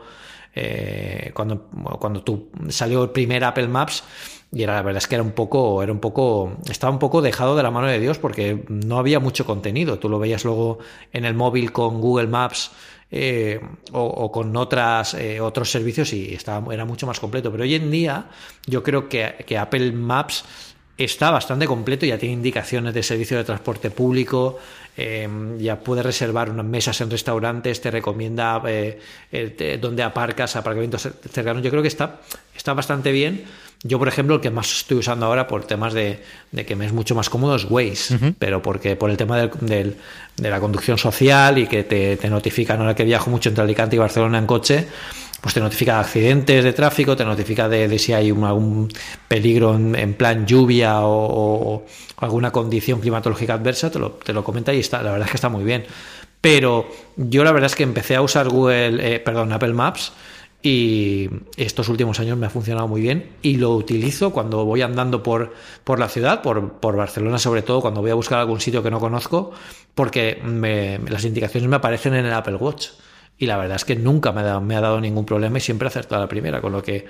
eh, 0.59 1.31
cuando, 1.35 1.67
cuando 1.99 2.23
tú 2.23 2.49
salió 2.69 3.03
el 3.03 3.09
primer 3.11 3.43
Apple 3.43 3.67
Maps 3.67 4.03
y 4.51 4.63
era 4.63 4.73
la 4.73 4.81
verdad 4.81 4.97
es 4.97 5.07
que 5.07 5.13
era 5.13 5.23
un 5.23 5.33
poco 5.33 5.83
era 5.83 5.91
un 5.91 5.99
poco 5.99 6.57
estaba 6.67 6.91
un 6.91 6.97
poco 6.97 7.21
dejado 7.21 7.55
de 7.55 7.61
la 7.61 7.69
mano 7.69 7.85
de 7.85 7.99
Dios 7.99 8.17
porque 8.17 8.65
no 8.69 8.97
había 8.97 9.19
mucho 9.19 9.45
contenido. 9.45 9.99
Tú 9.99 10.09
lo 10.09 10.17
veías 10.17 10.45
luego 10.45 10.79
en 11.13 11.25
el 11.25 11.35
móvil 11.35 11.71
con 11.71 12.01
Google 12.01 12.27
Maps 12.27 12.71
eh, 13.11 13.59
o, 13.91 14.31
con 14.31 14.55
otras 14.57 15.13
eh, 15.13 15.39
otros 15.41 15.69
servicios 15.69 16.11
y 16.13 16.33
estaba 16.33 16.73
era 16.73 16.85
mucho 16.85 17.05
más 17.05 17.19
completo. 17.19 17.51
Pero 17.51 17.63
hoy 17.63 17.75
en 17.75 17.91
día 17.91 18.29
yo 18.65 18.81
creo 18.81 19.09
que, 19.09 19.45
que 19.45 19.59
Apple 19.59 19.91
Maps 19.91 20.43
está 20.97 21.29
bastante 21.29 21.67
completo, 21.67 22.07
ya 22.07 22.17
tiene 22.17 22.33
indicaciones 22.33 22.93
de 22.95 23.03
servicio 23.03 23.37
de 23.37 23.43
transporte 23.43 23.91
público, 23.91 24.57
Em, 24.99 25.59
ya 25.59 25.79
puedes 25.79 26.03
reservar 26.03 26.49
unas 26.49 26.65
mesas 26.65 26.99
en 27.01 27.11
restaurantes, 27.11 27.79
te 27.81 27.91
recomienda 27.91 28.59
eh, 28.65 28.99
eh, 29.31 29.77
dónde 29.79 30.01
aparcas, 30.01 30.55
aparcamientos 30.55 31.07
cercanos. 31.31 31.61
Yo 31.61 31.69
creo 31.69 31.83
que 31.83 31.87
está, 31.87 32.21
está 32.55 32.73
bastante 32.73 33.11
bien. 33.11 33.45
Yo, 33.83 33.99
por 33.99 34.07
ejemplo, 34.07 34.35
el 34.35 34.41
que 34.41 34.49
más 34.49 34.71
estoy 34.71 34.97
usando 34.97 35.27
ahora 35.27 35.45
por 35.47 35.65
temas 35.65 35.93
de, 35.93 36.19
que 36.65 36.75
me 36.75 36.87
es 36.87 36.93
mucho 36.93 37.13
más 37.13 37.29
cómodo 37.29 37.55
es 37.55 37.65
Waze, 37.69 38.33
pero 38.39 38.59
porque 38.63 38.95
por 38.95 39.11
el 39.11 39.17
tema 39.17 39.37
de 39.37 39.95
la 40.39 40.59
conducción 40.59 40.97
social 40.97 41.59
y 41.59 41.67
que 41.67 41.83
te, 41.83 42.17
te 42.17 42.27
notifican 42.27 42.79
ahora 42.79 42.95
que 42.95 43.03
viajo 43.03 43.29
mucho 43.29 43.49
entre 43.49 43.63
Alicante 43.63 43.95
y 43.95 43.99
Barcelona 43.99 44.39
en 44.39 44.47
coche, 44.47 44.87
pues 45.41 45.53
te 45.53 45.59
notifica 45.59 45.93
de 45.95 45.99
accidentes 45.99 46.63
de 46.63 46.73
tráfico, 46.73 47.15
te 47.15 47.23
notifica 47.23 47.69
de, 47.69 47.99
si 47.99 48.13
hay 48.13 48.29
algún 48.29 48.89
peligro 49.27 49.75
en, 49.75 50.13
plan 50.15 50.45
lluvia 50.45 51.01
o, 51.01 51.85
alguna 52.17 52.51
condición 52.51 52.99
climatológica 52.99 53.53
adversa, 53.53 53.91
te 53.91 53.99
lo, 53.99 54.11
te 54.11 54.33
lo 54.33 54.43
comenta 54.43 54.73
y 54.73 54.79
está, 54.79 55.03
la 55.03 55.11
verdad 55.11 55.27
es 55.27 55.31
que 55.31 55.37
está 55.37 55.49
muy 55.49 55.63
bien. 55.63 55.85
Pero 56.41 56.87
yo 57.15 57.43
la 57.43 57.51
verdad 57.51 57.67
es 57.67 57.75
que 57.75 57.83
empecé 57.83 58.15
a 58.15 58.21
usar 58.21 58.49
Google, 58.49 59.15
eh, 59.15 59.19
perdón, 59.19 59.51
Apple 59.53 59.73
Maps 59.73 60.13
y 60.61 61.29
estos 61.55 61.87
últimos 61.87 62.19
años 62.19 62.37
me 62.37 62.47
ha 62.47 62.49
funcionado 62.49 62.87
muy 62.87 63.01
bien 63.01 63.29
y 63.41 63.57
lo 63.57 63.75
utilizo 63.75 64.31
cuando 64.31 64.65
voy 64.65 64.81
andando 64.81 65.21
por, 65.21 65.53
por 65.83 65.99
la 65.99 66.09
ciudad, 66.09 66.41
por, 66.41 66.73
por 66.73 66.95
Barcelona 66.95 67.37
sobre 67.37 67.61
todo, 67.61 67.81
cuando 67.81 68.01
voy 68.01 68.11
a 68.11 68.15
buscar 68.15 68.39
algún 68.39 68.59
sitio 68.59 68.81
que 68.81 68.89
no 68.89 68.99
conozco, 68.99 69.51
porque 69.93 70.41
las 71.07 71.25
indicaciones 71.25 71.69
me 71.69 71.75
aparecen 71.75 72.15
en 72.15 72.25
el 72.25 72.33
Apple 72.33 72.55
Watch 72.55 72.87
y 73.37 73.45
la 73.45 73.57
verdad 73.57 73.75
es 73.75 73.85
que 73.85 73.95
nunca 73.95 74.31
me 74.31 74.41
ha, 74.41 74.81
dado, 74.81 74.99
ningún 74.99 75.25
problema 75.25 75.57
y 75.57 75.61
siempre 75.61 75.87
he 75.87 75.89
acertado 75.89 76.21
la 76.21 76.27
primera, 76.27 76.61
con 76.61 76.71
lo 76.71 76.81
que 76.81 77.05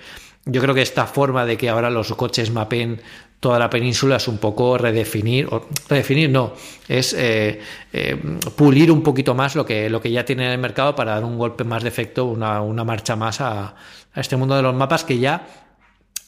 yo 0.46 0.62
creo 0.62 0.74
que 0.76 0.82
esta 0.82 1.06
forma 1.06 1.46
de 1.46 1.58
que 1.58 1.70
ahora 1.70 1.90
los 1.90 2.14
coches 2.14 2.52
mapen 2.52 3.02
toda 3.40 3.60
la 3.60 3.70
península 3.70 4.18
es 4.18 4.28
un 4.28 4.38
poco 4.38 4.78
redefinir, 4.78 5.48
o 5.52 5.68
redefinir 5.88 6.30
no, 6.30 6.54
es 6.88 7.14
eh, 7.14 7.60
eh, 7.94 8.16
pulir 8.56 8.92
un 8.92 9.04
poquito 9.04 9.36
más 9.36 9.56
lo 9.56 9.66
que, 9.66 9.90
lo 9.90 10.02
que 10.02 10.12
ya 10.12 10.26
tiene 10.26 10.46
en 10.46 10.52
el 10.54 10.58
mercado 10.58 10.96
para 10.96 11.14
dar 11.14 11.24
un 11.24 11.38
golpe 11.38 11.64
más 11.64 11.84
de 11.84 11.90
efecto, 11.90 12.26
una, 12.26 12.84
marcha 12.84 13.16
más 13.16 13.40
a, 13.42 13.76
este 14.16 14.36
mundo 14.36 14.56
de 14.56 14.64
los 14.64 14.74
mapas 14.74 15.04
que 15.04 15.20
ya, 15.20 15.48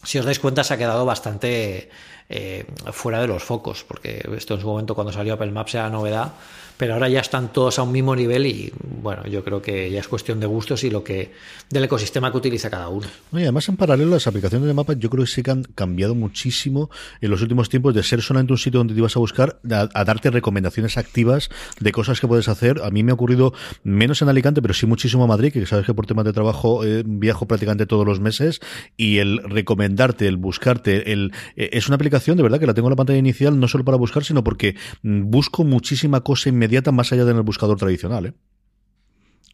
si 0.03 0.19
os 0.19 0.25
dais 0.25 0.39
cuenta, 0.39 0.63
se 0.63 0.73
ha 0.73 0.77
quedado 0.77 1.05
bastante 1.05 1.89
eh, 2.29 2.65
fuera 2.91 3.21
de 3.21 3.27
los 3.27 3.43
focos, 3.43 3.83
porque 3.83 4.23
esto 4.37 4.53
en 4.53 4.61
su 4.61 4.67
momento 4.67 4.93
cuando 4.93 5.11
salió 5.11 5.33
Apple 5.33 5.51
Maps 5.51 5.73
era 5.73 5.89
novedad, 5.89 6.33
pero 6.77 6.93
ahora 6.93 7.09
ya 7.09 7.19
están 7.19 7.51
todos 7.51 7.77
a 7.77 7.83
un 7.83 7.91
mismo 7.91 8.15
nivel 8.15 8.45
y 8.45 8.71
bueno, 9.01 9.27
yo 9.27 9.43
creo 9.43 9.61
que 9.61 9.91
ya 9.91 9.99
es 9.99 10.07
cuestión 10.07 10.39
de 10.39 10.45
gustos 10.45 10.85
y 10.85 10.89
lo 10.89 11.03
que 11.03 11.33
del 11.69 11.83
ecosistema 11.83 12.31
que 12.31 12.37
utiliza 12.37 12.69
cada 12.69 12.87
uno. 12.87 13.05
y 13.33 13.41
además 13.41 13.67
en 13.67 13.75
paralelo 13.75 14.11
las 14.11 14.27
aplicaciones 14.27 14.65
de 14.65 14.73
mapas 14.73 14.97
yo 14.97 15.09
creo 15.09 15.25
que 15.25 15.29
sí 15.29 15.43
que 15.43 15.51
han 15.51 15.63
cambiado 15.75 16.15
muchísimo 16.15 16.89
en 17.19 17.31
los 17.31 17.41
últimos 17.41 17.67
tiempos 17.67 17.93
de 17.93 18.01
ser 18.01 18.21
solamente 18.21 18.53
un 18.53 18.57
sitio 18.57 18.77
donde 18.77 18.93
te 18.93 18.99
ibas 18.99 19.17
a 19.17 19.19
buscar 19.19 19.59
a, 19.69 20.03
darte 20.05 20.31
recomendaciones 20.31 20.97
activas 20.97 21.49
de 21.81 21.91
cosas 21.91 22.21
que 22.21 22.29
puedes 22.29 22.47
hacer. 22.47 22.79
A 22.81 22.91
mí 22.91 23.03
me 23.03 23.11
ha 23.11 23.15
ocurrido 23.15 23.53
menos 23.83 24.21
en 24.21 24.29
Alicante, 24.29 24.61
pero 24.61 24.73
sí 24.73 24.85
muchísimo 24.85 25.25
a 25.25 25.27
Madrid, 25.27 25.51
que 25.51 25.65
sabes 25.65 25.85
que 25.85 25.93
por 25.93 26.05
temas 26.05 26.23
de 26.23 26.31
trabajo 26.31 26.85
eh, 26.85 27.03
viajo 27.05 27.45
prácticamente 27.45 27.87
todos 27.87 28.05
los 28.05 28.21
meses 28.21 28.61
y 28.95 29.17
el 29.17 29.39
recomendarte, 29.43 30.27
el 30.27 30.37
buscarte, 30.37 31.11
el 31.11 31.33
eh, 31.57 31.71
es 31.73 31.87
una 31.87 31.95
aplicación 31.95 32.18
de 32.25 32.43
verdad 32.43 32.59
que 32.59 32.67
la 32.67 32.73
tengo 32.73 32.87
en 32.87 32.91
la 32.91 32.95
pantalla 32.95 33.19
inicial 33.19 33.59
no 33.59 33.67
solo 33.67 33.83
para 33.83 33.97
buscar, 33.97 34.23
sino 34.23 34.43
porque 34.43 34.75
mm, 35.03 35.29
busco 35.29 35.63
muchísima 35.63 36.21
cosa 36.21 36.49
inmediata 36.49 36.91
más 36.91 37.11
allá 37.11 37.25
del 37.25 37.41
buscador 37.41 37.77
tradicional. 37.77 38.27
¿eh? 38.27 38.33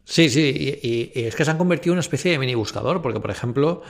Sí, 0.04 0.30
sí, 0.30 0.80
y, 0.84 1.12
es 1.20 1.36
que 1.36 1.44
se 1.44 1.52
han 1.52 1.58
convertido 1.58 1.94
en 1.94 1.96
una 1.96 2.02
especie 2.02 2.32
de 2.32 2.40
mini 2.40 2.54
buscador, 2.54 3.02
porque 3.02 3.20
por 3.20 3.32
ejemplo, 3.32 3.82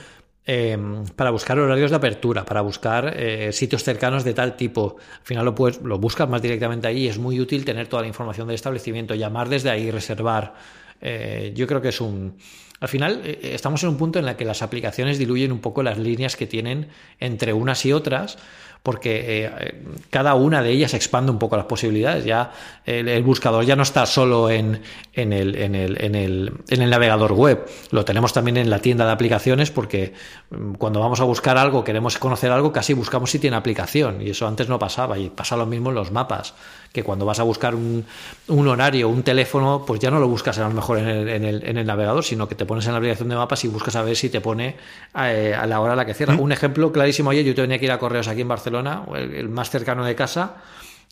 em, 0.44 1.04
para 1.14 1.30
buscar 1.30 1.58
horarios 1.58 1.90
de 1.90 1.96
apertura, 1.96 2.44
para 2.44 2.62
buscar 2.62 3.14
eh, 3.16 3.52
sitios 3.52 3.82
cercanos 3.84 4.24
de 4.24 4.32
tal 4.32 4.56
tipo, 4.56 4.96
al 4.98 5.26
final 5.26 5.44
lo, 5.44 5.54
puedes, 5.54 5.82
lo 5.82 5.98
buscas 5.98 6.28
más 6.28 6.40
directamente 6.40 6.90
y 6.92 7.08
es 7.08 7.18
muy 7.18 7.38
útil 7.38 7.64
tener 7.64 7.88
toda 7.88 8.02
la 8.02 8.08
información 8.08 8.46
del 8.46 8.54
establecimiento, 8.54 9.14
llamar 9.14 9.48
desde 9.48 9.70
ahí, 9.70 9.90
reservar. 9.90 10.54
Eh, 11.00 11.52
yo 11.54 11.66
creo 11.66 11.82
que 11.82 11.88
es 11.88 12.00
un... 12.00 12.36
Al 12.80 12.88
final 12.88 13.22
estamos 13.42 13.82
en 13.82 13.90
un 13.90 13.96
punto 13.96 14.18
en 14.18 14.28
el 14.28 14.36
que 14.36 14.44
las 14.44 14.62
aplicaciones 14.62 15.18
diluyen 15.18 15.52
un 15.52 15.60
poco 15.60 15.82
las 15.82 15.98
líneas 15.98 16.36
que 16.36 16.46
tienen 16.46 16.88
entre 17.20 17.52
unas 17.52 17.84
y 17.86 17.92
otras 17.92 18.38
porque 18.86 19.46
eh, 19.46 19.74
cada 20.10 20.36
una 20.36 20.62
de 20.62 20.70
ellas 20.70 20.94
expande 20.94 21.32
un 21.32 21.40
poco 21.40 21.56
las 21.56 21.66
posibilidades. 21.66 22.24
Ya 22.24 22.52
el, 22.84 23.20
buscador 23.24 23.64
ya 23.64 23.74
no 23.74 23.82
está 23.82 24.06
solo 24.06 24.48
en, 24.48 24.80
en, 25.12 25.32
el, 25.32 25.56
en, 25.56 25.74
el, 25.74 26.00
en, 26.00 26.14
el, 26.14 26.52
en, 26.68 26.82
el, 26.82 26.90
navegador 26.90 27.32
web, 27.32 27.66
lo 27.90 28.04
tenemos 28.04 28.32
también 28.32 28.58
en 28.58 28.70
la 28.70 28.78
tienda 28.78 29.04
de 29.04 29.10
aplicaciones 29.10 29.72
porque 29.72 30.12
mm, 30.50 30.74
cuando 30.74 31.00
vamos 31.00 31.18
a 31.18 31.24
buscar 31.24 31.58
algo, 31.58 31.82
queremos 31.82 32.16
conocer 32.18 32.52
algo, 32.52 32.72
casi 32.72 32.94
buscamos 32.94 33.32
si 33.32 33.40
tiene 33.40 33.56
aplicación 33.56 34.22
y 34.22 34.30
eso 34.30 34.46
antes 34.46 34.68
no 34.68 34.78
pasaba 34.78 35.18
y 35.18 35.30
pasa 35.30 35.56
lo 35.56 35.66
mismo 35.66 35.88
en 35.88 35.96
los 35.96 36.12
mapas 36.12 36.54
que 36.96 37.04
cuando 37.04 37.26
vas 37.26 37.38
a 37.40 37.42
buscar 37.42 37.74
un, 37.74 38.06
un, 38.48 38.68
horario, 38.68 39.10
un 39.10 39.22
teléfono, 39.22 39.84
pues 39.86 40.00
ya 40.00 40.10
no 40.10 40.18
lo 40.18 40.28
buscas 40.28 40.58
a 40.58 40.66
lo 40.66 40.74
mejor 40.74 40.98
en 40.98 41.06
el, 41.06 41.28
en, 41.28 41.44
el, 41.44 41.62
en 41.68 41.76
el, 41.76 41.86
navegador, 41.86 42.24
sino 42.24 42.48
que 42.48 42.54
te 42.54 42.64
pones 42.64 42.86
en 42.86 42.92
la 42.92 42.98
aplicación 42.98 43.28
de 43.28 43.36
mapas 43.36 43.62
y 43.64 43.68
buscas 43.68 43.96
a 43.96 44.02
ver 44.02 44.16
si 44.16 44.30
te 44.30 44.40
pone 44.40 44.76
eh, 45.14 45.54
a, 45.54 45.66
la 45.66 45.80
hora 45.80 45.92
a 45.92 45.96
la 45.96 46.06
que 46.06 46.14
cierra. 46.14 46.34
Un 46.36 46.52
ejemplo 46.52 46.92
clarísimo 46.92 47.28
ayer, 47.28 47.44
yo 47.44 47.54
tenía 47.54 47.78
que 47.78 47.84
ir 47.84 47.92
a 47.92 47.98
correos 47.98 48.28
aquí 48.28 48.40
en 48.40 48.48
Barcelona, 48.48 48.75
el, 48.80 49.48
más 49.48 49.70
cercano 49.70 50.04
de 50.04 50.14
casa, 50.14 50.56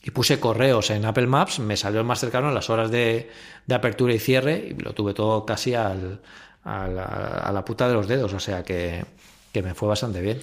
y 0.02 0.10
puse 0.10 0.38
correos 0.38 0.90
en 0.90 1.04
Apple 1.04 1.26
Maps, 1.26 1.58
me 1.60 1.76
salió 1.76 2.00
el 2.00 2.06
más 2.06 2.20
cercano 2.20 2.48
en 2.48 2.54
las 2.54 2.68
horas 2.68 2.90
de, 2.90 3.30
de 3.66 3.74
apertura 3.74 4.12
y 4.12 4.18
cierre, 4.18 4.68
y 4.70 4.82
lo 4.82 4.92
tuve 4.92 5.14
todo 5.14 5.46
casi 5.46 5.74
al, 5.74 6.20
a, 6.64 6.86
la, 6.88 7.04
a 7.04 7.52
la 7.52 7.64
puta 7.64 7.88
de 7.88 7.94
los 7.94 8.06
dedos, 8.06 8.32
o 8.32 8.40
sea 8.40 8.62
que, 8.62 9.04
que 9.52 9.62
me 9.62 9.74
fue 9.74 9.88
bastante 9.88 10.20
bien. 10.20 10.40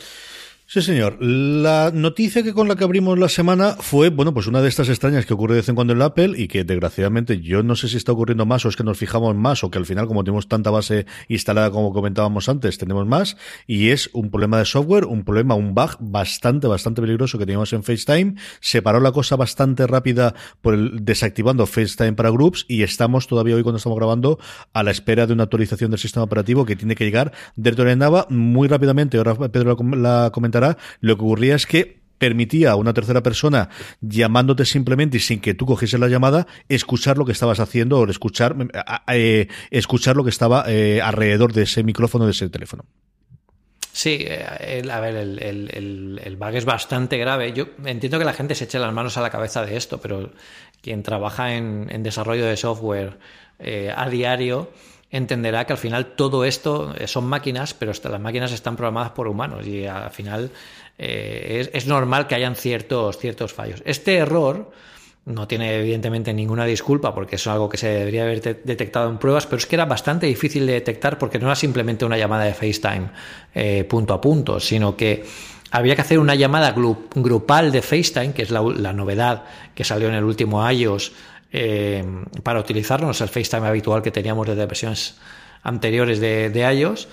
Sí, 0.74 0.82
señor. 0.82 1.18
La 1.22 1.92
noticia 1.94 2.44
que 2.44 2.54
con 2.54 2.70
la 2.70 2.78
que 2.78 2.86
abrimos 2.86 3.20
la 3.20 3.28
semana 3.28 3.76
fue, 3.78 4.10
bueno, 4.10 4.34
pues 4.34 4.48
una 4.48 4.62
de 4.62 4.70
estas 4.70 4.88
extrañas 4.88 5.26
que 5.26 5.34
ocurre 5.34 5.56
de 5.56 5.60
vez 5.60 5.68
en 5.68 5.76
cuando 5.76 5.92
en 5.92 6.00
la 6.00 6.06
Apple 6.06 6.32
y 6.38 6.48
que 6.48 6.64
desgraciadamente 6.64 7.42
yo 7.42 7.62
no 7.62 7.76
sé 7.76 7.90
si 7.90 7.98
está 7.98 8.14
ocurriendo 8.14 8.46
más 8.46 8.66
o 8.66 8.70
es 8.70 8.78
que 8.78 8.86
nos 8.86 8.98
fijamos 8.98 9.36
más 9.36 9.66
o 9.66 9.70
que 9.70 9.80
al 9.80 9.86
final 9.86 10.08
como 10.08 10.24
tenemos 10.24 10.48
tanta 10.48 10.70
base 10.70 11.08
instalada 11.28 11.72
como 11.72 11.92
comentábamos 11.92 12.48
antes, 12.48 12.78
tenemos 12.78 13.06
más 13.06 13.36
y 13.68 13.90
es 13.90 14.10
un 14.14 14.32
problema 14.32 14.60
de 14.60 14.64
software, 14.64 15.04
un 15.04 15.26
problema, 15.26 15.56
un 15.56 15.76
bug 15.76 15.98
bastante, 16.00 16.68
bastante 16.68 17.02
peligroso 17.02 17.38
que 17.38 17.46
teníamos 17.46 17.74
en 17.74 17.84
FaceTime. 17.84 18.36
Se 18.62 18.82
paró 18.82 19.02
la 19.02 19.12
cosa 19.12 19.36
bastante 19.36 19.86
rápida 19.88 20.36
por 20.62 20.76
el 20.76 21.04
desactivando 21.04 21.66
FaceTime 21.66 22.14
para 22.14 22.30
groups 22.30 22.64
y 22.70 22.84
estamos 22.84 23.28
todavía 23.28 23.58
hoy 23.58 23.64
cuando 23.64 23.80
estamos 23.80 23.98
grabando 23.98 24.40
a 24.72 24.84
la 24.84 24.92
espera 24.92 25.28
de 25.28 25.34
una 25.34 25.44
actualización 25.44 25.92
del 25.92 26.00
sistema 26.00 26.24
operativo 26.24 26.64
que 26.64 26.78
tiene 26.78 26.96
que 26.96 27.04
llegar 27.04 27.34
de 27.58 27.96
Nava 27.98 28.26
muy 28.30 28.70
rápidamente. 28.70 29.18
Ahora 29.18 29.36
Pedro 29.50 29.76
la 29.98 30.30
comentará 30.32 30.61
lo 31.00 31.16
que 31.16 31.24
ocurría 31.24 31.56
es 31.56 31.66
que 31.66 32.02
permitía 32.22 32.70
a 32.70 32.76
una 32.76 32.94
tercera 32.94 33.24
persona 33.24 33.70
llamándote 34.00 34.64
simplemente 34.66 35.18
y 35.18 35.20
sin 35.20 35.42
que 35.42 35.56
tú 35.56 35.66
cogiese 35.66 35.98
la 35.98 36.08
llamada 36.08 36.46
escuchar 36.70 37.18
lo 37.18 37.26
que 37.26 37.32
estabas 37.32 37.60
haciendo 37.60 38.00
o 38.00 38.08
escuchar 38.08 38.56
eh, 39.08 39.48
escuchar 39.72 40.16
lo 40.16 40.24
que 40.24 40.30
estaba 40.30 40.66
eh, 40.68 41.02
alrededor 41.02 41.52
de 41.52 41.64
ese 41.64 41.84
micrófono 41.84 42.26
de 42.26 42.32
ese 42.32 42.48
teléfono. 42.50 42.86
Sí, 43.92 44.20
eh, 44.22 44.84
a 44.90 45.00
ver, 45.00 45.16
el, 45.16 46.38
bug 46.38 46.56
es 46.56 46.64
bastante 46.64 47.18
grave. 47.18 47.54
Yo 47.54 47.70
entiendo 47.86 48.20
que 48.20 48.26
la 48.26 48.34
gente 48.34 48.54
se 48.54 48.66
eche 48.66 48.78
las 48.78 48.94
manos 48.94 49.18
a 49.18 49.22
la 49.22 49.32
cabeza 49.32 49.66
de 49.66 49.76
esto, 49.76 50.00
pero 50.00 50.32
quien 50.80 51.02
trabaja 51.02 51.56
en, 51.56 52.04
desarrollo 52.04 52.46
de 52.46 52.56
software 52.56 53.18
a 53.96 54.10
diario 54.10 54.70
entenderá 55.12 55.66
que 55.66 55.74
al 55.74 55.80
final 55.80 56.14
todo 56.16 56.46
esto 56.46 56.96
eh, 56.98 57.08
son 57.08 57.26
máquinas, 57.26 57.74
pero 57.74 57.92
las 57.92 58.22
máquinas 58.22 58.52
están 58.52 58.76
programadas 58.76 59.12
por 59.12 59.28
humanos 59.28 59.68
y 59.68 59.86
al 59.86 60.12
final 60.12 60.52
eh, 60.98 61.70
es, 61.74 61.86
normal 61.86 62.28
que 62.28 62.36
hayan 62.36 62.56
ciertos, 62.56 63.18
ciertos 63.18 63.54
fallos. 63.54 63.84
Este 63.86 64.16
error 64.16 64.72
no 65.26 65.48
tiene 65.48 65.76
evidentemente 65.76 66.34
ninguna 66.34 66.66
disculpa 66.66 67.14
porque 67.14 67.36
es 67.36 67.46
algo 67.46 67.70
que 67.70 67.78
se 67.78 67.90
debería 67.90 68.24
haber 68.24 68.42
detectado 68.64 69.10
en 69.10 69.18
pruebas, 69.18 69.46
pero 69.46 69.58
es 69.58 69.66
que 69.66 69.76
era 69.76 69.86
bastante 69.86 70.26
difícil 70.26 70.66
de 70.66 70.74
detectar 70.74 71.18
porque 71.18 71.38
no 71.38 71.48
era 71.48 71.56
simplemente 71.56 72.06
una 72.06 72.18
llamada 72.18 72.46
de 72.46 72.54
FaceTime 72.54 73.10
eh, 73.54 73.84
punto 73.84 74.14
a 74.14 74.22
punto, 74.22 74.60
sino 74.60 74.96
que 74.96 75.26
había 75.72 75.96
que 75.96 76.02
hacer 76.02 76.20
una 76.20 76.36
llamada 76.36 76.74
grupal 77.16 77.72
de 77.72 77.82
FaceTime, 77.82 78.34
que 78.34 78.42
es 78.42 78.52
la, 78.52 78.62
la, 78.62 78.94
novedad 78.94 79.44
que 79.74 79.84
salió 79.84 80.10
en 80.10 80.16
el 80.16 80.24
último 80.24 80.70
iOS 80.70 81.14
eh, 81.52 82.04
para 82.44 82.60
utilizarlo, 82.60 83.08
no 83.08 83.12
es 83.12 83.22
el 83.22 83.30
FaceTime 83.30 83.68
habitual 83.68 84.02
que 84.02 84.12
teníamos 84.12 84.48
desde 84.48 84.66
versiones 84.66 85.18
anteriores 85.64 86.20
de, 86.20 86.50
de 86.50 87.06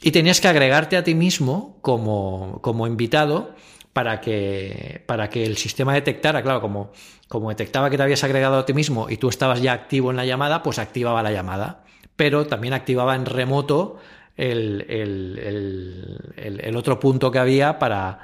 y 0.00 0.10
tenías 0.10 0.40
que 0.40 0.48
agregarte 0.48 0.96
a 0.96 1.04
ti 1.04 1.14
mismo 1.14 1.78
como, 1.80 2.58
como 2.62 2.86
invitado 2.86 3.54
para 3.92 4.20
que, 4.20 5.02
para 5.06 5.28
que 5.28 5.44
el 5.44 5.56
sistema 5.56 5.94
detectara, 5.94 6.42
claro, 6.42 6.60
como, 6.60 6.92
como 7.28 7.50
detectaba 7.50 7.90
que 7.90 7.96
te 7.96 8.02
habías 8.02 8.24
agregado 8.24 8.58
a 8.58 8.66
ti 8.66 8.72
mismo 8.72 9.08
y 9.10 9.16
tú 9.16 9.28
estabas 9.28 9.60
ya 9.62 9.72
activo 9.72 10.10
en 10.10 10.16
la 10.16 10.24
llamada, 10.24 10.62
pues 10.62 10.78
activaba 10.78 11.22
la 11.22 11.30
llamada. 11.30 11.84
Pero 12.16 12.46
también 12.46 12.74
activaba 12.74 13.14
en 13.14 13.26
remoto 13.26 13.98
el, 14.36 14.86
el, 14.88 16.34
el 16.36 16.76
otro 16.76 16.98
punto 16.98 17.30
que 17.30 17.38
había 17.38 17.78
para, 17.78 18.20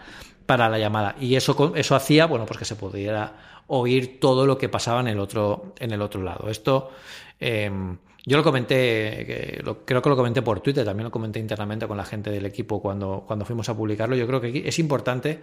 para 0.48 0.70
la 0.70 0.78
llamada. 0.78 1.14
Y 1.20 1.36
eso, 1.36 1.74
eso 1.76 1.94
hacía, 1.94 2.24
bueno, 2.24 2.46
pues 2.46 2.58
que 2.58 2.64
se 2.64 2.74
pudiera 2.74 3.62
oír 3.66 4.18
todo 4.18 4.46
lo 4.46 4.56
que 4.56 4.70
pasaba 4.70 5.00
en 5.00 5.08
el 5.08 5.20
otro, 5.20 5.74
en 5.78 5.92
el 5.92 6.00
otro 6.00 6.22
lado. 6.22 6.48
Esto 6.48 6.90
em, 7.38 7.98
yo 8.24 8.38
lo 8.38 8.42
comenté, 8.42 9.60
creo 9.84 10.02
que 10.02 10.08
lo 10.08 10.16
comenté 10.16 10.40
por 10.40 10.60
Twitter, 10.60 10.86
también 10.86 11.04
lo 11.04 11.10
comenté 11.10 11.38
internamente 11.38 11.86
con 11.86 11.98
la 11.98 12.04
gente 12.06 12.30
del 12.30 12.46
equipo 12.46 12.80
cuando, 12.80 13.24
cuando 13.26 13.44
fuimos 13.44 13.68
a 13.68 13.76
publicarlo. 13.76 14.16
Yo 14.16 14.26
creo 14.26 14.40
que 14.40 14.66
es 14.66 14.78
importante 14.78 15.42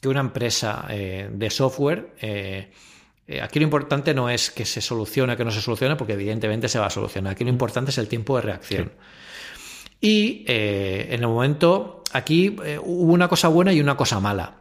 que 0.00 0.08
una 0.08 0.20
empresa 0.20 0.86
eh, 0.88 1.28
de 1.30 1.50
software 1.50 2.14
eh, 2.18 2.70
eh, 3.28 3.40
aquí 3.40 3.58
lo 3.58 3.64
importante 3.64 4.14
no 4.14 4.30
es 4.30 4.50
que 4.50 4.64
se 4.64 4.80
solucione 4.80 5.32
o 5.32 5.36
que 5.36 5.44
no 5.44 5.50
se 5.50 5.60
solucione, 5.60 5.96
porque 5.96 6.12
evidentemente 6.12 6.68
se 6.68 6.78
va 6.78 6.86
a 6.86 6.90
solucionar. 6.90 7.32
Aquí 7.32 7.44
lo 7.44 7.50
importante 7.50 7.90
es 7.90 7.98
el 7.98 8.08
tiempo 8.08 8.36
de 8.36 8.42
reacción. 8.42 8.92
Y 10.06 10.44
en 10.46 11.20
el 11.20 11.26
momento, 11.26 12.04
aquí 12.12 12.54
hubo 12.84 13.12
una 13.12 13.26
cosa 13.26 13.48
buena 13.48 13.72
y 13.72 13.80
una 13.80 13.96
cosa 13.96 14.20
mala. 14.20 14.58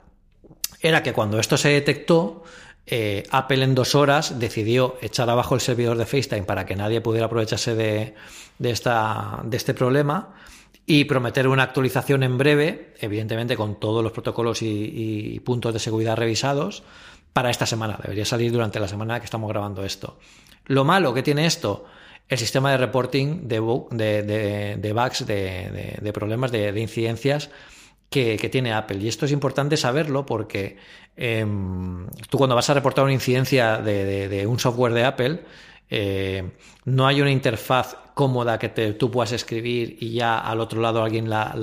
Era 0.81 1.03
que 1.03 1.13
cuando 1.13 1.39
esto 1.39 1.55
se 1.55 1.69
detectó, 1.69 2.43
eh, 2.87 3.23
Apple 3.31 3.63
en 3.63 3.75
dos 3.75 3.95
horas 3.95 4.39
decidió 4.39 4.97
echar 5.01 5.29
abajo 5.29 5.55
el 5.55 5.61
servidor 5.61 5.97
de 5.97 6.05
FaceTime 6.05 6.43
para 6.43 6.65
que 6.65 6.75
nadie 6.75 7.01
pudiera 7.01 7.25
aprovecharse 7.25 7.75
de, 7.75 8.15
esta, 8.59 9.41
de 9.43 9.57
este 9.57 9.73
problema 9.73 10.35
y 10.85 11.05
prometer 11.05 11.47
una 11.47 11.63
actualización 11.63 12.23
en 12.23 12.37
breve, 12.37 12.93
evidentemente 12.99 13.55
con 13.55 13.79
todos 13.79 14.03
los 14.03 14.11
protocolos 14.11 14.61
y, 14.61 15.39
puntos 15.43 15.73
de 15.73 15.79
seguridad 15.79 16.15
revisados, 16.15 16.83
para 17.33 17.49
esta 17.49 17.65
semana. 17.65 17.99
Debería 18.01 18.25
salir 18.25 18.51
durante 18.51 18.79
la 18.79 18.87
semana 18.87 19.19
que 19.19 19.25
estamos 19.25 19.49
grabando 19.49 19.83
esto. 19.83 20.17
Lo 20.65 20.85
malo 20.85 21.13
que 21.13 21.23
tiene 21.23 21.45
esto, 21.45 21.85
el 22.27 22.37
sistema 22.37 22.71
de 22.71 22.77
reporting 22.77 23.47
de, 23.47 23.59
bugs, 23.59 23.89
de, 25.27 26.11
problemas, 26.13 26.51
de, 26.51 26.79
incidencias 26.79 27.49
que, 28.09 28.37
tiene 28.51 28.73
Apple. 28.73 28.97
Y 28.97 29.07
esto 29.07 29.25
es 29.25 29.31
importante 29.31 29.77
saberlo 29.77 30.25
porque 30.25 30.77
em, 31.15 32.07
tú 32.29 32.37
cuando 32.37 32.55
vas 32.55 32.69
a 32.69 32.73
reportar 32.73 33.03
una 33.03 33.13
incidencia 33.13 33.77
de, 33.77 34.45
un 34.47 34.59
software 34.59 34.93
de 34.93 35.03
Apple, 35.03 35.43
eh, 35.89 36.51
no 36.85 37.05
hay 37.05 37.21
una 37.21 37.31
interfaz 37.31 37.95
cómoda 38.15 38.57
que 38.57 38.69
tú 38.93 39.11
puedas 39.11 39.31
escribir 39.33 39.97
y 39.99 40.13
ya 40.13 40.39
al 40.39 40.61
otro 40.61 40.81
lado 40.81 41.03
alguien 41.03 41.29
la, 41.29 41.53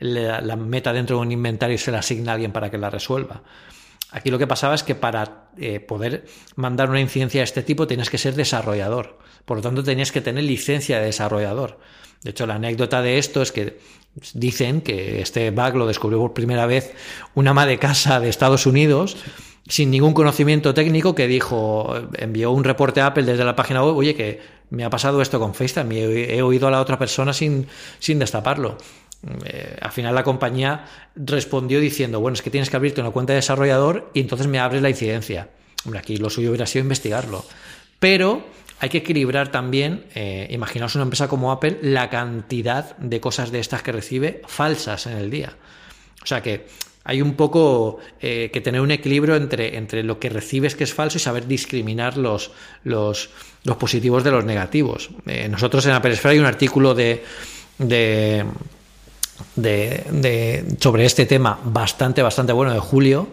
la, 0.00 0.56
meta 0.56 0.92
dentro 0.92 1.16
de 1.16 1.22
un 1.22 1.30
inventario 1.30 1.74
y 1.74 1.78
se 1.78 1.92
la 1.92 1.98
asigna 1.98 2.32
a 2.32 2.34
alguien 2.34 2.52
para 2.52 2.70
que 2.70 2.78
la 2.78 2.90
resuelva. 2.90 3.42
Aquí 4.14 4.30
lo 4.30 4.38
que 4.38 4.46
pasaba 4.46 4.76
es 4.76 4.84
que 4.84 4.94
para 4.94 5.48
eh, 5.58 5.80
poder 5.80 6.24
mandar 6.54 6.88
una 6.88 7.00
incidencia 7.00 7.40
de 7.40 7.44
este 7.46 7.64
tipo 7.64 7.88
tienes 7.88 8.10
que 8.10 8.16
ser 8.16 8.36
desarrollador. 8.36 9.18
Por 9.44 9.56
lo 9.56 9.62
tanto, 9.62 9.82
tenías 9.82 10.12
que 10.12 10.20
tener 10.20 10.44
licencia 10.44 11.00
de 11.00 11.06
desarrollador. 11.06 11.80
De 12.22 12.30
hecho, 12.30 12.46
la 12.46 12.54
anécdota 12.54 13.02
de 13.02 13.18
esto 13.18 13.42
es 13.42 13.50
que 13.50 13.76
dicen 14.32 14.82
que 14.82 15.20
este 15.20 15.50
bug 15.50 15.74
lo 15.74 15.88
descubrió 15.88 16.20
por 16.20 16.32
primera 16.32 16.64
vez 16.66 16.94
una 17.34 17.50
ama 17.50 17.66
de 17.66 17.80
casa 17.80 18.20
de 18.20 18.28
Estados 18.28 18.66
Unidos 18.66 19.16
sin 19.66 19.90
ningún 19.90 20.14
conocimiento 20.14 20.74
técnico 20.74 21.16
que 21.16 21.26
dijo, 21.26 21.92
envió 22.16 22.52
un 22.52 22.62
reporte 22.62 23.00
a 23.00 23.06
Apple 23.06 23.24
desde 23.24 23.44
la 23.44 23.56
página 23.56 23.82
web, 23.82 23.96
oye, 23.96 24.14
que 24.14 24.40
me 24.70 24.84
ha 24.84 24.90
pasado 24.90 25.20
esto 25.22 25.40
con 25.40 25.54
FaceTime, 25.54 25.96
he, 25.96 26.36
he 26.36 26.42
oído 26.42 26.68
a 26.68 26.70
la 26.70 26.80
otra 26.80 26.98
persona 26.98 27.32
sin, 27.32 27.66
sin 27.98 28.20
destaparlo. 28.20 28.76
Eh, 29.44 29.76
al 29.80 29.92
final 29.92 30.14
la 30.14 30.22
compañía 30.22 30.84
respondió 31.16 31.80
diciendo, 31.80 32.20
bueno, 32.20 32.34
es 32.34 32.42
que 32.42 32.50
tienes 32.50 32.70
que 32.70 32.76
abrirte 32.76 33.00
una 33.00 33.10
cuenta 33.10 33.32
de 33.32 33.38
desarrollador 33.38 34.10
y 34.14 34.20
entonces 34.20 34.46
me 34.46 34.58
abres 34.58 34.82
la 34.82 34.90
incidencia. 34.90 35.48
Hombre, 35.84 36.00
aquí 36.00 36.16
lo 36.16 36.30
suyo 36.30 36.50
hubiera 36.50 36.66
sido 36.66 36.82
investigarlo. 36.82 37.44
Pero 37.98 38.44
hay 38.80 38.88
que 38.88 38.98
equilibrar 38.98 39.50
también, 39.50 40.04
eh, 40.14 40.46
imaginaos 40.50 40.94
una 40.94 41.04
empresa 41.04 41.28
como 41.28 41.52
Apple, 41.52 41.78
la 41.82 42.10
cantidad 42.10 42.96
de 42.98 43.20
cosas 43.20 43.50
de 43.50 43.60
estas 43.60 43.82
que 43.82 43.92
recibe 43.92 44.42
falsas 44.46 45.06
en 45.06 45.16
el 45.16 45.30
día. 45.30 45.54
O 46.22 46.26
sea 46.26 46.42
que 46.42 46.66
hay 47.04 47.20
un 47.20 47.34
poco 47.34 47.98
eh, 48.20 48.50
que 48.52 48.60
tener 48.62 48.80
un 48.80 48.90
equilibrio 48.90 49.36
entre, 49.36 49.76
entre 49.76 50.02
lo 50.02 50.18
que 50.18 50.30
recibes 50.30 50.74
que 50.74 50.84
es 50.84 50.94
falso 50.94 51.18
y 51.18 51.20
saber 51.20 51.46
discriminar 51.46 52.16
los, 52.16 52.50
los, 52.82 53.30
positivos 53.78 54.24
de 54.24 54.30
los 54.30 54.44
negativos. 54.44 55.10
Eh, 55.26 55.48
nosotros 55.48 55.84
en 55.86 55.92
Apple 55.92 56.12
Esfera 56.12 56.32
hay 56.32 56.38
un 56.38 56.46
artículo 56.46 56.94
de, 56.94 57.22
de, 57.78 58.44
de, 59.56 60.64
sobre 60.80 61.04
este 61.04 61.26
tema 61.26 61.58
bastante, 61.64 62.22
bastante 62.22 62.52
bueno 62.52 62.72
de 62.72 62.80
Julio 62.80 63.28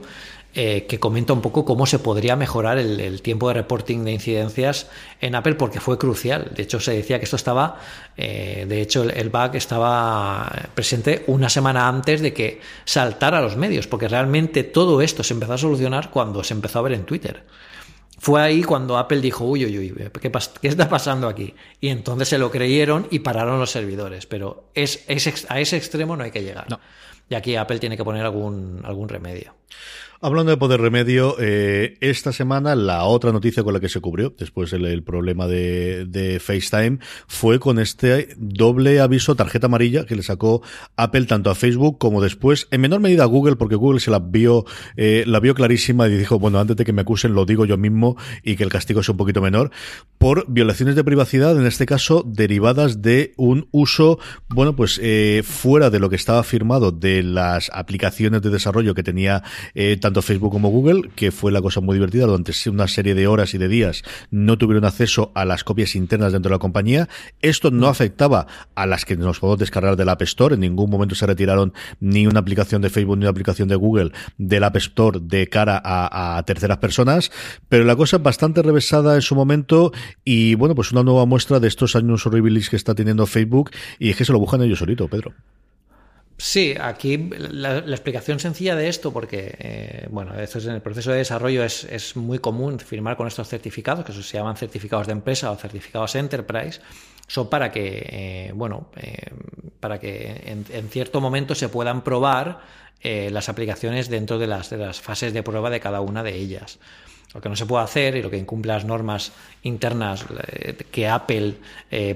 eh, 0.53 0.85
que 0.85 0.99
comenta 0.99 1.31
un 1.31 1.39
poco 1.39 1.63
cómo 1.63 1.85
se 1.85 1.97
podría 1.97 2.35
mejorar 2.35 2.77
el, 2.77 3.21
tiempo 3.21 3.47
de 3.47 3.53
reporting 3.53 4.03
de 4.03 4.11
incidencias 4.11 4.89
en 5.21 5.33
Apple 5.35 5.55
porque 5.55 5.79
fue 5.79 5.97
crucial. 5.97 6.51
De 6.53 6.63
hecho, 6.63 6.81
se 6.81 6.91
decía 6.91 7.19
que 7.19 7.23
esto 7.23 7.37
estaba, 7.37 7.79
eh, 8.17 8.65
de 8.67 8.81
hecho, 8.81 9.03
el, 9.03 9.29
bug 9.29 9.55
estaba 9.55 10.51
presente 10.75 11.23
una 11.27 11.47
semana 11.47 11.87
antes 11.87 12.19
de 12.19 12.33
que 12.33 12.59
saltara 12.83 13.37
a 13.37 13.41
los 13.41 13.55
medios, 13.55 13.87
porque 13.87 14.09
realmente 14.09 14.65
todo 14.65 15.01
esto 15.01 15.23
se 15.23 15.33
empezó 15.33 15.53
a 15.53 15.57
solucionar 15.57 16.09
cuando 16.11 16.43
se 16.43 16.53
empezó 16.53 16.79
a 16.79 16.81
ver 16.81 16.93
en 16.93 17.05
Twitter. 17.05 17.43
Fue 18.21 18.39
ahí 18.39 18.61
cuando 18.61 18.99
Apple 18.99 19.19
dijo, 19.19 19.45
uy, 19.45 19.65
uy, 19.65 19.79
uy, 19.79 20.11
¿qué, 20.21 20.31
qué 20.61 20.67
está 20.67 20.87
pasando 20.87 21.27
aquí? 21.27 21.55
Y 21.79 21.87
entonces 21.87 22.27
se 22.29 22.37
lo 22.37 22.51
creyeron 22.51 23.07
y 23.09 23.17
pararon 23.17 23.59
los 23.59 23.71
servidores. 23.71 24.27
Pero 24.27 24.65
es, 24.75 25.03
a 25.49 25.59
ese 25.59 25.75
extremo 25.75 26.15
no 26.15 26.23
hay 26.23 26.29
que 26.29 26.43
llegar. 26.43 26.67
Y 27.27 27.33
aquí 27.33 27.55
Apple 27.55 27.79
tiene 27.79 27.97
que 27.97 28.03
poner 28.03 28.23
algún, 28.23 28.81
algún 28.83 29.09
remedio. 29.09 29.55
Hablando 30.23 30.51
de 30.51 30.57
poder 30.57 30.79
remedio, 30.79 31.35
eh, 31.39 31.97
esta 31.99 32.31
semana 32.31 32.75
la 32.75 33.05
otra 33.05 33.31
noticia 33.31 33.63
con 33.63 33.73
la 33.73 33.79
que 33.79 33.89
se 33.89 34.01
cubrió, 34.01 34.35
después 34.37 34.71
el, 34.71 35.01
problema 35.01 35.47
de, 35.47 36.39
FaceTime, 36.39 36.99
fue 37.25 37.57
con 37.59 37.79
este 37.79 38.35
doble 38.37 38.99
aviso, 38.99 39.35
tarjeta 39.35 39.65
amarilla, 39.65 40.05
que 40.05 40.15
le 40.15 40.21
sacó 40.21 40.61
Apple 40.95 41.25
tanto 41.25 41.49
a 41.49 41.55
Facebook 41.55 41.97
como 41.97 42.21
después, 42.21 42.67
en 42.69 42.81
menor 42.81 42.99
medida 42.99 43.23
a 43.23 43.25
Google, 43.25 43.55
porque 43.55 43.73
Google 43.73 43.99
se 43.99 44.11
la 44.11 44.19
vio, 44.19 44.65
eh, 44.95 45.23
la 45.25 45.39
vio 45.39 45.55
clarísima 45.55 46.07
y 46.07 46.15
dijo, 46.15 46.37
bueno, 46.37 46.59
antes 46.59 46.77
de 46.77 46.85
que 46.85 46.93
me 46.93 47.01
acusen 47.01 47.33
lo 47.33 47.47
digo 47.47 47.65
yo 47.65 47.79
mismo 47.79 48.15
y 48.43 48.57
que 48.57 48.63
el 48.63 48.69
castigo 48.69 49.01
sea 49.01 49.13
un 49.13 49.17
poquito 49.17 49.41
menor, 49.41 49.71
por 50.19 50.45
violaciones 50.47 50.95
de 50.95 51.03
privacidad, 51.03 51.57
en 51.57 51.65
este 51.65 51.87
caso 51.87 52.23
derivadas 52.27 53.01
de 53.01 53.33
un 53.37 53.69
uso, 53.71 54.19
bueno, 54.49 54.75
pues 54.75 54.99
eh, 55.01 55.41
fuera 55.43 55.89
de 55.89 55.97
lo 55.97 56.11
que 56.11 56.15
estaba 56.15 56.43
firmado 56.43 56.91
de 56.91 57.23
las 57.23 57.71
aplicaciones 57.73 58.43
de 58.43 58.51
desarrollo 58.51 58.93
que 58.93 59.01
tenía 59.01 59.41
eh, 59.73 59.97
tanto 60.11 60.21
Facebook 60.21 60.51
como 60.51 60.67
Google, 60.67 61.09
que 61.15 61.31
fue 61.31 61.53
la 61.53 61.61
cosa 61.61 61.79
muy 61.79 61.95
divertida, 61.95 62.25
durante 62.25 62.51
una 62.69 62.89
serie 62.89 63.15
de 63.15 63.27
horas 63.27 63.53
y 63.53 63.57
de 63.57 63.69
días 63.69 64.03
no 64.29 64.57
tuvieron 64.57 64.83
acceso 64.83 65.31
a 65.35 65.45
las 65.45 65.63
copias 65.63 65.95
internas 65.95 66.33
dentro 66.33 66.49
de 66.49 66.55
la 66.55 66.59
compañía. 66.59 67.07
Esto 67.41 67.71
no 67.71 67.87
afectaba 67.87 68.45
a 68.75 68.85
las 68.85 69.05
que 69.05 69.15
nos 69.15 69.39
podemos 69.39 69.59
descargar 69.59 69.95
del 69.95 70.09
App 70.09 70.21
Store, 70.23 70.55
en 70.55 70.59
ningún 70.59 70.89
momento 70.89 71.15
se 71.15 71.25
retiraron 71.25 71.71
ni 72.01 72.27
una 72.27 72.41
aplicación 72.41 72.81
de 72.81 72.89
Facebook 72.89 73.17
ni 73.17 73.23
una 73.23 73.29
aplicación 73.29 73.69
de 73.69 73.75
Google 73.75 74.11
del 74.37 74.65
App 74.65 74.75
Store 74.75 75.19
de 75.21 75.47
cara 75.47 75.81
a, 75.81 76.43
terceras 76.45 76.79
personas, 76.79 77.31
pero 77.69 77.85
la 77.85 77.95
cosa 77.95 78.17
es 78.17 78.23
bastante 78.23 78.61
revesada 78.61 79.15
en 79.15 79.21
su 79.21 79.33
momento 79.33 79.93
y 80.25 80.55
bueno, 80.55 80.75
pues 80.75 80.91
una 80.91 81.03
nueva 81.03 81.25
muestra 81.25 81.61
de 81.61 81.69
estos 81.69 81.95
años 81.95 82.25
horribles 82.25 82.69
que 82.69 82.75
está 82.75 82.95
teniendo 82.95 83.25
Facebook. 83.27 83.71
Y 83.97 84.09
es 84.09 84.17
que 84.17 84.25
se 84.25 84.33
lo 84.33 84.39
buscan 84.39 84.61
ellos 84.61 84.79
solito, 84.79 85.07
Pedro. 85.07 85.33
Sí, 86.43 86.73
aquí 86.81 87.29
la, 87.37 87.77
explicación 87.77 88.39
sencilla 88.39 88.75
de 88.75 88.87
esto, 88.89 89.13
porque 89.13 89.55
eh, 89.59 90.07
bueno, 90.09 90.33
esto 90.39 90.57
es 90.57 90.65
en 90.65 90.71
el 90.71 90.81
proceso 90.81 91.11
de 91.11 91.19
desarrollo 91.19 91.63
es, 91.63 92.15
muy 92.15 92.39
común 92.39 92.79
firmar 92.79 93.15
con 93.15 93.27
estos 93.27 93.47
certificados, 93.47 94.03
que 94.03 94.11
se 94.11 94.37
llaman 94.39 94.57
certificados 94.57 95.05
de 95.05 95.13
empresa 95.13 95.51
o 95.51 95.55
certificados 95.55 96.15
enterprise, 96.15 96.81
son 97.27 97.47
para 97.47 97.71
que, 97.71 98.07
eh, 98.09 98.51
bueno, 98.55 98.87
eh, 98.95 99.29
para 99.79 99.99
que 99.99 100.41
en, 100.47 100.89
cierto 100.89 101.21
momento 101.21 101.53
se 101.53 101.69
puedan 101.69 102.01
probar 102.01 102.61
las 103.03 103.47
aplicaciones 103.47 104.09
dentro 104.09 104.39
de 104.39 104.47
las, 104.47 104.71
de 104.71 104.77
las 104.77 104.99
fases 104.99 105.33
de 105.33 105.43
prueba 105.43 105.69
de 105.69 105.79
cada 105.79 106.01
una 106.01 106.23
de 106.23 106.35
ellas. 106.35 106.79
Lo 107.35 107.39
que 107.39 107.49
no 107.49 107.55
se 107.55 107.67
puede 107.67 107.83
hacer 107.83 108.15
y 108.15 108.23
lo 108.23 108.31
que 108.31 108.37
incumple 108.37 108.73
las 108.73 108.83
normas 108.83 109.31
internas 109.61 110.25
que 110.91 111.07
Apple 111.07 111.55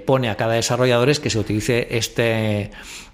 pone 0.06 0.30
a 0.30 0.36
cada 0.36 0.54
desarrollador 0.54 1.10
es 1.10 1.20
que 1.20 1.30
se 1.30 1.40
utilice 1.40 1.88
este 1.92 2.72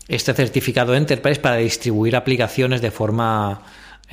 este 0.08 0.34
certificado 0.34 0.96
Enterprise 0.96 1.40
para 1.40 1.58
distribuir 1.58 2.16
aplicaciones 2.16 2.82
de 2.82 2.92
forma 2.92 3.62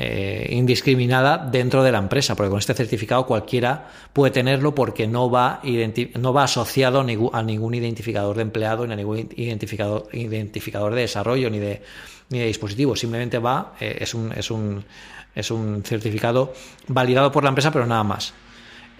eh, 0.01 0.51
indiscriminada 0.53 1.38
dentro 1.38 1.83
de 1.83 1.90
la 1.90 1.98
empresa, 1.98 2.37
porque 2.37 2.51
con 2.51 2.61
este 2.61 2.72
certificado 2.72 3.27
cualquiera 3.27 3.90
puede 4.12 4.31
tenerlo 4.31 4.72
porque 4.72 5.09
no 5.09 5.29
va, 5.29 5.61
no 6.14 6.33
va 6.33 6.44
asociado 6.44 7.01
a 7.01 7.42
ningún 7.42 7.74
identificador 7.74 8.37
de 8.37 8.42
empleado 8.42 8.87
ni 8.87 8.92
a 8.92 8.96
ningún 8.96 9.29
identificador, 9.35 10.09
identificador 10.12 10.94
de 10.94 11.01
desarrollo 11.01 11.51
ni 11.51 11.59
de, 11.59 11.83
ni 12.29 12.38
de 12.38 12.46
dispositivo, 12.46 12.94
simplemente 12.94 13.40
va, 13.40 13.74
eh, 13.81 13.98
es, 14.01 14.14
un, 14.14 14.31
es, 14.33 14.53
un, 14.53 14.85
es 15.35 15.51
un 15.51 15.83
certificado 15.85 16.53
validado 16.87 17.33
por 17.33 17.42
la 17.42 17.48
empresa, 17.48 17.72
pero 17.72 17.85
nada 17.85 18.05
más. 18.05 18.35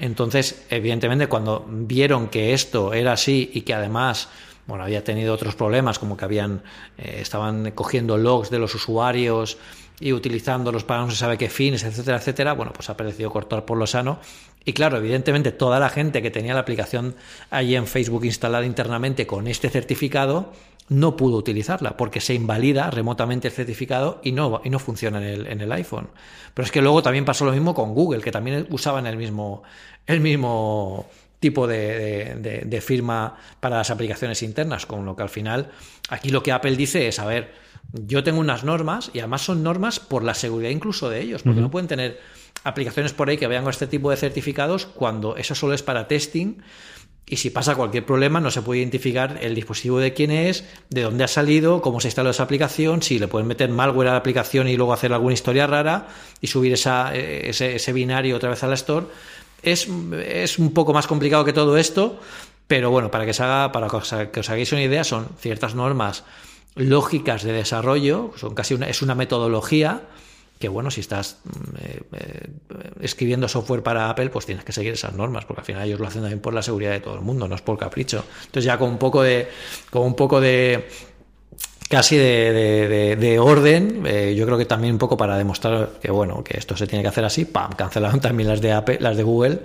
Entonces, 0.01 0.67
evidentemente, 0.69 1.29
cuando 1.29 1.65
vieron 1.69 2.27
que 2.27 2.55
esto 2.55 2.93
era 2.93 3.13
así 3.13 3.51
y 3.55 3.61
que 3.61 3.75
además 3.75 4.29
bueno, 4.69 4.85
había 4.85 5.03
tenido 5.03 5.33
otros 5.33 5.55
problemas, 5.57 5.99
como 5.99 6.17
que 6.17 6.27
habían, 6.27 6.63
eh, 6.99 7.21
estaban 7.23 7.71
cogiendo 7.71 8.19
logs 8.19 8.51
de 8.51 8.59
los 8.59 8.75
usuarios 8.75 9.57
y 9.99 10.13
utilizándolos 10.13 10.85
para 10.85 11.01
no 11.01 11.11
se 11.11 11.17
sabe 11.17 11.39
qué 11.39 11.49
fines, 11.49 11.85
etcétera, 11.85 12.19
etcétera, 12.19 12.53
bueno, 12.53 12.75
pues 12.75 12.91
ha 12.91 12.97
parecido 12.97 13.31
cortar 13.31 13.65
por 13.65 13.79
lo 13.79 13.87
sano. 13.87 14.21
Y 14.67 14.75
claro, 14.75 14.99
evidentemente 14.99 15.53
toda 15.53 15.81
la 15.81 15.89
gente 15.89 16.21
que 16.21 16.31
tenía 16.31 16.53
la 16.53 16.61
aplicación 16.61 17.17
allí 17.49 17.77
en 17.77 17.87
Facebook 17.87 18.27
instalada 18.27 18.67
internamente 18.67 19.27
con 19.27 19.47
este 19.47 19.71
certificado 19.71 20.53
no 20.91 21.17
pudo 21.17 21.39
utilizarla 21.39 21.97
porque 21.97 22.21
se 22.21 22.35
invalida 22.35 22.91
remotamente 22.91 23.49
el 23.49 23.55
certificado 23.55 24.21
y 24.23 24.33
no, 24.33 24.61
y 24.65 24.69
no 24.69 24.79
funciona 24.79 25.17
en 25.19 25.25
el, 25.25 25.47
en 25.47 25.63
el 25.63 25.73
iPhone. 25.73 26.09
Pero 26.53 26.67
es 26.67 26.71
que 26.71 26.83
luego 26.83 27.03
también 27.03 27.25
pasó 27.25 27.47
lo 27.47 27.53
mismo 27.53 27.75
con 27.75 27.95
Google, 27.95 28.21
que 28.21 28.33
también 28.33 28.67
usaban 28.69 29.07
el 29.07 29.17
mismo, 29.17 29.63
el 30.07 30.21
mismo 30.21 31.07
tipo 31.41 31.67
de, 31.67 32.83
firma 32.85 33.37
para 33.61 33.77
las 33.77 33.91
aplicaciones 33.91 34.43
internas, 34.43 34.87
con 34.87 35.05
lo 35.05 35.17
que 35.17 35.23
al 35.23 35.29
final 35.29 35.71
aquí 36.09 36.31
lo 36.31 36.43
que 36.43 36.53
Apple 36.53 36.77
dice 36.77 37.09
es, 37.09 37.19
a 37.19 37.27
ver, 37.27 37.53
yo 37.93 38.25
tengo 38.25 38.41
unas 38.41 38.65
normas 38.65 39.11
y 39.15 39.21
además 39.21 39.43
son 39.43 39.63
normas 39.63 40.01
por 40.01 40.25
la 40.25 40.35
seguridad 40.35 40.71
incluso 40.71 41.09
de 41.09 41.21
ellos, 41.21 41.43
porque 41.43 41.61
no 41.61 41.71
pueden 41.71 41.89
tener 41.89 42.21
aplicaciones 42.65 43.13
por 43.13 43.29
ahí 43.29 43.37
que 43.37 43.47
vayan 43.47 43.63
con 43.63 43.71
este 43.71 43.87
tipo 43.87 44.11
de 44.11 44.17
certificados 44.17 44.87
cuando 44.87 45.37
eso 45.37 45.55
solo 45.55 45.75
es 45.75 45.83
para 45.83 46.09
testing 46.09 46.57
y 47.31 47.37
si 47.37 47.51
pasa 47.51 47.77
cualquier 47.77 48.07
problema 48.07 48.41
no 48.41 48.51
se 48.51 48.63
puede 48.63 48.81
identificar 48.81 49.39
el 49.43 49.55
dispositivo 49.55 49.99
de 49.99 50.15
quién 50.15 50.31
es, 50.31 50.65
de 50.89 51.03
dónde 51.03 51.25
ha 51.25 51.29
salido, 51.29 51.83
cómo 51.83 52.01
se 52.01 52.09
instaló 52.09 52.31
esa 52.31 52.43
aplicación, 52.43 53.03
si 53.03 53.19
le 53.19 53.29
pueden 53.29 53.47
meter 53.47 53.69
malware 53.69 54.09
a 54.09 54.13
la 54.13 54.19
aplicación 54.19 54.67
y 54.69 54.77
luego 54.77 54.93
hacer 54.93 55.13
alguna 55.13 55.35
historia 55.35 55.67
rara 55.67 56.09
y 56.41 56.47
subir 56.47 56.73
esa, 56.73 57.15
eh, 57.15 57.51
ese, 57.51 57.77
ese 57.77 57.93
binario 57.93 58.37
otra 58.37 58.49
vez 58.49 58.63
a 58.63 58.67
la 58.67 58.75
store 58.75 59.07
es, 59.63 59.89
es 60.25 60.59
un 60.59 60.73
poco 60.73 60.93
más 60.93 61.07
complicado 61.07 61.45
que 61.45 61.53
todo 61.53 61.77
esto, 61.77 62.21
pero 62.67 62.91
bueno, 62.91 63.11
para 63.11 63.27
que, 63.27 63.33
se 63.33 63.43
haga, 63.43 63.73
para 63.73 63.89
que 63.89 64.41
os 64.41 64.51
hagáis 64.51 64.73
una 64.73 64.83
idea, 64.83 65.05
son 65.05 65.29
ciertas 65.39 65.75
normas 65.75 66.25
lógicas 66.75 67.43
de 67.43 67.53
desarrollo, 67.53 68.33
son 68.37 68.55
casi 68.55 68.75
una, 68.75 68.89
es 68.89 69.03
una 69.03 69.15
metodología 69.15 70.03
que 70.59 70.69
bueno, 70.69 70.91
si 70.91 71.01
estás 71.01 71.39
eh, 71.81 72.01
eh, 72.13 72.49
escribiendo 73.01 73.49
software 73.49 73.83
para 73.83 74.11
Apple, 74.11 74.31
pues 74.31 74.47
tienes 74.47 74.65
que 74.65 74.73
seguir 74.73 74.93
esas 74.93 75.15
normas, 75.15 75.45
porque 75.45 75.61
al 75.61 75.67
final 75.67 75.87
ellos 75.87 76.01
lo 76.01 76.07
hacen 76.07 76.23
también 76.23 76.41
por 76.41 76.53
la 76.53 76.63
seguridad 76.63 76.91
de 76.91 77.01
todo 77.01 77.15
el 77.15 77.21
mundo, 77.21 77.47
no 77.47 77.55
es 77.55 77.63
por 77.63 77.79
capricho. 77.79 78.25
Entonces 78.41 78.65
ya 78.65 78.77
con 78.77 78.91
un 78.91 78.99
poco 78.99 79.23
de, 79.23 79.49
con 79.91 80.03
un 80.03 80.15
poco 80.15 80.41
de, 80.41 80.89
casi 81.89 82.17
de, 82.17 83.17
de, 83.19 83.39
orden. 83.39 84.03
Eh, 84.07 84.35
yo 84.37 84.45
creo 84.47 84.59
que 84.59 84.67
también 84.67 84.95
un 84.95 84.99
poco 84.99 85.17
para 85.17 85.37
demostrar 85.37 85.91
que 86.01 86.11
bueno, 86.11 86.45
que 86.45 86.59
esto 86.59 86.77
se 86.77 86.87
tiene 86.87 87.03
que 87.03 87.09
hacer 87.09 87.25
así, 87.25 87.45
pam, 87.45 87.73
cancelaron 87.73 88.21
también 88.21 88.49
las 88.49 88.61
de 88.61 88.73
Apple, 88.73 88.99
las 89.01 89.17
de 89.17 89.23
Google, 89.23 89.61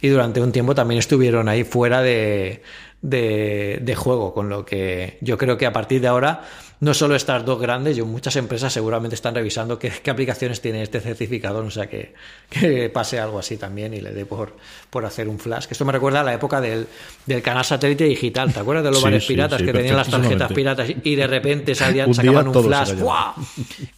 y 0.00 0.08
durante 0.08 0.40
un 0.40 0.52
tiempo 0.52 0.74
también 0.74 0.98
estuvieron 0.98 1.48
ahí 1.48 1.64
fuera 1.64 2.02
de, 2.02 2.62
de, 3.02 3.94
juego, 3.96 4.34
con 4.34 4.48
lo 4.48 4.64
que 4.64 5.18
yo 5.20 5.38
creo 5.38 5.56
que 5.56 5.66
a 5.66 5.72
partir 5.72 6.00
de 6.00 6.08
ahora 6.08 6.42
no 6.80 6.94
solo 6.94 7.14
estas 7.14 7.44
dos 7.44 7.60
grandes, 7.60 7.96
yo 7.96 8.06
muchas 8.06 8.36
empresas 8.36 8.72
seguramente 8.72 9.14
están 9.14 9.34
revisando 9.34 9.78
qué, 9.78 9.92
aplicaciones 10.10 10.62
tiene 10.62 10.82
este 10.82 11.00
certificado, 11.00 11.58
o 11.58 11.70
sea 11.70 11.88
que, 11.88 12.14
que, 12.48 12.88
pase 12.88 13.20
algo 13.20 13.38
así 13.38 13.58
también 13.58 13.92
y 13.92 14.00
le 14.00 14.12
dé 14.12 14.24
por, 14.24 14.56
por 14.88 15.04
hacer 15.04 15.28
un 15.28 15.38
flash. 15.38 15.66
Que 15.66 15.74
esto 15.74 15.84
me 15.84 15.92
recuerda 15.92 16.20
a 16.20 16.24
la 16.24 16.32
época 16.32 16.60
del, 16.60 16.86
del 17.26 17.42
canal 17.42 17.66
satélite 17.66 18.04
digital, 18.04 18.52
¿te 18.52 18.60
acuerdas 18.60 18.84
de 18.84 18.90
los 18.92 19.02
bares 19.02 19.26
piratas 19.26 19.60
que 19.60 19.72
tenían 19.72 19.96
las 19.96 20.08
tarjetas 20.08 20.52
piratas 20.52 20.88
y 21.02 21.14
de 21.14 21.26
repente 21.26 21.74
salían, 21.74 22.14
sacaban 22.14 22.48
un 22.48 22.64
flash 22.64 22.94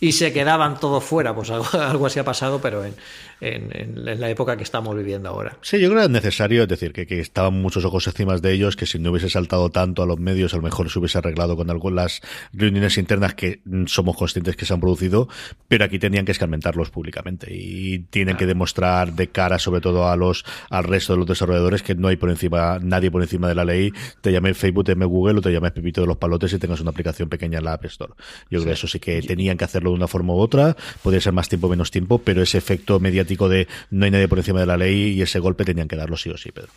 y 0.00 0.12
se 0.12 0.32
quedaban 0.32 0.80
todos 0.80 1.04
fuera? 1.04 1.34
Pues 1.34 1.50
algo, 1.50 1.66
algo 1.80 2.06
así 2.06 2.18
ha 2.18 2.24
pasado, 2.24 2.60
pero 2.60 2.84
en, 2.84 2.94
en, 3.42 4.20
la 4.20 4.30
época 4.30 4.56
que 4.56 4.62
estamos 4.62 4.96
viviendo 4.96 5.28
ahora. 5.28 5.56
Sí, 5.62 5.80
yo 5.80 5.88
creo 5.88 6.00
que 6.00 6.06
es 6.06 6.10
necesario, 6.10 6.62
es 6.62 6.68
decir, 6.68 6.92
que, 6.92 7.20
estaban 7.20 7.60
muchos 7.60 7.84
ojos 7.84 8.06
encima 8.06 8.36
de 8.36 8.52
ellos, 8.52 8.76
que 8.76 8.86
si 8.86 8.98
no 8.98 9.10
hubiese 9.10 9.28
saltado 9.28 9.70
tanto 9.70 10.02
a 10.02 10.06
los 10.06 10.18
medios, 10.18 10.54
a 10.54 10.56
lo 10.56 10.62
mejor 10.62 10.90
se 10.90 10.98
hubiese 10.98 11.18
arreglado 11.18 11.56
con 11.56 11.68
algunas 11.70 12.20
reuniones 12.52 12.98
internas 12.98 13.34
que 13.34 13.60
somos 13.86 14.16
conscientes 14.16 14.56
que 14.56 14.64
se 14.64 14.72
han 14.72 14.80
producido, 14.80 15.28
pero 15.66 15.84
aquí 15.84 15.98
tenían 15.98 16.24
que 16.24 16.32
escarmentarlos 16.32 16.90
públicamente 16.90 17.52
y 17.52 18.00
tienen 18.10 18.36
que 18.36 18.46
demostrar 18.46 19.12
de 19.14 19.28
cara, 19.28 19.58
sobre 19.58 19.80
todo 19.80 20.08
a 20.08 20.16
los 20.16 20.44
al 20.70 20.84
resto 20.84 21.14
de 21.14 21.18
los 21.18 21.26
desarrolladores, 21.26 21.82
que 21.82 21.94
no 21.94 22.08
hay 22.08 22.16
por 22.16 22.30
encima, 22.30 22.78
nadie 22.80 23.10
por 23.10 23.22
encima 23.22 23.48
de 23.48 23.56
la 23.56 23.64
ley, 23.64 23.92
te 24.20 24.30
llame 24.30 24.54
Facebook, 24.54 24.84
te 24.84 24.92
llame 24.92 25.06
Google 25.06 25.38
o 25.38 25.42
te 25.42 25.50
llame 25.50 25.70
Pepito 25.72 26.00
de 26.00 26.06
los 26.06 26.16
Palotes 26.16 26.52
y 26.52 26.58
tengas 26.58 26.80
una 26.80 26.90
aplicación 26.90 27.28
pequeña 27.28 27.58
en 27.58 27.64
la 27.64 27.72
App 27.72 27.84
Store. 27.86 28.12
Yo 28.50 28.60
creo 28.60 28.66
que 28.66 28.72
eso 28.72 28.86
sí 28.86 29.00
que 29.00 29.20
tenían 29.22 29.56
que 29.56 29.64
hacerlo 29.64 29.90
de 29.90 29.96
una 29.96 30.08
forma 30.08 30.32
u 30.34 30.38
otra, 30.38 30.76
podría 31.02 31.20
ser 31.20 31.32
más 31.32 31.48
tiempo, 31.48 31.68
menos 31.68 31.90
tiempo, 31.90 32.18
pero 32.18 32.42
ese 32.42 32.58
efecto 32.58 33.00
mediático 33.00 33.31
de 33.48 33.68
no 33.90 34.04
hay 34.04 34.10
nadie 34.10 34.28
por 34.28 34.38
encima 34.38 34.60
de 34.60 34.66
la 34.66 34.76
ley 34.76 35.12
y 35.12 35.22
ese 35.22 35.38
golpe 35.38 35.64
tenían 35.64 35.88
que 35.88 35.96
darlo 35.96 36.16
sí 36.16 36.30
o 36.30 36.36
sí, 36.36 36.52
Pedro. 36.52 36.70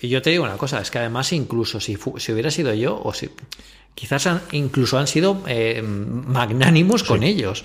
Y 0.00 0.08
yo 0.08 0.20
te 0.22 0.30
digo 0.30 0.44
una 0.44 0.56
cosa, 0.56 0.80
es 0.80 0.90
que 0.90 0.98
además 0.98 1.32
incluso 1.32 1.80
si, 1.80 1.96
si 2.18 2.32
hubiera 2.32 2.50
sido 2.50 2.72
yo, 2.74 3.00
o 3.02 3.12
si 3.14 3.30
quizás 3.94 4.28
incluso 4.52 4.98
han 4.98 5.06
sido 5.06 5.42
eh, 5.48 5.82
magnánimos 5.82 7.02
con 7.02 7.22
ellos. 7.22 7.64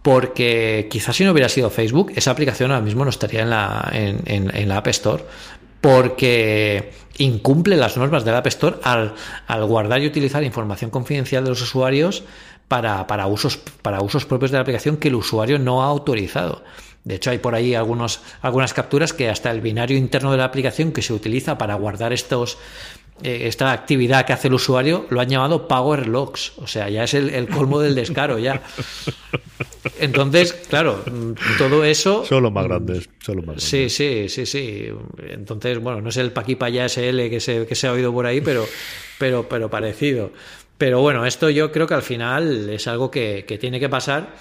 Porque 0.00 0.86
quizás 0.90 1.16
si 1.16 1.24
no 1.24 1.32
hubiera 1.32 1.48
sido 1.48 1.68
Facebook, 1.70 2.12
esa 2.14 2.30
aplicación 2.30 2.70
ahora 2.70 2.84
mismo 2.84 3.04
no 3.04 3.10
estaría 3.10 3.42
en 3.42 3.50
la, 3.50 3.90
en, 3.92 4.68
la 4.68 4.76
App 4.78 4.86
Store. 4.88 5.24
Porque 5.80 6.92
incumple 7.18 7.76
las 7.76 7.96
normas 7.96 8.24
de 8.24 8.30
la 8.30 8.38
App 8.38 8.46
Store 8.46 8.76
al, 8.84 9.14
al 9.48 9.64
guardar 9.66 10.00
y 10.00 10.06
utilizar 10.06 10.44
información 10.44 10.90
confidencial 10.90 11.42
de 11.44 11.50
los 11.50 11.60
usuarios 11.60 12.22
para, 12.68 13.06
para, 13.06 13.26
usos, 13.26 13.56
para 13.56 14.00
usos 14.00 14.24
propios 14.24 14.50
de 14.52 14.58
la 14.58 14.62
aplicación 14.62 14.98
que 14.98 15.08
el 15.08 15.16
usuario 15.16 15.58
no 15.58 15.82
ha 15.82 15.86
autorizado. 15.86 16.62
De 17.04 17.14
hecho, 17.14 17.30
hay 17.30 17.38
por 17.38 17.54
ahí 17.54 17.74
algunos, 17.74 18.20
algunas 18.42 18.74
capturas 18.74 19.12
que 19.12 19.28
hasta 19.28 19.50
el 19.50 19.60
binario 19.60 19.96
interno 19.96 20.30
de 20.30 20.38
la 20.38 20.44
aplicación 20.44 20.92
que 20.92 21.02
se 21.02 21.12
utiliza 21.12 21.56
para 21.56 21.74
guardar 21.74 22.12
estos, 22.12 22.58
eh, 23.22 23.48
esta 23.48 23.72
actividad 23.72 24.24
que 24.24 24.32
hace 24.32 24.46
el 24.46 24.54
usuario 24.54 25.06
lo 25.10 25.20
han 25.20 25.28
llamado 25.28 25.66
Power 25.66 26.06
Logs. 26.06 26.52
O 26.58 26.66
sea, 26.66 26.88
ya 26.88 27.04
es 27.04 27.14
el, 27.14 27.48
colmo 27.48 27.80
del 27.80 27.94
descaro 27.94 28.38
ya. 28.38 28.62
Entonces, 29.98 30.52
claro, 30.52 31.02
todo 31.56 31.84
eso. 31.84 32.24
Son 32.24 32.42
los 32.42 32.52
más 32.52 32.64
grandes. 32.66 33.08
Son 33.20 33.36
más 33.38 33.44
grandes. 33.46 33.64
Sí, 33.64 33.88
sí, 33.88 34.28
sí, 34.28 34.46
sí. 34.46 34.86
Entonces, 35.30 35.78
bueno, 35.80 36.00
no 36.00 36.10
es 36.10 36.16
el 36.16 36.30
Paquipa 36.30 36.68
ya 36.68 36.88
SL 36.88 37.28
que 37.28 37.40
se, 37.40 37.66
que 37.66 37.74
se 37.74 37.88
ha 37.88 37.92
oído 37.92 38.12
por 38.12 38.26
ahí, 38.26 38.40
pero, 38.40 38.66
pero, 39.18 39.48
pero 39.48 39.68
parecido. 39.68 40.30
Pero 40.76 41.00
bueno, 41.00 41.26
esto 41.26 41.50
yo 41.50 41.72
creo 41.72 41.88
que 41.88 41.94
al 41.94 42.02
final 42.02 42.70
es 42.70 42.86
algo 42.86 43.10
que, 43.10 43.44
que 43.48 43.58
tiene 43.58 43.80
que 43.80 43.88
pasar 43.88 44.34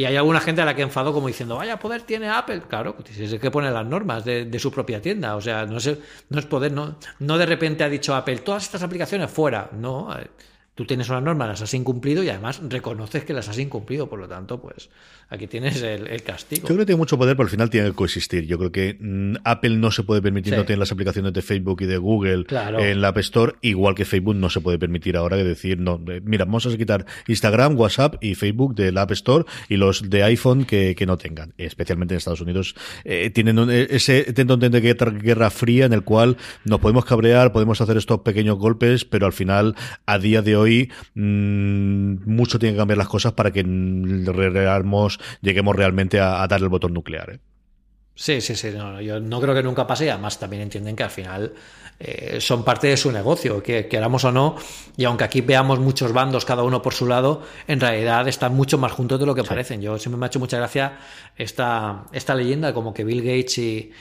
y 0.00 0.06
hay 0.06 0.16
alguna 0.16 0.40
gente 0.40 0.62
a 0.62 0.64
la 0.64 0.74
que 0.74 0.80
enfado 0.80 1.12
como 1.12 1.26
diciendo, 1.26 1.56
vaya 1.56 1.78
poder 1.78 2.00
tiene 2.00 2.30
Apple. 2.30 2.62
Claro, 2.66 2.96
es 3.06 3.32
el 3.32 3.38
que 3.38 3.50
pone 3.50 3.70
las 3.70 3.84
normas 3.84 4.24
de, 4.24 4.58
su 4.58 4.72
propia 4.72 5.02
tienda. 5.02 5.36
O 5.36 5.42
sea, 5.42 5.66
no 5.66 5.76
es, 5.76 5.94
no 6.30 6.38
es 6.38 6.46
poder, 6.46 6.72
no, 6.72 6.96
no 7.18 7.36
de 7.36 7.44
repente 7.44 7.84
ha 7.84 7.88
dicho 7.90 8.14
Apple, 8.14 8.38
todas 8.38 8.62
estas 8.62 8.82
aplicaciones 8.82 9.30
fuera. 9.30 9.68
No, 9.72 10.18
eh, 10.18 10.30
tú 10.74 10.86
tienes 10.86 11.10
una 11.10 11.20
norma, 11.20 11.46
las 11.46 11.60
has 11.60 11.74
incumplido 11.74 12.22
y 12.22 12.30
además 12.30 12.62
reconoces 12.66 13.26
que 13.26 13.34
las 13.34 13.50
has 13.50 13.58
incumplido. 13.58 14.08
Por 14.08 14.20
lo 14.20 14.26
tanto, 14.26 14.58
pues 14.58 14.88
aquí 15.30 15.46
tienes 15.46 15.80
el, 15.82 16.22
castigo. 16.22 16.62
Yo 16.62 16.66
creo 16.66 16.78
que 16.78 16.86
tiene 16.86 16.98
mucho 16.98 17.16
poder, 17.16 17.36
pero 17.36 17.46
al 17.46 17.50
final 17.50 17.70
tiene 17.70 17.88
que 17.88 17.94
coexistir. 17.94 18.46
Yo 18.46 18.58
creo 18.58 18.72
que 18.72 18.96
mm, 18.98 19.36
Apple 19.44 19.76
no 19.76 19.92
se 19.92 20.02
puede 20.02 20.20
permitir 20.20 20.56
no 20.56 20.64
tener 20.64 20.78
las 20.78 20.90
aplicaciones 20.90 21.32
de 21.32 21.40
Facebook 21.40 21.82
y 21.82 21.86
de 21.86 21.98
Google 21.98 22.44
en 22.50 23.00
la 23.00 23.08
App 23.08 23.18
Store, 23.18 23.54
igual 23.62 23.94
que 23.94 24.04
Facebook 24.04 24.34
no 24.34 24.50
se 24.50 24.60
puede 24.60 24.78
permitir 24.78 25.16
ahora 25.16 25.36
que 25.36 25.44
decir, 25.44 25.78
no, 25.78 26.00
mira, 26.24 26.44
vamos 26.44 26.66
a 26.66 26.76
quitar 26.76 27.06
Instagram, 27.28 27.78
WhatsApp 27.78 28.16
y 28.20 28.34
Facebook 28.34 28.74
de 28.74 28.90
la 28.90 29.02
App 29.02 29.12
Store 29.12 29.44
y 29.68 29.76
los 29.76 30.10
de 30.10 30.24
iPhone 30.24 30.64
que, 30.64 30.96
no 31.06 31.16
tengan. 31.16 31.54
Especialmente 31.56 32.14
en 32.14 32.18
Estados 32.18 32.42
Unidos 32.42 32.74
eh, 33.04 33.30
tienen 33.30 33.58
ese 33.70 34.32
tendón 34.34 34.60
de 34.60 34.80
guerra, 34.80 35.50
fría 35.50 35.86
en 35.86 35.92
el 35.92 36.02
cual 36.02 36.36
nos 36.64 36.80
podemos 36.80 37.04
cabrear, 37.04 37.52
podemos 37.52 37.80
hacer 37.80 37.96
estos 37.96 38.20
pequeños 38.20 38.58
golpes, 38.58 39.04
pero 39.04 39.26
al 39.26 39.32
final, 39.32 39.76
a 40.06 40.18
día 40.18 40.42
de 40.42 40.56
hoy, 40.56 40.92
mm, 41.14 42.30
mucho 42.30 42.58
tiene 42.58 42.74
que 42.74 42.78
cambiar 42.78 42.98
las 42.98 43.08
cosas 43.08 43.32
para 43.32 43.50
que 43.50 43.62
regalemos 43.62 45.19
lleguemos 45.40 45.76
realmente 45.76 46.20
a, 46.20 46.46
dar 46.46 46.60
el 46.60 46.68
botón 46.68 46.94
nuclear. 46.94 47.30
¿eh? 47.30 47.40
Sí, 48.14 48.40
sí, 48.40 48.54
sí. 48.54 48.70
No, 48.70 49.00
yo 49.00 49.20
no 49.20 49.40
creo 49.40 49.54
que 49.54 49.62
nunca 49.62 49.86
pase 49.86 50.06
y 50.06 50.08
además 50.08 50.38
también 50.38 50.62
entienden 50.62 50.94
que 50.94 51.02
al 51.02 51.10
final 51.10 51.54
eh, 51.98 52.38
son 52.40 52.64
parte 52.64 52.88
de 52.88 52.96
su 52.96 53.12
negocio, 53.12 53.62
que 53.62 53.86
queramos 53.88 54.24
o 54.24 54.32
no, 54.32 54.56
y 54.96 55.04
aunque 55.04 55.24
aquí 55.24 55.40
veamos 55.40 55.80
muchos 55.80 56.12
bandos, 56.12 56.44
cada 56.44 56.62
uno 56.62 56.82
por 56.82 56.94
su 56.94 57.06
lado, 57.06 57.42
en 57.66 57.80
realidad 57.80 58.26
están 58.28 58.54
mucho 58.54 58.78
más 58.78 58.92
juntos 58.92 59.20
de 59.20 59.26
lo 59.26 59.34
que 59.34 59.44
parecen. 59.44 59.80
Yo 59.80 59.98
siempre 59.98 60.18
me 60.18 60.26
ha 60.26 60.28
hecho 60.28 60.38
mucha 60.38 60.56
gracia 60.56 60.98
esta, 61.36 62.04
esta 62.12 62.34
leyenda, 62.34 62.74
como 62.74 62.94
que 62.94 63.04
Bill 63.04 63.22
Gates 63.22 63.58
y, 63.58 63.92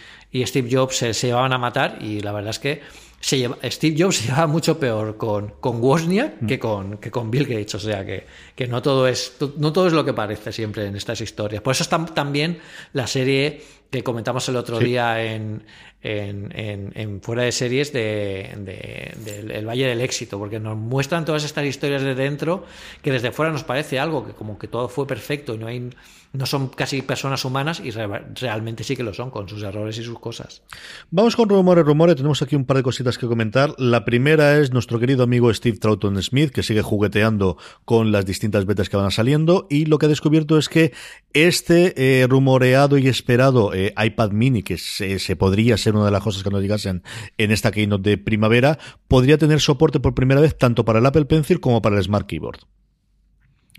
Steve 0.46 0.70
Jobs 0.72 0.96
se, 0.96 1.14
se 1.14 1.28
llevaban 1.28 1.54
a 1.54 1.58
matar, 1.58 1.98
y 2.02 2.20
la 2.22 2.32
verdad 2.32 2.52
es 2.52 2.60
que 2.60 2.82
Steve 3.22 3.96
Jobs 3.98 4.18
se 4.18 4.28
lleva 4.28 4.48
mucho 4.48 4.80
peor 4.80 5.18
con, 5.18 5.54
con 5.60 5.82
Wozniak 5.82 6.46
que, 6.46 6.58
con, 6.58 6.98
que 6.98 7.12
con 7.12 7.30
Bill 7.30 7.46
Gates. 7.46 7.76
O 7.76 7.80
sea 7.80 8.06
que, 8.06 8.26
que, 8.56 8.68
no, 8.68 8.82
todo 8.82 9.08
es, 9.08 9.34
no 9.58 9.74
todo 9.74 9.88
es 9.88 9.94
lo 9.94 10.06
que 10.06 10.14
parece 10.14 10.52
siempre 10.52 10.86
en 10.86 10.96
estas 10.96 11.20
historias. 11.22 11.62
Por 11.62 11.72
eso 11.72 11.84
está 11.84 12.04
también 12.06 12.60
la 12.94 13.08
serie 13.08 13.62
que 13.90 14.04
comentamos 14.04 14.48
el 14.50 14.56
otro 14.56 14.78
día 14.78 15.24
en, 15.24 15.64
en, 16.02 16.52
en, 16.96 17.22
fuera 17.22 17.44
de 17.44 17.52
series 17.52 17.92
de, 17.92 18.54
de, 18.60 19.58
El 19.58 19.68
Valle 19.68 19.88
del 19.88 20.02
Éxito, 20.02 20.38
porque 20.38 20.60
nos 20.60 20.78
muestran 20.78 21.26
todas 21.26 21.44
estas 21.44 21.66
historias 21.66 22.04
de 22.04 22.16
dentro 22.16 22.66
que 23.02 23.12
desde 23.12 23.32
fuera 23.32 23.52
nos 23.52 23.64
parece 23.64 24.00
algo 24.00 24.26
que 24.26 24.34
como 24.34 24.60
que 24.60 24.68
todo 24.68 24.90
fue 24.90 25.08
perfecto 25.08 25.56
y 25.56 25.58
no 25.58 25.68
hay 25.68 25.90
no 26.32 26.46
son 26.46 26.68
casi 26.68 27.02
personas 27.02 27.44
humanas 27.44 27.82
y 27.84 27.90
realmente 27.90 28.84
sí 28.84 28.96
que 28.96 29.02
lo 29.02 29.14
son 29.14 29.32
con 29.32 29.50
sus 29.50 29.64
errores 29.64 29.98
y 29.98 30.04
sus 30.04 30.20
cosas. 30.20 30.62
Vamos 31.10 31.36
con 31.36 31.50
rumores, 31.50 31.84
rumores. 31.84 32.18
Tenemos 32.18 32.42
aquí 32.44 32.56
un 32.56 32.66
par 32.66 32.78
de 32.78 32.84
cositas 32.84 33.18
que 33.18 33.26
comentar. 33.26 33.74
La 33.80 34.06
primera 34.06 34.60
es 34.60 34.72
nuestro 34.72 35.00
querido 35.00 35.24
amigo 35.24 35.52
Steve 35.52 35.80
Troughton 35.80 36.22
Smith, 36.22 36.52
que 36.52 36.62
sigue 36.62 36.84
jugueteando 36.84 37.58
con 37.84 38.12
las 38.12 38.26
distintas 38.26 38.66
betas 38.66 38.90
que 38.90 38.98
van 38.98 39.10
saliendo 39.10 39.66
y 39.72 39.86
lo 39.86 39.98
que 39.98 40.06
ha 40.06 40.10
descubierto 40.10 40.60
es 40.60 40.70
que 40.70 40.94
este 41.34 42.22
eh, 42.22 42.28
rumoreado 42.28 43.00
y 43.00 43.08
esperado 43.08 43.74
eh, 43.88 43.94
iPad 43.98 44.32
mini, 44.32 44.64
que 44.64 44.78
se, 44.78 45.36
podría 45.36 45.78
ser 45.78 45.96
una 45.96 46.06
de 46.06 46.12
las 46.12 46.24
cosas 46.24 46.44
que 46.44 46.50
nos 46.50 46.62
llegasen 46.62 47.04
en 47.38 47.52
esta 47.52 47.72
keynote 47.72 48.10
de 48.10 48.18
primavera, 48.18 48.78
podría 49.08 49.38
tener 49.38 49.60
soporte 49.62 50.00
por 50.00 50.14
primera 50.14 50.42
vez 50.42 50.58
tanto 50.58 50.86
para 50.86 51.00
el 51.00 51.06
Apple 51.06 51.26
Pencil 51.26 51.60
como 51.60 51.82
para 51.82 51.98
el 51.98 52.04
Smart 52.04 52.28
Keyboard. 52.28 52.60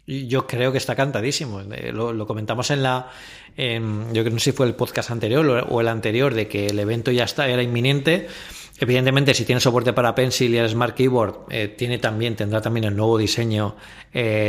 Yo 0.07 0.47
creo 0.47 0.73
que 0.73 0.79
está 0.79 0.97
cantadísimo. 0.97 1.61
Eh, 1.61 1.93
lo, 1.93 2.27
comentamos 2.27 2.71
en 2.71 2.83
la. 2.83 3.11
yo 3.57 4.23
creo 4.23 4.31
no 4.31 4.39
sé 4.39 4.51
si 4.51 4.53
fue 4.53 4.67
el 4.67 4.75
podcast 4.75 5.11
anterior 5.11 5.67
o 5.69 5.81
el 5.81 5.89
anterior, 5.89 6.35
de 6.35 6.49
que 6.49 6.67
el 6.67 6.79
evento 6.79 7.13
ya 7.13 7.25
está, 7.25 7.49
era 7.49 7.63
inminente. 7.63 8.27
Evidentemente, 8.79 9.35
si 9.35 9.45
tiene 9.45 9.61
soporte 9.61 9.93
para 9.93 10.15
Pencil 10.15 10.55
y 10.55 10.57
el 10.57 10.69
Smart 10.69 10.97
Keyboard, 10.97 11.47
eh, 11.51 11.69
tiene 11.69 11.99
también, 11.99 12.35
tendrá 12.35 12.61
también 12.61 12.85
el 12.85 12.97
nuevo 12.97 13.19
diseño 13.19 13.77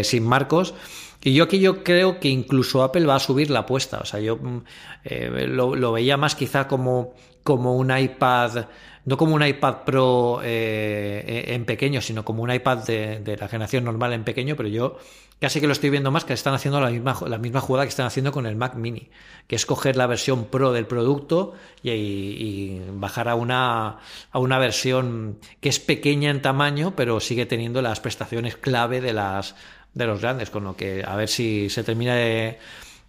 sin 0.04 0.24
marcos. 0.24 0.74
Y 1.24 1.34
yo 1.34 1.44
aquí 1.44 1.60
yo 1.60 1.84
creo 1.84 2.20
que 2.20 2.30
incluso 2.30 2.84
Apple 2.84 3.06
va 3.06 3.16
a 3.16 3.20
subir 3.20 3.50
la 3.50 3.60
apuesta. 3.60 4.00
O 4.00 4.06
sea, 4.06 4.20
yo 4.20 4.38
mm, 4.38 4.64
lo, 5.48 5.92
veía 5.92 6.18
más 6.18 6.36
quizá 6.36 6.68
como, 6.68 7.14
como 7.44 7.76
un 7.76 7.96
iPad 7.96 8.66
no 9.04 9.18
como 9.18 9.34
un 9.34 9.44
iPad 9.44 9.78
Pro 9.84 10.42
en 10.44 11.66
pequeño, 11.66 12.02
sino 12.02 12.24
como 12.24 12.44
un 12.44 12.54
iPad 12.54 12.86
de, 12.86 13.20
de, 13.20 13.36
la 13.36 13.48
generación 13.48 13.84
normal 13.84 14.14
en 14.14 14.24
pequeño, 14.24 14.56
pero 14.56 14.70
yo 14.70 14.98
Casi 15.42 15.60
que 15.60 15.66
lo 15.66 15.74
estoy 15.74 15.90
viendo 15.90 16.12
más 16.12 16.24
que 16.24 16.34
están 16.34 16.54
haciendo 16.54 16.80
la 16.80 16.92
misma, 16.92 17.18
la 17.26 17.40
misma 17.40 17.62
jugada 17.62 17.86
que 17.86 17.90
están 17.90 18.06
haciendo 18.06 18.32
con 18.32 18.46
el 18.46 18.56
Mac 18.56 18.76
Mini, 18.76 19.10
que 19.48 19.56
es 19.56 19.66
coger 19.66 19.96
la 19.96 20.06
versión 20.06 20.46
Pro 20.46 20.72
del 20.72 20.86
producto 20.86 21.56
y, 21.82 22.80
bajar 22.92 23.28
a 23.28 23.34
una, 23.34 23.98
a 24.32 24.38
una 24.38 24.60
versión 24.60 25.40
que 25.60 25.70
es 25.70 25.80
pequeña 25.80 26.30
en 26.30 26.44
tamaño, 26.44 26.96
pero 26.96 27.20
sigue 27.20 27.48
teniendo 27.48 27.82
las 27.82 28.00
prestaciones 28.00 28.56
clave 28.56 29.02
de, 29.02 29.14
las, 29.14 29.56
de 29.94 30.06
los 30.06 30.22
grandes, 30.22 30.50
con 30.50 30.64
lo 30.64 30.76
que 30.76 31.04
a 31.06 31.16
ver 31.16 31.30
si 31.30 31.70
se 31.70 31.84
termina 31.84 32.16
de, 32.16 32.58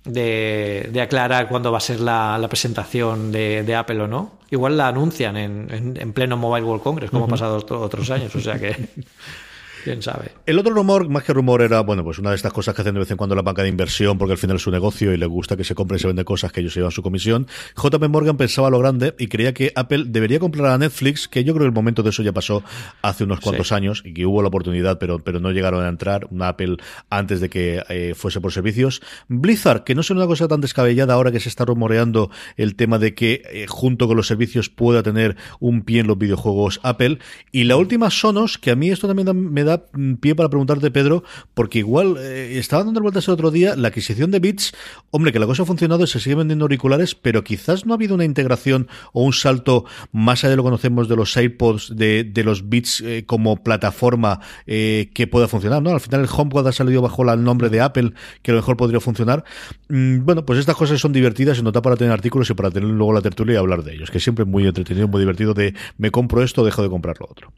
de, 0.05 1.01
aclarar 1.01 1.49
cuándo 1.49 1.71
va 1.71 1.79
a 1.79 1.81
ser 1.81 2.01
la, 2.01 2.45
presentación 2.49 3.33
de, 3.33 3.75
Apple 3.75 4.01
o 4.01 4.09
no. 4.09 4.33
Igual 4.51 4.77
la 4.77 4.89
anuncian 4.89 5.37
en, 5.37 5.97
en, 5.99 6.13
pleno 6.13 6.37
Mobile 6.37 6.67
World 6.67 6.83
Congress, 6.83 7.11
como 7.11 7.25
ha 7.27 7.29
pasado 7.29 7.57
otros 7.57 8.11
años, 8.11 8.35
o 8.35 8.41
sea 8.41 8.59
que... 8.59 8.77
quién 9.83 10.03
sabe. 10.03 10.33
El 10.47 10.59
otro 10.59 10.73
rumor, 10.73 11.09
más 11.09 11.25
que 11.25 11.33
rumor, 11.33 11.63
era, 11.63 11.81
bueno, 11.81 12.05
pues 12.05 12.19
una 12.19 12.31
de 12.31 12.37
estas 12.37 12.53
cosas 12.53 12.75
que 12.75 12.83
hacen 12.83 12.95
de 12.95 13.01
vez 13.01 13.11
en 13.11 13.17
cuando 13.17 13.35
la 13.35 13.43
banca 13.43 13.63
de 13.63 13.69
inversión, 13.69 14.19
porque 14.19 14.33
al 14.33 14.39
final 14.39 14.57
es 14.57 14.63
su 14.63 14.71
negocio 14.71 15.13
y 15.13 15.17
le 15.17 15.27
gusta 15.27 15.57
que 15.57 15.65
se 15.65 15.75
compre 15.75 15.97
y 15.97 16.01
se 16.01 16.07
vende 16.07 16.25
cosas 16.25 16.53
que 16.53 16.61
ellos 16.61 16.75
llevan 16.75 16.91
su 16.91 17.03
comisión. 17.03 17.47
JP 17.77 18.09
Morgan 18.09 18.37
pensaba 18.37 18.71
lo 18.71 18.79
grande 18.79 19.15
y 19.19 19.29
creía 19.29 19.53
que 19.53 19.73
Apple 19.75 20.05
debería 20.07 20.39
comprar 20.39 20.73
a 20.73 20.79
Netflix, 20.79 21.29
que 21.29 21.45
yo 21.45 21.53
creo 21.55 21.65
que 21.65 21.69
el 21.69 21.75
momento 21.75 22.03
de 22.03 22.11
eso 22.11 22.23
ya 22.23 22.33
pasó 22.33 22.63
hace 23.03 23.25
unos 23.25 23.41
cuantos 23.41 23.73
años 23.73 24.03
y 24.05 24.15
que 24.15 24.27
hubo 24.27 24.43
la 24.43 24.49
oportunidad, 24.49 24.99
pero, 24.99 25.19
pero 25.19 25.41
no 25.41 25.51
llegaron 25.51 25.85
a 25.85 25.89
entrar, 25.89 26.27
una 26.31 26.49
Apple 26.49 26.77
antes 27.11 27.41
de 27.41 27.51
que 27.51 27.83
eh, 27.89 28.15
fuese 28.15 28.41
por 28.41 28.53
servicios. 28.53 29.03
Blizzard, 29.29 29.85
que 29.85 29.95
no 29.95 30.01
es 30.01 30.11
una 30.11 30.27
cosa 30.27 30.49
tan 30.49 30.61
descabellada 30.61 31.15
ahora 31.15 31.33
que 31.33 31.41
se 31.41 31.49
está 31.49 31.65
rumoreando 31.65 32.31
el 32.57 32.77
tema 32.77 32.99
de 32.99 33.15
que 33.15 33.43
eh, 33.51 33.67
junto 33.69 34.07
con 34.07 34.17
los 34.17 34.27
servicios 34.27 34.69
pueda 34.69 35.03
tener 35.03 35.37
un 35.61 35.83
pie 35.83 36.01
en 36.01 36.07
los 36.07 36.19
videojuegos 36.19 36.81
Apple. 36.83 37.19
Y 37.51 37.65
la 37.65 37.77
última 37.77 38.11
Sonos, 38.11 38.59
que 38.59 38.71
a 38.71 38.77
mí 38.77 38.91
esto 38.91 39.07
también 39.07 39.53
me 39.53 39.65
da 39.65 39.72
pie 40.21 40.35
para 40.35 40.49
preguntarte, 40.49 40.91
Pedro, 40.91 41.25
porque 41.55 41.81
igual 41.81 42.17
eh, 42.19 42.59
estaba 42.59 42.85
dando 42.85 43.01
vueltas 43.01 43.29
el 43.29 43.35
otro 43.35 43.51
día, 43.51 43.77
la 43.77 43.89
adquisición 43.89 44.31
de 44.31 44.41
Beats, 44.41 44.73
hombre, 45.11 45.33
que 45.33 45.39
la 45.39 45.47
cosa 45.47 45.65
ha 45.65 45.67
funcionado, 45.67 46.07
se 46.07 46.21
sigue 46.21 46.37
vendiendo 46.37 46.65
auriculares, 46.65 47.15
pero 47.15 47.45
quizás 47.45 47.85
no 47.85 47.93
ha 47.93 47.97
habido 47.97 48.15
una 48.15 48.25
integración 48.25 48.89
o 49.13 49.23
un 49.23 49.33
salto 49.33 49.85
más 50.13 50.43
allá 50.43 50.51
de 50.51 50.57
lo 50.57 50.63
que 50.63 50.69
conocemos 50.69 51.09
de 51.09 51.17
los 51.17 51.37
AirPods, 51.37 51.97
de, 51.97 52.25
de 52.25 52.45
los 52.45 52.69
Beats 52.69 53.01
eh, 53.01 53.25
como 53.27 53.57
plataforma 53.63 54.41
eh, 54.67 55.11
que 55.15 55.27
pueda 55.27 55.49
funcionar, 55.49 55.83
¿no? 55.83 55.91
Al 55.91 56.01
final 56.01 56.21
el 56.21 56.29
HomePod 56.35 56.67
ha 56.67 56.73
salido 56.73 57.03
bajo 57.03 57.31
el 57.31 57.45
nombre 57.45 57.69
de 57.69 57.81
Apple, 57.81 58.13
que 58.43 58.51
a 58.51 58.55
lo 58.55 58.61
mejor 58.61 58.77
podría 58.77 59.01
funcionar. 59.01 59.45
Mm, 59.89 60.25
bueno, 60.25 60.47
pues 60.47 60.59
estas 60.59 60.77
cosas 60.77 61.01
son 61.01 61.13
divertidas 61.13 61.59
y 61.59 61.63
no 61.63 61.73
para 61.83 61.97
tener 61.97 62.13
artículos 62.13 62.51
y 62.51 62.55
para 62.55 62.71
tener 62.71 62.89
luego 62.89 63.13
la 63.13 63.23
tertulia 63.23 63.55
y 63.55 63.57
hablar 63.57 63.83
de 63.83 63.95
ellos, 63.95 64.11
que 64.11 64.21
siempre 64.21 64.45
es 64.45 64.51
muy 64.51 64.67
entretenido, 64.67 65.09
muy 65.09 65.21
divertido 65.21 65.55
de 65.55 65.75
me 65.99 66.11
compro 66.11 66.43
esto, 66.43 66.65
dejo 66.65 66.83
de 66.83 66.91
comprar 66.91 67.17
lo 67.21 67.27
otro. 67.31 67.53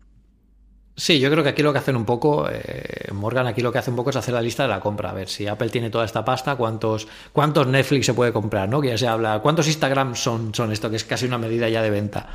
Sí, 0.96 1.18
yo 1.18 1.28
creo 1.28 1.42
que 1.42 1.50
aquí 1.50 1.62
lo 1.62 1.72
que 1.72 1.80
hacen 1.80 1.96
un 1.96 2.04
poco, 2.04 2.48
eh, 2.48 3.10
Morgan 3.12 3.48
aquí 3.48 3.60
lo 3.60 3.72
que 3.72 3.78
hace 3.78 3.90
un 3.90 3.96
poco 3.96 4.10
es 4.10 4.16
hacer 4.16 4.32
la 4.32 4.40
lista 4.40 4.62
de 4.62 4.68
la 4.68 4.78
compra, 4.78 5.10
a 5.10 5.12
ver 5.12 5.28
si 5.28 5.44
Apple 5.48 5.68
tiene 5.68 5.90
toda 5.90 6.04
esta 6.04 6.24
pasta, 6.24 6.54
cuántos, 6.54 7.08
cuántos 7.32 7.66
Netflix 7.66 8.06
se 8.06 8.14
puede 8.14 8.32
comprar, 8.32 8.68
¿no? 8.68 8.80
Que 8.80 8.90
ya 8.90 8.98
se 8.98 9.08
habla, 9.08 9.40
cuántos 9.40 9.66
Instagram 9.66 10.14
son, 10.14 10.54
son 10.54 10.70
esto, 10.70 10.88
que 10.90 10.96
es 10.96 11.04
casi 11.04 11.26
una 11.26 11.36
medida 11.36 11.68
ya 11.68 11.82
de 11.82 11.90
venta. 11.90 12.28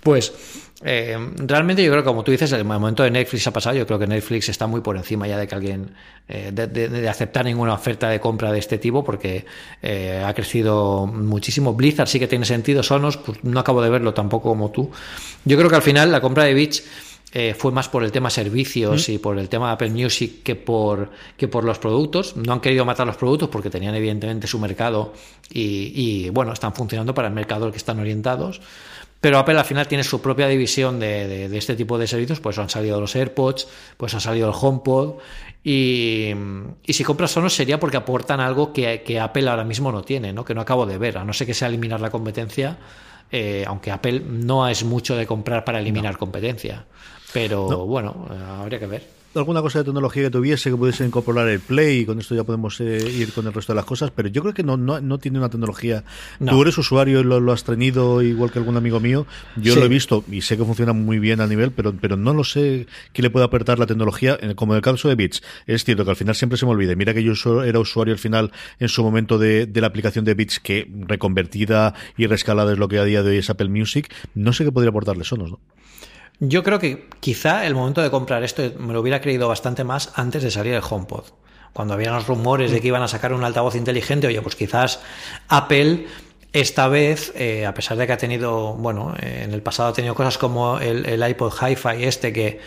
Pues 0.00 0.32
eh, 0.82 1.18
realmente 1.36 1.84
yo 1.84 1.90
creo 1.90 2.02
que 2.02 2.06
como 2.06 2.24
tú 2.24 2.30
dices, 2.30 2.50
el 2.52 2.64
momento 2.64 3.02
de 3.02 3.10
Netflix 3.10 3.46
ha 3.48 3.52
pasado, 3.52 3.76
yo 3.76 3.86
creo 3.86 3.98
que 3.98 4.06
Netflix 4.06 4.48
está 4.48 4.66
muy 4.66 4.80
por 4.80 4.96
encima 4.96 5.26
ya 5.26 5.36
de 5.36 5.46
que 5.46 5.54
alguien, 5.54 5.90
eh, 6.26 6.52
de, 6.52 7.08
aceptar 7.10 7.44
ninguna 7.44 7.74
oferta 7.74 8.08
de 8.08 8.18
compra 8.18 8.50
de 8.50 8.60
este 8.60 8.78
tipo, 8.78 9.04
porque 9.04 9.44
ha 10.24 10.32
crecido 10.32 11.06
muchísimo. 11.06 11.74
Blizzard 11.74 12.08
sí 12.08 12.18
que 12.18 12.28
tiene 12.28 12.46
sentido, 12.46 12.82
Sonos, 12.82 13.18
pues 13.18 13.44
no 13.44 13.60
acabo 13.60 13.82
de 13.82 13.90
verlo 13.90 14.14
tampoco 14.14 14.48
como 14.48 14.70
tú. 14.70 14.90
Yo 15.44 15.58
creo 15.58 15.68
que 15.68 15.76
al 15.76 15.82
final 15.82 16.10
la 16.10 16.22
compra 16.22 16.44
de 16.44 16.54
Beach 16.54 16.82
eh, 17.38 17.52
fue 17.52 17.70
más 17.70 17.90
por 17.90 18.02
el 18.02 18.10
tema 18.12 18.30
servicios 18.30 19.10
y 19.10 19.18
por 19.18 19.38
el 19.38 19.50
tema 19.50 19.66
de 19.66 19.72
Apple 19.74 19.90
Music 19.90 20.42
que 20.42 20.56
por, 20.56 21.10
que 21.36 21.48
por 21.48 21.64
los 21.64 21.78
productos. 21.78 22.34
No 22.34 22.54
han 22.54 22.60
querido 22.60 22.86
matar 22.86 23.06
los 23.06 23.16
productos 23.16 23.50
porque 23.50 23.68
tenían 23.68 23.94
evidentemente 23.94 24.46
su 24.46 24.58
mercado 24.58 25.12
y, 25.50 26.30
bueno, 26.30 26.54
están 26.54 26.74
funcionando 26.74 27.12
para 27.12 27.28
el 27.28 27.34
mercado 27.34 27.66
al 27.66 27.72
que 27.72 27.76
están 27.76 28.00
orientados. 28.00 28.62
Pero 29.20 29.38
Apple 29.38 29.58
al 29.58 29.66
final 29.66 29.86
tiene 29.86 30.02
su 30.02 30.22
propia 30.22 30.48
división 30.48 30.98
de, 30.98 31.54
este 31.54 31.76
tipo 31.76 31.98
de 31.98 32.06
servicios, 32.06 32.40
pues 32.40 32.56
han 32.58 32.70
salido 32.70 32.98
los 33.02 33.14
AirPods, 33.14 33.68
pues 33.98 34.14
ha 34.14 34.20
salido 34.20 34.48
el 34.48 34.54
HomePod 34.58 35.16
y, 35.62 36.32
si 36.88 37.04
compras 37.04 37.32
Sonos 37.32 37.52
sería 37.52 37.78
porque 37.78 37.98
aportan 37.98 38.40
algo 38.40 38.72
que, 38.72 39.20
Apple 39.20 39.50
ahora 39.50 39.64
mismo 39.64 39.92
no 39.92 40.00
tiene, 40.00 40.32
¿no? 40.32 40.42
que 40.42 40.54
no 40.54 40.62
acabo 40.62 40.86
de 40.86 40.96
ver, 40.96 41.18
a 41.18 41.24
no 41.24 41.34
ser 41.34 41.46
que 41.46 41.52
sea 41.52 41.68
eliminar 41.68 42.00
la 42.00 42.08
competencia, 42.08 42.78
eh, 43.30 43.62
aunque 43.66 43.90
Apple 43.90 44.22
no 44.26 44.66
es 44.66 44.84
mucho 44.84 45.14
de 45.16 45.26
comprar 45.26 45.66
para 45.66 45.80
eliminar 45.80 46.16
competencia. 46.16 46.86
Pero 47.32 47.86
bueno, 47.86 48.26
habría 48.60 48.78
que 48.78 48.86
ver 48.86 49.16
alguna 49.38 49.62
cosa 49.62 49.80
de 49.80 49.84
tecnología 49.84 50.24
que 50.24 50.30
tuviese 50.30 50.70
que 50.70 50.76
pudiese 50.76 51.04
incorporar 51.04 51.48
el 51.48 51.60
Play 51.60 52.00
y 52.00 52.06
con 52.06 52.18
esto 52.18 52.34
ya 52.34 52.44
podemos 52.44 52.80
eh, 52.80 52.98
ir 53.10 53.32
con 53.32 53.46
el 53.46 53.52
resto 53.52 53.72
de 53.72 53.76
las 53.76 53.84
cosas, 53.84 54.10
pero 54.14 54.28
yo 54.28 54.42
creo 54.42 54.54
que 54.54 54.62
no, 54.62 54.76
no, 54.76 55.00
no 55.00 55.18
tiene 55.18 55.38
una 55.38 55.48
tecnología. 55.48 56.04
Tú 56.44 56.62
eres 56.62 56.76
usuario 56.78 57.20
y 57.20 57.24
lo, 57.24 57.52
has 57.52 57.64
tenido 57.64 58.22
igual 58.22 58.50
que 58.50 58.58
algún 58.58 58.76
amigo 58.76 59.00
mío. 59.00 59.26
Yo 59.56 59.76
lo 59.76 59.84
he 59.84 59.88
visto 59.88 60.24
y 60.30 60.42
sé 60.42 60.56
que 60.56 60.64
funciona 60.64 60.92
muy 60.92 61.18
bien 61.18 61.40
a 61.40 61.46
nivel, 61.46 61.70
pero, 61.70 61.94
pero 61.94 62.16
no 62.16 62.34
lo 62.34 62.44
sé 62.44 62.86
qué 63.12 63.22
le 63.22 63.30
puede 63.30 63.44
aportar 63.46 63.78
la 63.78 63.86
tecnología, 63.86 64.38
como 64.54 64.72
en 64.72 64.76
el 64.76 64.82
caso 64.82 65.08
de 65.08 65.14
Bits. 65.14 65.42
Es 65.66 65.84
cierto 65.84 66.04
que 66.04 66.10
al 66.10 66.16
final 66.16 66.34
siempre 66.34 66.58
se 66.58 66.66
me 66.66 66.72
olvida. 66.72 66.94
Mira 66.94 67.14
que 67.14 67.22
yo 67.22 67.32
era 67.62 67.78
usuario 67.78 68.14
al 68.14 68.18
final 68.18 68.52
en 68.78 68.88
su 68.88 69.02
momento 69.02 69.38
de, 69.38 69.66
de 69.66 69.80
la 69.80 69.88
aplicación 69.88 70.24
de 70.24 70.34
Bits 70.34 70.60
que 70.60 70.90
reconvertida 71.06 71.94
y 72.16 72.26
rescalada 72.26 72.72
es 72.72 72.78
lo 72.78 72.88
que 72.88 72.98
a 72.98 73.04
día 73.04 73.22
de 73.22 73.30
hoy 73.30 73.38
es 73.38 73.50
Apple 73.50 73.68
Music. 73.68 74.12
No 74.34 74.52
sé 74.52 74.64
qué 74.64 74.72
podría 74.72 74.90
aportarle 74.90 75.24
Sonos, 75.24 75.50
¿no? 75.50 75.60
Yo 76.38 76.62
creo 76.62 76.78
que 76.78 77.08
quizá 77.20 77.66
el 77.66 77.74
momento 77.74 78.02
de 78.02 78.10
comprar 78.10 78.42
esto 78.42 78.62
me 78.78 78.92
lo 78.92 79.00
hubiera 79.00 79.20
creído 79.20 79.48
bastante 79.48 79.84
más 79.84 80.12
antes 80.14 80.42
de 80.42 80.50
salir 80.50 80.74
el 80.74 80.82
HomePod. 80.88 81.24
Cuando 81.72 81.94
había 81.94 82.10
los 82.10 82.26
rumores 82.26 82.70
de 82.70 82.80
que 82.80 82.88
iban 82.88 83.02
a 83.02 83.08
sacar 83.08 83.32
un 83.32 83.44
altavoz 83.44 83.74
inteligente, 83.74 84.26
oye, 84.26 84.40
pues 84.42 84.56
quizás 84.56 85.00
Apple 85.48 86.06
esta 86.52 86.88
vez, 86.88 87.32
eh, 87.36 87.66
a 87.66 87.74
pesar 87.74 87.98
de 87.98 88.06
que 88.06 88.12
ha 88.14 88.16
tenido, 88.16 88.74
bueno, 88.74 89.14
eh, 89.20 89.42
en 89.44 89.52
el 89.52 89.62
pasado 89.62 89.90
ha 89.90 89.92
tenido 89.92 90.14
cosas 90.14 90.38
como 90.38 90.78
el, 90.78 91.04
el 91.06 91.28
iPod 91.28 91.52
Hi-Fi 91.52 92.04
este 92.04 92.32
que 92.32 92.60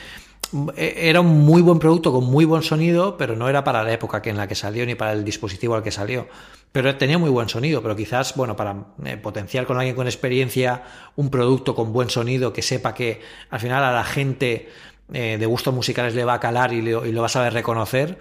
eh, 0.76 0.94
era 0.98 1.22
un 1.22 1.40
muy 1.40 1.62
buen 1.62 1.80
producto 1.80 2.12
con 2.12 2.26
muy 2.26 2.46
buen 2.46 2.64
sonido, 2.64 3.18
pero 3.18 3.36
no 3.36 3.50
era 3.50 3.64
para 3.64 3.84
la 3.84 3.92
época 3.92 4.22
en 4.26 4.38
la 4.38 4.48
que 4.48 4.56
salió 4.56 4.86
ni 4.86 4.96
para 4.96 5.14
el 5.14 5.24
dispositivo 5.24 5.76
al 5.76 5.84
que 5.84 5.92
salió. 5.92 6.28
Pero 6.72 6.96
tenía 6.98 7.18
muy 7.18 7.30
buen 7.32 7.50
sonido, 7.50 7.82
pero 7.82 7.96
quizás, 7.96 8.36
bueno, 8.36 8.56
para 8.56 8.86
eh, 9.04 9.18
potenciar 9.18 9.66
con 9.66 9.78
alguien 9.78 9.96
con 9.96 10.06
experiencia 10.06 10.84
un 11.16 11.30
producto 11.30 11.74
con 11.74 11.92
buen 11.92 12.10
sonido 12.10 12.54
que 12.54 12.62
sepa 12.62 12.94
que 12.94 13.22
al 13.50 13.60
final 13.60 13.84
a 13.84 13.92
la 13.92 14.04
gente 14.04 14.70
eh, 15.12 15.38
de 15.40 15.46
gustos 15.48 15.74
musicales 15.74 16.14
le 16.14 16.26
va 16.26 16.36
a 16.36 16.40
calar 16.40 16.72
y 16.72 16.84
lo, 16.84 17.06
y 17.06 17.12
lo 17.12 17.22
va 17.22 17.26
a 17.26 17.30
saber 17.30 17.54
reconocer, 17.54 18.20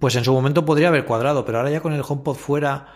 pues 0.00 0.16
en 0.16 0.24
su 0.24 0.32
momento 0.32 0.64
podría 0.64 0.88
haber 0.88 1.04
cuadrado, 1.04 1.44
pero 1.44 1.58
ahora 1.58 1.70
ya 1.70 1.80
con 1.80 1.92
el 1.92 2.02
HomePod 2.06 2.34
fuera, 2.34 2.88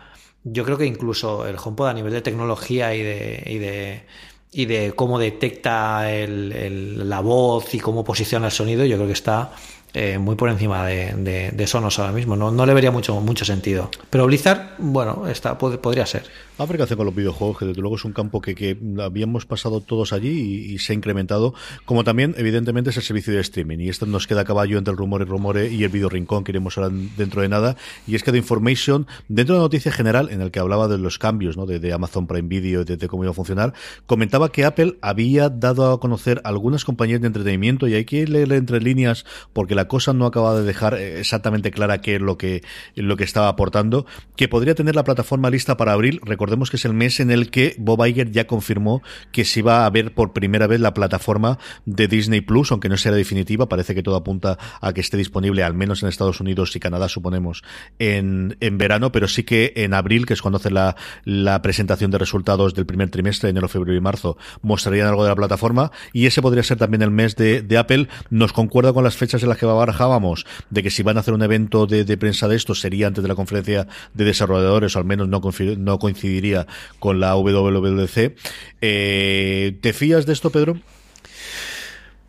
yo 0.42 0.64
creo 0.64 0.76
que 0.76 0.86
incluso 0.86 1.46
el 1.46 1.56
HomePod 1.62 1.88
a 1.88 1.94
nivel 1.94 2.12
de 2.12 2.20
tecnología 2.20 2.94
y 2.94 3.02
de, 3.02 3.44
y 3.46 3.58
de 3.58 4.06
y 4.52 4.66
de 4.66 4.92
cómo 4.92 5.18
detecta 5.18 6.12
el, 6.12 7.08
la 7.08 7.20
voz 7.20 7.74
y 7.74 7.80
cómo 7.80 8.04
posiciona 8.04 8.46
el 8.46 8.52
sonido, 8.52 8.84
yo 8.84 8.96
creo 8.96 9.06
que 9.06 9.14
está 9.14 9.52
eh, 9.94 10.18
muy 10.18 10.36
por 10.36 10.48
encima 10.48 10.86
de, 10.86 11.50
de, 11.52 11.66
Sonos 11.66 11.98
ahora 11.98 12.12
mismo. 12.12 12.34
No, 12.36 12.50
no 12.50 12.64
le 12.64 12.74
vería 12.74 12.90
mucho, 12.90 13.20
mucho 13.20 13.44
sentido. 13.44 13.90
Pero 14.08 14.26
Blizzard, 14.26 14.74
bueno, 14.78 15.26
está, 15.28 15.58
podría 15.58 16.06
ser. 16.06 16.24
A 16.62 16.66
ver 16.66 16.76
qué 16.76 16.84
hace 16.84 16.96
con 16.96 17.06
los 17.06 17.14
videojuegos, 17.14 17.58
que 17.58 17.64
desde 17.64 17.80
luego 17.80 17.96
es 17.96 18.04
un 18.04 18.12
campo 18.12 18.40
que, 18.40 18.54
que 18.54 18.78
habíamos 19.00 19.46
pasado 19.46 19.80
todos 19.80 20.12
allí 20.12 20.72
y, 20.72 20.78
se 20.78 20.92
ha 20.92 20.94
incrementado. 20.94 21.54
Como 21.84 22.04
también, 22.04 22.36
evidentemente, 22.38 22.90
es 22.90 22.96
el 22.96 23.02
servicio 23.02 23.34
de 23.34 23.40
streaming. 23.40 23.78
Y 23.80 23.88
esto 23.88 24.06
nos 24.06 24.28
queda 24.28 24.42
a 24.42 24.44
caballo 24.44 24.78
entre 24.78 24.92
el 24.92 24.96
rumor 24.96 25.22
y 25.22 25.24
rumore 25.24 25.72
y 25.72 25.82
el 25.82 25.88
video 25.88 26.08
rincón 26.08 26.44
que 26.44 26.52
iremos 26.52 26.78
ahora 26.78 26.94
dentro 27.16 27.42
de 27.42 27.48
nada. 27.48 27.74
Y 28.06 28.14
es 28.14 28.22
que 28.22 28.30
de 28.30 28.38
Information, 28.38 29.08
dentro 29.26 29.56
de 29.56 29.58
la 29.58 29.64
noticia 29.64 29.90
general, 29.90 30.28
en 30.30 30.40
el 30.40 30.52
que 30.52 30.60
hablaba 30.60 30.86
de 30.86 30.98
los 30.98 31.18
cambios 31.18 31.56
¿no? 31.56 31.66
de, 31.66 31.92
Amazon 31.92 32.28
Prime 32.28 32.46
Video, 32.46 32.84
de, 32.84 32.96
de, 32.96 33.08
cómo 33.08 33.24
iba 33.24 33.32
a 33.32 33.34
funcionar, 33.34 33.74
comentaba 34.06 34.52
que 34.52 34.64
Apple 34.64 34.98
había 35.02 35.48
dado 35.48 35.90
a 35.90 35.98
conocer 35.98 36.40
algunas 36.44 36.84
compañías 36.84 37.20
de 37.20 37.26
entretenimiento 37.26 37.88
y 37.88 37.94
hay 37.94 38.04
que 38.04 38.24
leer 38.24 38.52
entre 38.52 38.80
líneas 38.80 39.24
porque 39.52 39.74
la 39.74 39.88
cosa 39.88 40.12
no 40.12 40.26
acaba 40.26 40.54
de 40.54 40.62
dejar 40.62 40.94
eh, 40.94 41.18
exactamente 41.18 41.72
clara 41.72 42.00
qué 42.00 42.16
es 42.16 42.20
lo 42.20 42.38
que, 42.38 42.62
lo 42.94 43.16
que 43.16 43.24
estaba 43.24 43.48
aportando, 43.48 44.06
que 44.36 44.46
podría 44.46 44.76
tener 44.76 44.94
la 44.94 45.02
plataforma 45.02 45.50
lista 45.50 45.76
para 45.76 45.92
abril. 45.92 46.20
Recordemos 46.52 46.68
que 46.68 46.76
es 46.76 46.84
el 46.84 46.92
mes 46.92 47.18
en 47.18 47.30
el 47.30 47.48
que 47.48 47.74
Bob 47.78 48.04
Iger 48.04 48.30
ya 48.30 48.46
confirmó 48.46 49.00
que 49.32 49.46
se 49.46 49.60
iba 49.60 49.86
a 49.86 49.90
ver 49.90 50.12
por 50.12 50.34
primera 50.34 50.66
vez 50.66 50.80
la 50.80 50.92
plataforma 50.92 51.58
de 51.86 52.08
Disney 52.08 52.42
Plus, 52.42 52.70
aunque 52.72 52.90
no 52.90 52.98
sea 52.98 53.10
definitiva, 53.12 53.70
parece 53.70 53.94
que 53.94 54.02
todo 54.02 54.16
apunta 54.16 54.58
a 54.82 54.92
que 54.92 55.00
esté 55.00 55.16
disponible 55.16 55.62
al 55.62 55.72
menos 55.72 56.02
en 56.02 56.10
Estados 56.10 56.40
Unidos 56.40 56.76
y 56.76 56.80
Canadá, 56.80 57.08
suponemos, 57.08 57.62
en, 57.98 58.58
en 58.60 58.76
verano, 58.76 59.12
pero 59.12 59.28
sí 59.28 59.44
que 59.44 59.72
en 59.76 59.94
abril, 59.94 60.26
que 60.26 60.34
es 60.34 60.42
cuando 60.42 60.58
hace 60.58 60.70
la, 60.70 60.94
la 61.24 61.62
presentación 61.62 62.10
de 62.10 62.18
resultados 62.18 62.74
del 62.74 62.84
primer 62.84 63.08
trimestre, 63.08 63.48
enero, 63.48 63.66
febrero 63.66 63.96
y 63.96 64.02
marzo, 64.02 64.36
mostrarían 64.60 65.08
algo 65.08 65.22
de 65.22 65.30
la 65.30 65.36
plataforma 65.36 65.90
y 66.12 66.26
ese 66.26 66.42
podría 66.42 66.62
ser 66.64 66.76
también 66.76 67.00
el 67.00 67.10
mes 67.10 67.34
de, 67.34 67.62
de 67.62 67.78
Apple. 67.78 68.08
Nos 68.28 68.52
concuerda 68.52 68.92
con 68.92 69.04
las 69.04 69.16
fechas 69.16 69.42
en 69.42 69.48
las 69.48 69.56
que 69.56 69.64
barajábamos 69.64 70.44
de 70.68 70.82
que 70.82 70.90
si 70.90 71.02
van 71.02 71.16
a 71.16 71.20
hacer 71.20 71.32
un 71.32 71.42
evento 71.42 71.86
de, 71.86 72.04
prensa 72.18 72.46
de 72.46 72.56
esto 72.56 72.74
sería 72.74 73.06
antes 73.06 73.22
de 73.22 73.28
la 73.28 73.36
conferencia 73.36 73.86
de 74.12 74.24
desarrolladores, 74.26 74.94
o 74.96 74.98
al 74.98 75.06
menos 75.06 75.28
no, 75.28 75.40
no 75.78 75.98
coincidiría 76.32 76.66
con 76.98 77.20
la 77.20 77.36
WWDC. 77.36 78.34
Eh, 78.80 79.78
¿Te 79.80 79.92
fías 79.92 80.26
de 80.26 80.32
esto, 80.32 80.50
Pedro? 80.50 80.78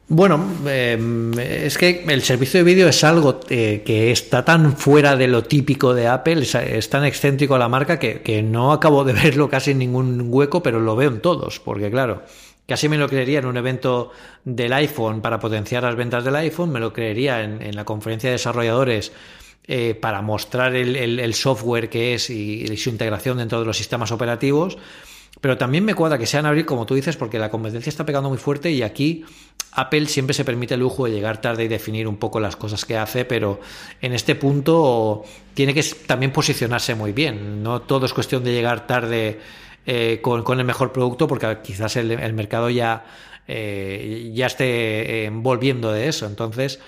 Bueno, 0.10 0.46
eh, 0.68 1.64
es 1.66 1.78
que 1.78 2.04
el 2.08 2.22
servicio 2.22 2.60
de 2.60 2.64
vídeo 2.66 2.88
es 2.88 3.04
algo 3.04 3.40
eh, 3.50 3.82
que 3.86 4.12
está 4.12 4.44
tan 4.44 4.76
fuera 4.78 5.16
de 5.16 5.28
lo 5.28 5.44
típico 5.44 5.94
de 5.94 6.08
Apple, 6.08 6.44
es, 6.44 6.90
tan 6.90 7.06
excéntrico 7.06 7.56
a 7.56 7.58
la 7.60 7.70
marca 7.70 7.98
que, 7.98 8.22
que, 8.22 8.44
no 8.44 8.74
acabo 8.74 9.06
de 9.06 9.14
verlo 9.24 9.50
casi 9.50 9.72
en 9.72 9.80
ningún 9.80 10.26
hueco, 10.28 10.62
pero 10.62 10.80
lo 10.80 10.96
veo 10.96 11.10
en 11.10 11.22
todos, 11.22 11.60
porque 11.60 11.90
claro, 11.90 12.24
Casi 12.66 12.88
me 12.88 12.98
lo 12.98 13.10
creería 13.10 13.40
en 13.40 13.46
un 13.46 13.58
evento 13.58 14.12
del 14.46 14.72
iPhone 14.72 15.22
para 15.22 15.38
potenciar 15.38 15.84
las 15.84 15.98
ventas 15.98 16.24
del 16.24 16.36
iPhone, 16.38 16.72
me 16.72 16.80
lo 16.80 16.94
creería 16.94 17.44
en, 17.44 17.76
la 17.76 17.84
conferencia 17.84 18.30
de 18.30 18.36
desarrolladores 18.36 19.12
eh, 19.66 19.96
para 19.96 20.22
mostrar 20.22 20.76
el, 20.76 21.34
software 21.34 21.90
que 21.90 22.14
es 22.14 22.30
y, 22.30 22.76
su 22.78 22.90
integración 22.90 23.38
dentro 23.38 23.60
de 23.60 23.66
los 23.66 23.78
sistemas 23.78 24.12
operativos. 24.12 24.78
Pero 25.42 25.58
también 25.58 25.84
me 25.84 25.96
cuadra 25.96 26.18
que 26.18 26.28
sea 26.28 26.42
en 26.42 26.46
abril, 26.46 26.66
como 26.66 26.86
tú 26.86 26.96
dices, 26.96 27.18
porque 27.18 27.40
la 27.40 27.50
competencia 27.50 27.90
está 27.90 28.06
pegando 28.06 28.30
muy 28.30 28.38
fuerte 28.38 28.72
y 28.72 28.84
aquí 28.84 29.26
Apple 29.72 30.06
siempre 30.06 30.34
se 30.34 30.46
permite 30.46 30.76
el 30.76 30.82
lujo 30.82 31.06
de 31.06 31.12
llegar 31.12 31.42
tarde 31.42 31.64
y 31.64 31.68
definir 31.68 32.08
un 32.08 32.18
poco 32.18 32.40
las 32.40 32.56
cosas 32.56 32.86
que 32.86 32.98
hace, 32.98 33.26
pero 33.26 33.60
en 34.02 34.14
este 34.14 34.36
punto 34.36 35.24
tiene 35.54 35.74
que 35.74 35.84
también 36.06 36.32
posicionarse 36.32 36.94
muy 36.96 37.12
bien. 37.12 37.64
No 37.64 37.82
todo 37.82 38.06
es 38.06 38.14
cuestión 38.14 38.44
de 38.44 38.54
llegar 38.54 38.86
tarde 38.86 39.40
eh, 39.86 40.20
con, 40.22 40.60
el 40.60 40.66
mejor 40.66 40.92
producto, 40.92 41.28
porque 41.28 41.58
quizás 41.64 41.96
el, 41.96 42.34
mercado 42.34 42.70
ya, 42.70 43.06
eh, 43.48 44.32
ya 44.34 44.46
esté 44.46 45.26
eh, 45.26 45.30
volviendo 45.32 45.92
de 45.92 46.08
eso. 46.08 46.28
Entonces, 46.28 46.80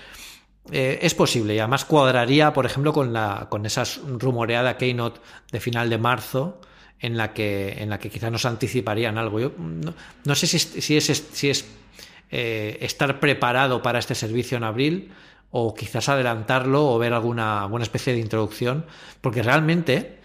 es 0.71 1.13
posible 1.13 1.55
y 1.55 1.59
además 1.59 1.85
cuadraría, 1.85 2.53
por 2.53 2.65
ejemplo, 2.65 2.91
con, 2.91 3.13
la, 3.13 3.47
con 3.49 3.65
esa 3.65 3.83
rumoreada 4.07 4.77
Keynote 4.77 5.19
de 5.51 5.59
final 5.59 5.89
de 5.89 5.97
marzo 5.97 6.59
en 6.99 7.17
la 7.17 7.33
que, 7.33 7.73
en 7.77 7.89
la 7.89 7.99
que 7.99 8.09
quizás 8.09 8.31
nos 8.31 8.45
anticiparían 8.45 9.17
algo. 9.17 9.39
Yo 9.39 9.51
no, 9.57 10.35
sé 10.35 10.47
si, 10.47 10.59
si 10.59 10.97
es, 10.97 11.05
si 11.05 11.49
es 11.49 11.65
eh, 12.31 12.77
estar 12.81 13.19
preparado 13.19 13.81
para 13.81 13.99
este 13.99 14.15
servicio 14.15 14.57
en 14.57 14.63
abril 14.63 15.11
o 15.51 15.73
quizás 15.73 16.09
adelantarlo 16.09 16.87
o 16.87 16.97
ver 16.97 17.13
alguna, 17.13 17.61
alguna 17.61 17.83
especie 17.83 18.13
de 18.13 18.19
introducción, 18.19 18.85
porque 19.21 19.43
realmente 19.43 20.17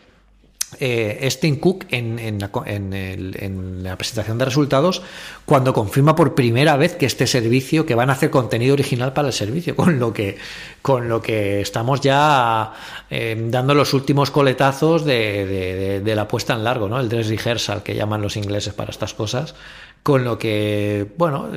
eh, 0.79 1.19
es 1.23 1.41
Cook 1.59 1.87
en, 1.91 2.39
la, 2.39 3.97
presentación 3.97 4.39
de 4.39 4.45
resultados 4.45 5.03
cuando 5.45 5.73
confirma 5.75 6.15
por 6.15 6.37
primera 6.37 6.77
vez 6.77 6.95
que 6.95 7.07
este 7.07 7.27
servicio, 7.27 7.85
que 7.85 7.97
van 7.97 8.09
a 8.09 8.13
hacer 8.13 8.31
contenido 8.31 8.75
original 8.75 9.13
para 9.13 9.29
el 9.29 9.35
servicio, 9.35 9.75
con 9.75 9.99
lo 9.99 10.13
que, 10.13 10.39
con 10.81 11.09
lo 11.09 11.21
que 11.21 11.61
estamos 11.61 12.01
ya 12.01 12.73
eh, 13.11 13.37
dando 13.49 13.75
los 13.75 13.95
últimos 13.95 14.31
coletazos 14.31 15.05
de, 15.05 16.03
la 16.15 16.29
puesta 16.29 16.55
en 16.55 16.63
largo, 16.63 16.89
¿no? 16.89 17.01
el 17.01 17.09
dress 17.09 17.29
rehearsal 17.29 17.83
que 17.83 17.97
llaman 17.97 18.23
los 18.23 18.37
ingleses 18.37 18.73
para 18.73 18.91
estas 18.91 19.13
cosas, 19.13 19.57
con 20.05 20.23
lo 20.23 20.39
que, 20.39 21.09
bueno, 21.17 21.49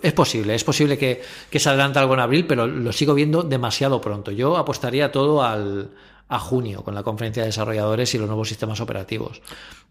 es 0.00 0.12
posible, 0.14 0.54
es 0.54 0.64
posible 0.64 0.96
que 0.96 1.22
se 1.60 1.68
adelante 1.68 1.98
algo 1.98 2.14
en 2.14 2.20
abril, 2.20 2.46
pero 2.46 2.66
lo 2.66 2.92
sigo 2.92 3.12
viendo 3.12 3.42
demasiado 3.42 4.00
pronto. 4.00 4.30
Yo 4.30 4.56
apostaría 4.56 5.12
todo 5.12 5.42
al 5.42 5.90
a 6.32 6.38
junio 6.38 6.82
con 6.82 6.94
la 6.94 7.02
conferencia 7.02 7.42
de 7.42 7.48
desarrolladores 7.48 8.14
y 8.14 8.18
los 8.18 8.26
nuevos 8.26 8.48
sistemas 8.48 8.80
operativos. 8.80 9.42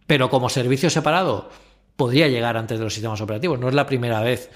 Pero 0.07 0.29
como 0.31 0.49
servicio 0.49 0.89
separado, 0.89 1.49
podría 1.95 2.27
llegar 2.27 2.57
antes 2.57 2.79
de 2.79 2.83
los 2.83 2.93
sistemas 2.93 3.21
operativos. 3.21 3.59
No 3.59 3.69
es 3.69 3.75
la 3.75 3.85
primera 3.85 4.21
vez 4.21 4.49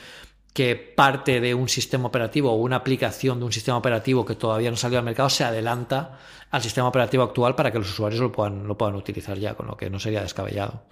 que 0.51 0.75
parte 0.75 1.39
de 1.39 1.53
un 1.53 1.69
sistema 1.69 2.07
operativo 2.07 2.51
o 2.51 2.55
una 2.55 2.77
aplicación 2.77 3.38
de 3.38 3.45
un 3.45 3.51
sistema 3.51 3.77
operativo 3.77 4.25
que 4.25 4.33
todavía 4.33 4.71
no 4.71 4.77
salió 4.77 4.97
al 4.97 5.05
mercado 5.05 5.29
se 5.29 5.43
adelanta 5.43 6.17
al 6.49 6.63
sistema 6.63 6.88
operativo 6.88 7.21
actual 7.23 7.53
para 7.53 7.71
que 7.71 7.77
los 7.77 7.89
usuarios 7.89 8.21
lo 8.21 8.31
puedan, 8.31 8.65
lo 8.65 8.75
puedan 8.75 8.95
utilizar 8.95 9.38
ya, 9.38 9.53
con 9.53 9.67
lo 9.67 9.77
que 9.77 9.89
no 9.89 9.99
sería 9.99 10.21
descabellado. 10.21 10.86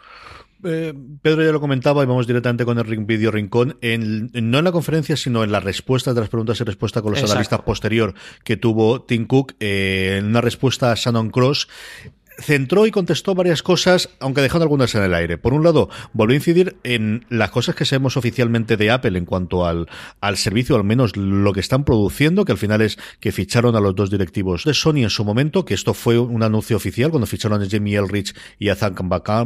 Eh, 0.63 0.93
Pedro 1.21 1.43
ya 1.43 1.51
lo 1.51 1.59
comentaba 1.59 2.03
y 2.03 2.05
vamos 2.05 2.27
directamente 2.27 2.65
con 2.65 2.77
el 2.77 3.05
Video 3.05 3.31
Rincón. 3.31 3.77
En, 3.81 4.31
no 4.33 4.59
en 4.59 4.63
la 4.63 4.71
conferencia, 4.71 5.17
sino 5.17 5.43
en 5.43 5.51
las 5.51 5.63
respuestas 5.63 6.15
de 6.15 6.21
las 6.21 6.29
preguntas 6.29 6.59
y 6.59 6.63
respuestas 6.63 7.03
con 7.03 7.13
los 7.13 7.23
analistas 7.23 7.61
posterior 7.61 8.13
que 8.43 8.57
tuvo 8.57 9.01
Tim 9.01 9.25
Cook, 9.25 9.53
eh, 9.59 10.17
en 10.19 10.25
una 10.25 10.41
respuesta 10.41 10.91
a 10.91 10.95
Shannon 10.95 11.29
Cross 11.29 11.67
centró 12.39 12.85
y 12.85 12.91
contestó 12.91 13.35
varias 13.35 13.63
cosas, 13.63 14.09
aunque 14.19 14.41
dejando 14.41 14.63
algunas 14.63 14.93
en 14.95 15.03
el 15.03 15.13
aire. 15.13 15.37
Por 15.37 15.53
un 15.53 15.63
lado, 15.63 15.89
volvió 16.13 16.33
a 16.33 16.37
incidir 16.37 16.77
en 16.83 17.25
las 17.29 17.51
cosas 17.51 17.75
que 17.75 17.85
sabemos 17.85 18.17
oficialmente 18.17 18.77
de 18.77 18.91
Apple 18.91 19.17
en 19.17 19.25
cuanto 19.25 19.65
al, 19.65 19.87
al 20.21 20.37
servicio, 20.37 20.75
al 20.75 20.83
menos 20.83 21.15
lo 21.15 21.53
que 21.53 21.59
están 21.59 21.83
produciendo, 21.83 22.45
que 22.45 22.51
al 22.51 22.57
final 22.57 22.81
es 22.81 22.97
que 23.19 23.31
ficharon 23.31 23.75
a 23.75 23.79
los 23.79 23.95
dos 23.95 24.09
directivos 24.09 24.63
de 24.63 24.73
Sony 24.73 25.03
en 25.03 25.09
su 25.09 25.23
momento, 25.23 25.65
que 25.65 25.73
esto 25.73 25.93
fue 25.93 26.19
un 26.19 26.43
anuncio 26.43 26.77
oficial 26.77 27.11
cuando 27.11 27.27
ficharon 27.27 27.61
a 27.61 27.67
Jamie 27.69 27.97
Elrich 27.97 28.35
y 28.59 28.69
a 28.69 28.75
Zach 28.75 28.99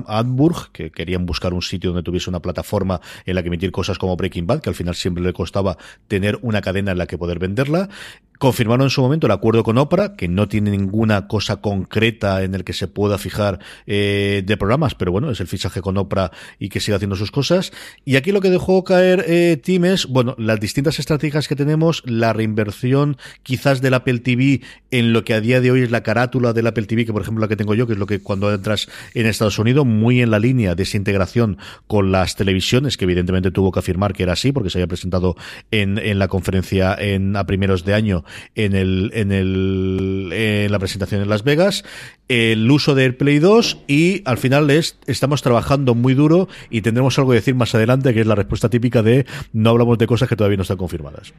Adburg, 0.07 0.71
que 0.71 0.91
querían 0.91 1.25
buscar 1.25 1.53
un 1.53 1.61
sitio 1.61 1.91
donde 1.91 2.03
tuviese 2.03 2.29
una 2.29 2.41
plataforma 2.41 3.01
en 3.25 3.35
la 3.35 3.41
que 3.41 3.47
emitir 3.47 3.71
cosas 3.71 3.97
como 3.97 4.15
Breaking 4.15 4.47
Bad, 4.47 4.61
que 4.61 4.69
al 4.69 4.75
final 4.75 4.95
siempre 4.95 5.23
le 5.23 5.33
costaba 5.33 5.77
tener 6.07 6.39
una 6.41 6.61
cadena 6.61 6.91
en 6.91 6.97
la 6.97 7.07
que 7.07 7.17
poder 7.17 7.39
venderla. 7.39 7.89
Confirmaron 8.37 8.85
en 8.85 8.89
su 8.89 9.01
momento 9.01 9.25
el 9.25 9.31
acuerdo 9.31 9.63
con 9.63 9.77
Opera, 9.77 10.15
que 10.15 10.27
no 10.27 10.47
tiene 10.47 10.69
ninguna 10.69 11.27
cosa 11.27 11.57
concreta 11.57 12.43
en 12.43 12.53
el 12.53 12.63
que 12.63 12.73
se 12.73 12.87
pueda 12.87 13.17
fijar 13.17 13.59
eh, 13.87 14.43
de 14.45 14.57
programas, 14.57 14.93
pero 14.93 15.11
bueno, 15.11 15.31
es 15.31 15.39
el 15.39 15.47
fichaje 15.47 15.81
con 15.81 15.97
Opera 15.97 16.31
y 16.59 16.69
que 16.69 16.79
siga 16.79 16.97
haciendo 16.97 17.15
sus 17.15 17.31
cosas. 17.31 17.71
Y 18.05 18.15
aquí 18.15 18.31
lo 18.31 18.41
que 18.41 18.51
dejó 18.51 18.83
caer 18.83 19.25
eh, 19.27 19.57
Tim 19.61 19.85
es, 19.85 20.05
bueno, 20.05 20.35
las 20.37 20.59
distintas 20.59 20.99
estrategias 20.99 21.47
que 21.47 21.55
tenemos, 21.55 22.03
la 22.05 22.31
reinversión 22.33 23.17
quizás 23.41 23.81
del 23.81 23.95
Apple 23.95 24.19
TV 24.19 24.61
en 24.91 25.13
lo 25.13 25.23
que 25.23 25.33
a 25.33 25.41
día 25.41 25.59
de 25.59 25.71
hoy 25.71 25.81
es 25.81 25.91
la 25.91 26.03
carátula 26.03 26.53
del 26.53 26.67
Apple 26.67 26.85
TV, 26.85 27.05
que 27.05 27.13
por 27.13 27.23
ejemplo 27.23 27.41
la 27.41 27.47
que 27.47 27.55
tengo 27.55 27.73
yo, 27.73 27.87
que 27.87 27.93
es 27.93 27.99
lo 27.99 28.05
que 28.05 28.19
cuando 28.19 28.53
entras 28.53 28.87
en 29.15 29.25
Estados 29.25 29.57
Unidos, 29.57 29.85
muy 29.85 30.21
en 30.21 30.29
la 30.29 30.39
línea 30.39 30.75
de 30.75 30.83
esa 30.83 30.97
integración 30.97 31.57
con 31.87 32.11
las 32.11 32.35
televisiones, 32.35 32.97
que 32.97 33.05
evidentemente 33.05 33.49
tuvo 33.49 33.71
que 33.71 33.79
afirmar 33.79 34.13
que 34.13 34.23
era 34.23 34.33
así, 34.33 34.51
porque 34.51 34.69
se 34.69 34.77
había 34.77 34.87
presentado 34.87 35.35
en, 35.71 35.97
en 35.97 36.19
la 36.19 36.27
conferencia 36.27 36.95
en, 36.99 37.35
a 37.35 37.45
primeros 37.45 37.83
de 37.83 37.93
año 37.95 38.23
en 38.55 38.75
el, 38.75 39.11
en 39.13 39.31
el, 39.31 40.29
en 40.33 40.71
la 40.71 40.79
presentación 40.79 41.21
en 41.21 41.29
Las 41.29 41.43
Vegas, 41.43 41.83
el 42.27 42.69
uso 42.69 42.95
de 42.95 43.03
AirPlay 43.03 43.39
2 43.39 43.77
y 43.87 44.21
al 44.25 44.37
final 44.37 44.69
es, 44.69 44.97
estamos 45.07 45.41
trabajando 45.41 45.95
muy 45.95 46.13
duro 46.13 46.47
y 46.69 46.81
tendremos 46.81 47.17
algo 47.17 47.31
que 47.31 47.37
decir 47.37 47.55
más 47.55 47.73
adelante, 47.75 48.13
que 48.13 48.21
es 48.21 48.27
la 48.27 48.35
respuesta 48.35 48.69
típica 48.69 49.01
de 49.01 49.25
no 49.53 49.69
hablamos 49.69 49.97
de 49.97 50.07
cosas 50.07 50.29
que 50.29 50.35
todavía 50.35 50.57
no 50.57 50.63
están 50.63 50.77
confirmadas. 50.77 51.33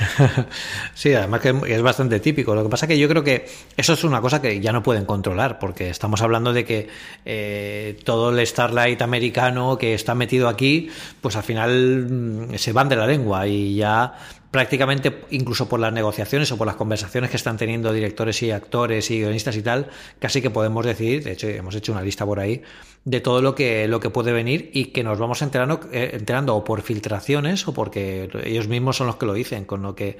Sí, 0.94 1.14
además 1.14 1.40
que 1.40 1.54
es 1.66 1.82
bastante 1.82 2.20
típico. 2.20 2.54
Lo 2.54 2.62
que 2.62 2.68
pasa 2.68 2.86
es 2.86 2.88
que 2.88 2.98
yo 2.98 3.08
creo 3.08 3.22
que 3.22 3.46
eso 3.76 3.92
es 3.92 4.04
una 4.04 4.20
cosa 4.20 4.40
que 4.40 4.60
ya 4.60 4.72
no 4.72 4.82
pueden 4.82 5.04
controlar, 5.04 5.58
porque 5.58 5.90
estamos 5.90 6.22
hablando 6.22 6.52
de 6.52 6.64
que 6.64 6.88
eh, 7.24 7.98
todo 8.04 8.30
el 8.30 8.46
Starlight 8.46 9.00
americano 9.02 9.78
que 9.78 9.94
está 9.94 10.14
metido 10.14 10.48
aquí, 10.48 10.90
pues 11.20 11.36
al 11.36 11.42
final 11.42 12.06
mm, 12.10 12.54
se 12.56 12.72
van 12.72 12.88
de 12.88 12.96
la 12.96 13.06
lengua 13.06 13.46
y 13.46 13.76
ya 13.76 14.14
prácticamente 14.50 15.22
incluso 15.30 15.68
por 15.68 15.80
las 15.80 15.92
negociaciones 15.92 16.50
o 16.50 16.58
por 16.58 16.66
las 16.66 16.76
conversaciones 16.76 17.30
que 17.30 17.36
están 17.36 17.56
teniendo 17.56 17.92
directores 17.92 18.42
y 18.42 18.50
actores 18.50 19.10
y 19.10 19.20
guionistas 19.20 19.56
y 19.56 19.62
tal, 19.62 19.88
casi 20.18 20.42
que 20.42 20.50
podemos 20.50 20.84
decir, 20.84 21.22
de 21.22 21.32
hecho 21.32 21.48
hemos 21.48 21.74
hecho 21.74 21.92
una 21.92 22.02
lista 22.02 22.26
por 22.26 22.40
ahí, 22.40 22.62
de 23.04 23.20
todo 23.20 23.42
lo 23.42 23.54
que, 23.54 23.86
lo 23.88 24.00
que 24.00 24.10
puede 24.10 24.32
venir 24.32 24.70
y 24.74 24.86
que 24.86 25.04
nos 25.04 25.18
vamos 25.18 25.40
enterando, 25.42 25.80
eh, 25.92 26.10
enterando 26.14 26.56
o 26.56 26.64
por 26.64 26.82
filtraciones 26.82 27.66
o 27.68 27.74
porque 27.74 28.28
ellos 28.44 28.68
mismos 28.68 28.96
son 28.96 29.06
los 29.06 29.16
que 29.16 29.26
lo 29.26 29.34
dicen, 29.34 29.64
con 29.64 29.82
lo 29.82 29.94
que 29.94 30.18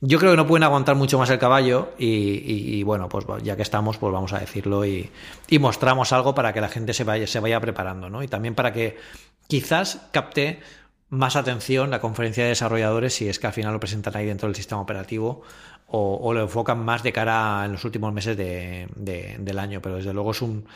yo 0.00 0.18
creo 0.18 0.32
que 0.32 0.36
no 0.36 0.46
pueden 0.46 0.64
aguantar 0.64 0.96
mucho 0.96 1.18
más 1.18 1.30
el 1.30 1.38
caballo 1.38 1.92
y, 1.98 2.82
bueno, 2.82 3.08
pues 3.08 3.24
ya 3.42 3.56
que 3.56 3.62
estamos, 3.62 3.96
pues 3.96 4.12
vamos 4.12 4.32
a 4.34 4.38
decirlo 4.38 4.84
y, 4.84 5.10
y, 5.48 5.58
mostramos 5.58 6.12
algo 6.12 6.34
para 6.34 6.52
que 6.52 6.60
la 6.60 6.68
gente 6.68 6.92
se 6.92 7.04
vaya, 7.04 7.26
se 7.26 7.40
vaya 7.40 7.58
preparando, 7.60 8.10
¿no? 8.10 8.22
Y 8.22 8.28
también 8.28 8.54
para 8.54 8.72
que 8.72 8.98
quizás 9.46 10.06
capte 10.10 10.60
más 11.14 11.36
atención 11.36 11.90
la 11.90 12.00
conferencia 12.00 12.44
de 12.44 12.50
desarrolladores 12.50 13.14
si 13.14 13.28
es 13.28 13.38
que 13.38 13.46
al 13.46 13.52
final 13.52 13.72
lo 13.72 13.80
presentan 13.80 14.16
ahí 14.16 14.26
dentro 14.26 14.48
del 14.48 14.56
sistema 14.56 14.80
operativo 14.80 15.42
o, 15.86 16.32
lo 16.32 16.40
enfocan 16.40 16.84
más 16.84 17.02
de 17.02 17.12
cara 17.12 17.64
en 17.64 17.72
los 17.72 17.84
últimos 17.84 18.12
meses 18.12 18.36
del 18.36 19.58
año. 19.58 19.80
Pero 19.80 19.96
desde 19.96 20.12
luego 20.12 20.32
es 20.32 20.42
un, 20.42 20.66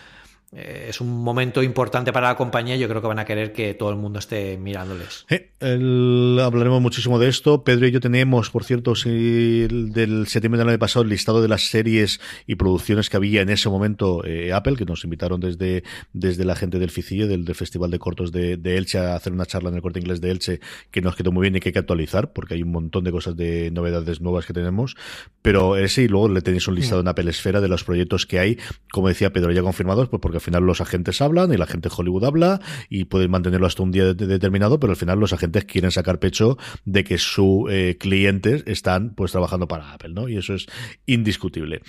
es 0.50 1.00
un 1.02 1.22
momento 1.22 1.62
importante 1.62 2.10
para 2.10 2.28
la 2.28 2.36
compañía 2.36 2.76
yo 2.76 2.88
creo 2.88 3.02
que 3.02 3.08
van 3.08 3.18
a 3.18 3.26
querer 3.26 3.52
que 3.52 3.74
todo 3.74 3.90
el 3.90 3.96
mundo 3.96 4.18
esté 4.18 4.56
mirándoles. 4.56 5.26
hablaremos 5.60 6.80
muchísimo 6.80 7.18
de 7.18 7.28
esto. 7.28 7.64
Pedro 7.64 7.86
y 7.86 7.90
yo 7.90 8.00
tenemos, 8.00 8.48
por 8.50 8.64
cierto, 8.64 8.94
si, 8.94 9.66
del 9.68 10.26
septiembre 10.26 10.58
del 10.58 10.70
año 10.70 10.78
pasado 10.78 11.02
el 11.02 11.10
listado 11.10 11.42
de 11.42 11.48
las 11.48 11.68
series 11.68 12.20
y 12.46 12.54
producciones 12.54 13.10
que 13.10 13.18
había 13.18 13.42
en 13.42 13.50
ese 13.50 13.68
momento 13.68 14.24
eh, 14.24 14.52
Apple, 14.52 14.76
que 14.76 14.86
nos 14.86 15.04
invitaron 15.04 15.40
desde, 15.40 15.84
desde 16.14 16.44
la 16.46 16.56
gente 16.56 16.78
del 16.78 16.90
FICIE, 16.90 17.26
del, 17.26 17.48
Festival 17.54 17.90
de 17.90 17.98
Cortos 17.98 18.32
de, 18.32 18.58
Elche, 18.64 18.98
a 18.98 19.16
hacer 19.16 19.32
una 19.32 19.44
charla 19.44 19.68
en 19.68 19.76
el 19.76 19.82
corte 19.82 19.98
inglés 19.98 20.20
de 20.20 20.30
Elche, 20.30 20.60
que 20.90 21.02
nos 21.02 21.16
quedó 21.16 21.32
muy 21.32 21.42
bien 21.42 21.56
y 21.56 21.60
que 21.60 21.70
hay 21.70 21.72
que 21.72 21.78
actualizar, 21.78 22.32
porque 22.32 22.54
hay 22.54 22.62
un 22.62 22.70
montón 22.70 23.04
de 23.04 23.10
cosas 23.10 23.36
de 23.36 23.70
novedades 23.70 24.20
nuevas 24.20 24.46
que 24.46 24.52
tenemos. 24.52 24.96
Pero 25.42 25.76
ese 25.76 26.02
y 26.02 26.08
luego 26.08 26.28
le 26.28 26.40
tenéis 26.40 26.68
un 26.68 26.74
listado 26.74 27.00
en 27.00 27.08
Apple 27.08 27.28
Esfera 27.28 27.60
de 27.60 27.68
los 27.68 27.84
proyectos 27.84 28.26
que 28.26 28.38
hay, 28.38 28.58
como 28.92 29.08
decía 29.08 29.32
Pedro, 29.32 29.50
ya 29.50 29.62
confirmados, 29.62 30.08
pues 30.08 30.20
porque 30.20 30.37
al 30.38 30.42
final 30.42 30.64
los 30.64 30.80
agentes 30.80 31.20
hablan 31.20 31.52
y 31.52 31.56
la 31.56 31.66
gente 31.66 31.88
de 31.88 31.94
Hollywood 31.96 32.24
habla 32.24 32.60
y 32.88 33.04
pueden 33.04 33.30
mantenerlo 33.30 33.66
hasta 33.66 33.82
un 33.82 33.90
día 33.90 34.14
determinado, 34.14 34.78
pero 34.78 34.92
al 34.92 34.96
final 34.96 35.18
los 35.18 35.32
agentes 35.32 35.64
quieren 35.64 35.90
sacar 35.90 36.20
pecho 36.20 36.56
de 36.84 37.04
que 37.04 37.18
sus 37.18 37.70
eh, 37.70 37.96
clientes 37.98 38.62
están 38.66 39.14
pues 39.14 39.32
trabajando 39.32 39.66
para 39.68 39.92
Apple, 39.92 40.10
¿no? 40.10 40.28
Y 40.28 40.36
eso 40.36 40.54
es 40.54 40.66
indiscutible. 41.06 41.82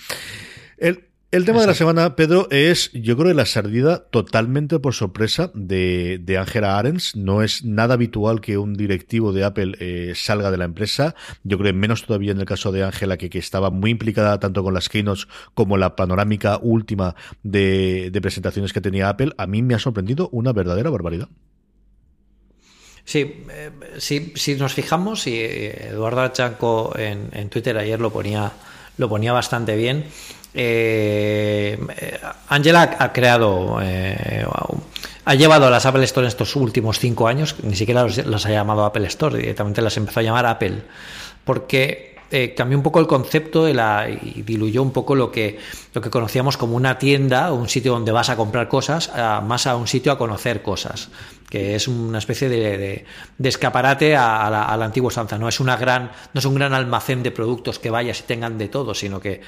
El, 0.78 1.09
el 1.32 1.44
tema 1.44 1.60
de 1.60 1.68
la 1.68 1.74
semana, 1.74 2.16
Pedro, 2.16 2.48
es, 2.50 2.90
yo 2.92 3.16
creo, 3.16 3.32
la 3.34 3.46
salida 3.46 4.04
totalmente 4.10 4.80
por 4.80 4.94
sorpresa 4.94 5.52
de, 5.54 6.18
de 6.20 6.38
Angela 6.38 6.76
Arens. 6.76 7.14
No 7.14 7.42
es 7.42 7.64
nada 7.64 7.94
habitual 7.94 8.40
que 8.40 8.58
un 8.58 8.74
directivo 8.74 9.32
de 9.32 9.44
Apple 9.44 9.76
eh, 9.78 10.12
salga 10.16 10.50
de 10.50 10.58
la 10.58 10.64
empresa. 10.64 11.14
Yo 11.44 11.56
creo 11.56 11.72
menos 11.72 12.04
todavía 12.04 12.32
en 12.32 12.40
el 12.40 12.46
caso 12.46 12.72
de 12.72 12.82
Angela, 12.82 13.16
que, 13.16 13.30
que, 13.30 13.38
estaba 13.38 13.70
muy 13.70 13.92
implicada 13.92 14.40
tanto 14.40 14.64
con 14.64 14.74
las 14.74 14.88
keynotes 14.88 15.28
como 15.54 15.76
la 15.76 15.94
panorámica 15.94 16.58
última 16.60 17.14
de, 17.44 18.10
de 18.10 18.20
presentaciones 18.20 18.72
que 18.72 18.80
tenía 18.80 19.08
Apple. 19.08 19.32
A 19.38 19.46
mí 19.46 19.62
me 19.62 19.74
ha 19.74 19.78
sorprendido 19.78 20.28
una 20.32 20.52
verdadera 20.52 20.90
barbaridad. 20.90 21.28
Sí, 23.04 23.44
eh, 23.50 23.70
si 23.98 24.54
nos 24.56 24.74
fijamos, 24.74 25.26
y 25.26 25.40
Eduardo 25.40 26.26
Chanco 26.28 26.92
en, 26.98 27.28
en 27.32 27.48
Twitter 27.48 27.76
ayer 27.78 28.00
lo 28.00 28.10
ponía, 28.10 28.52
lo 28.98 29.08
ponía 29.08 29.32
bastante 29.32 29.76
bien. 29.76 30.06
Eh, 30.52 31.78
Angela 32.48 32.96
ha 32.98 33.12
creado 33.12 33.78
eh, 33.80 34.44
ha 35.24 35.34
llevado 35.34 35.66
a 35.66 35.70
las 35.70 35.86
Apple 35.86 36.02
Store 36.04 36.24
en 36.24 36.28
estos 36.28 36.56
últimos 36.56 36.98
cinco 36.98 37.28
años, 37.28 37.54
ni 37.62 37.76
siquiera 37.76 38.06
las 38.24 38.46
ha 38.46 38.50
llamado 38.50 38.84
Apple 38.84 39.06
Store, 39.06 39.38
directamente 39.38 39.80
las 39.82 39.96
empezó 39.96 40.20
a 40.20 40.22
llamar 40.24 40.46
Apple, 40.46 40.82
porque 41.44 42.16
eh, 42.32 42.54
cambió 42.56 42.78
un 42.78 42.82
poco 42.82 43.00
el 43.00 43.06
concepto 43.06 43.68
y, 43.68 43.72
la, 43.72 44.06
diluyó 44.06 44.82
un 44.82 44.92
poco 44.92 45.14
lo 45.14 45.30
que, 45.30 45.58
lo 45.94 46.00
que 46.00 46.10
conocíamos 46.10 46.56
como 46.56 46.74
una 46.74 46.98
tienda 46.98 47.52
un 47.52 47.68
sitio 47.68 47.92
donde 47.92 48.12
vas 48.12 48.30
a 48.30 48.36
comprar 48.36 48.68
cosas, 48.68 49.10
más 49.44 49.66
a 49.66 49.76
un 49.76 49.86
sitio 49.86 50.10
a 50.10 50.18
conocer 50.18 50.62
cosas, 50.62 51.10
que 51.48 51.74
es 51.74 51.86
una 51.86 52.18
especie 52.18 52.48
de, 52.48 53.04
de, 53.36 53.48
escaparate 53.48 54.16
a, 54.16 54.48
la, 54.50 54.64
a, 54.64 54.76
la, 54.76 54.84
antigua 54.84 55.08
usanza. 55.08 55.38
No 55.38 55.48
es, 55.48 55.60
una 55.60 55.76
gran, 55.76 56.12
no 56.32 56.38
es 56.38 56.44
un 56.44 56.54
gran 56.54 56.72
almacén 56.72 57.22
de 57.22 57.30
productos 57.30 57.78
que 57.78 57.90
vayas 57.90 58.20
y 58.20 58.22
tengan 58.22 58.58
de 58.58 58.68
todo, 58.68 58.94
sino 58.94 59.20
que 59.20 59.42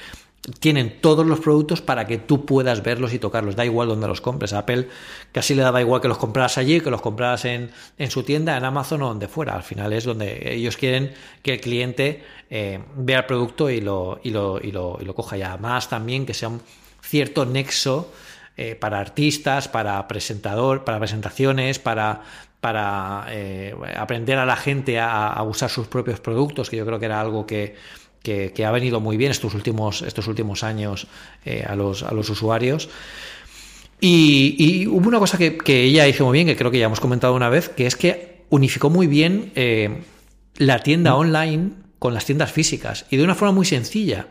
tienen 0.59 0.99
todos 0.99 1.25
los 1.25 1.39
productos 1.39 1.81
para 1.81 2.05
que 2.05 2.17
tú 2.17 2.45
puedas 2.45 2.83
verlos 2.83 3.13
y 3.13 3.19
tocarlos. 3.19 3.55
Da 3.55 3.63
igual 3.63 3.87
donde 3.87 4.07
los 4.07 4.19
compres. 4.19 4.51
A 4.51 4.59
Apple 4.59 4.89
casi 5.31 5.55
le 5.55 5.61
daba 5.61 5.81
igual 5.81 6.01
que 6.01 6.09
los 6.09 6.17
compraras 6.17 6.57
allí, 6.57 6.81
que 6.81 6.91
los 6.91 7.01
compraras 7.01 7.45
en, 7.45 7.71
en, 7.97 8.11
su 8.11 8.23
tienda, 8.23 8.57
en 8.57 8.65
Amazon 8.65 9.01
o 9.03 9.07
donde 9.07 9.29
fuera. 9.29 9.55
Al 9.55 9.63
final 9.63 9.93
es 9.93 10.03
donde 10.03 10.53
ellos 10.53 10.75
quieren 10.75 11.13
que 11.41 11.53
el 11.53 11.61
cliente 11.61 12.23
eh, 12.49 12.79
vea 12.95 13.19
el 13.19 13.25
producto 13.25 13.69
y 13.69 13.79
lo, 13.79 14.19
y, 14.21 14.31
lo, 14.31 14.59
y, 14.61 14.71
lo, 14.71 14.97
y 14.99 15.05
lo 15.05 15.15
coja. 15.15 15.37
Y 15.37 15.43
además 15.43 15.87
también 15.87 16.25
que 16.25 16.33
sea 16.33 16.49
un 16.49 16.61
cierto 17.01 17.45
nexo 17.45 18.11
eh, 18.57 18.75
para 18.75 18.99
artistas, 18.99 19.69
para 19.69 20.05
presentador, 20.09 20.83
para 20.83 20.99
presentaciones, 20.99 21.79
para 21.79 22.21
para 22.59 23.25
eh, 23.27 23.75
aprender 23.97 24.37
a 24.37 24.45
la 24.45 24.55
gente 24.55 24.97
a, 24.97 25.27
a 25.27 25.43
usar 25.43 25.69
sus 25.69 25.87
propios 25.87 26.21
productos, 26.21 26.69
que 26.69 26.77
yo 26.77 26.85
creo 26.85 26.97
que 26.97 27.07
era 27.07 27.19
algo 27.19 27.45
que, 27.45 27.75
que, 28.23 28.53
que, 28.53 28.65
ha 28.65 28.71
venido 28.71 28.99
muy 28.99 29.17
bien 29.17 29.31
estos 29.31 29.53
últimos, 29.53 30.01
estos 30.01 30.27
últimos 30.27 30.63
años 30.63 31.07
eh, 31.45 31.63
a, 31.67 31.75
los, 31.75 32.01
a, 32.03 32.11
los, 32.13 32.29
usuarios. 32.29 32.89
Y, 33.99 34.55
y 34.57 34.87
hubo 34.87 35.07
una 35.07 35.19
cosa 35.19 35.37
que, 35.37 35.57
que, 35.57 35.83
ella 35.83 36.07
hizo 36.07 36.25
muy 36.25 36.33
bien, 36.33 36.47
que 36.47 36.55
creo 36.55 36.71
que 36.71 36.79
ya 36.79 36.85
hemos 36.85 36.99
comentado 36.99 37.35
una 37.35 37.49
vez, 37.49 37.69
que 37.69 37.85
es 37.85 37.95
que 37.95 38.45
unificó 38.49 38.89
muy 38.89 39.07
bien 39.07 39.51
eh, 39.55 40.01
la 40.55 40.79
tienda 40.79 41.15
online 41.15 41.71
con 41.99 42.13
las 42.13 42.25
tiendas 42.25 42.51
físicas 42.51 43.05
y 43.09 43.17
de 43.17 43.23
una 43.23 43.35
forma 43.35 43.53
muy 43.53 43.65
sencilla. 43.65 44.27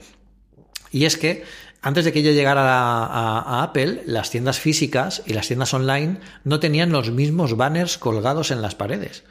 Y 0.90 1.04
es 1.04 1.16
que 1.16 1.44
antes 1.80 2.04
de 2.04 2.12
que 2.12 2.22
yo 2.22 2.32
llegara 2.32 2.62
a, 2.62 3.06
a, 3.06 3.38
a, 3.40 3.62
Apple, 3.62 4.02
las 4.06 4.30
tiendas 4.30 4.58
físicas 4.58 5.22
y 5.26 5.32
las 5.32 5.48
tiendas 5.48 5.74
online 5.74 6.18
no 6.44 6.60
tenían 6.60 6.92
los 6.92 7.10
mismos 7.10 7.56
banners 7.56 7.98
colgados 7.98 8.50
en 8.50 8.62
las 8.62 8.74
paredes. 8.74 9.24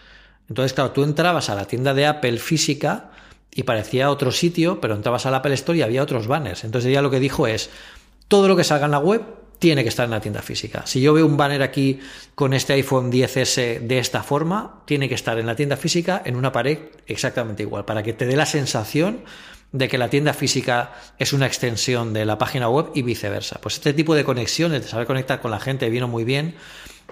Entonces, 0.49 0.73
claro, 0.73 0.91
tú 0.91 1.03
entrabas 1.03 1.49
a 1.49 1.55
la 1.55 1.65
tienda 1.65 1.93
de 1.93 2.05
Apple 2.05 2.37
física 2.37 3.11
y 3.53 3.63
parecía 3.63 4.09
otro 4.09 4.31
sitio, 4.31 4.79
pero 4.79 4.95
entrabas 4.95 5.25
al 5.25 5.35
Apple 5.35 5.53
Store 5.53 5.77
y 5.77 5.81
había 5.81 6.03
otros 6.03 6.27
banners. 6.27 6.63
Entonces 6.63 6.89
ella 6.89 7.01
lo 7.01 7.11
que 7.11 7.19
dijo 7.19 7.47
es, 7.47 7.69
todo 8.27 8.47
lo 8.47 8.55
que 8.55 8.63
salga 8.63 8.85
en 8.85 8.91
la 8.91 8.99
web 8.99 9.21
tiene 9.59 9.83
que 9.83 9.89
estar 9.89 10.05
en 10.05 10.11
la 10.11 10.21
tienda 10.21 10.41
física. 10.41 10.87
Si 10.87 11.01
yo 11.01 11.13
veo 11.13 11.25
un 11.25 11.37
banner 11.37 11.61
aquí 11.61 11.99
con 12.33 12.53
este 12.53 12.73
iPhone 12.73 13.11
10S 13.11 13.81
de 13.81 13.99
esta 13.99 14.23
forma, 14.23 14.81
tiene 14.85 15.07
que 15.07 15.15
estar 15.15 15.37
en 15.37 15.45
la 15.45 15.55
tienda 15.55 15.77
física 15.77 16.21
en 16.25 16.35
una 16.35 16.51
pared 16.51 16.79
exactamente 17.05 17.61
igual, 17.61 17.85
para 17.85 18.01
que 18.01 18.13
te 18.13 18.25
dé 18.25 18.35
la 18.35 18.47
sensación 18.47 19.19
de 19.71 19.87
que 19.87 19.97
la 19.97 20.09
tienda 20.09 20.33
física 20.33 20.93
es 21.19 21.31
una 21.31 21.45
extensión 21.45 22.11
de 22.11 22.25
la 22.25 22.37
página 22.37 22.69
web 22.69 22.87
y 22.95 23.03
viceversa. 23.03 23.59
Pues 23.61 23.75
este 23.75 23.93
tipo 23.93 24.15
de 24.15 24.23
conexiones, 24.23 24.81
de 24.81 24.87
saber 24.87 25.05
conectar 25.05 25.41
con 25.41 25.51
la 25.51 25.59
gente, 25.59 25.89
vino 25.89 26.07
muy 26.07 26.23
bien 26.23 26.55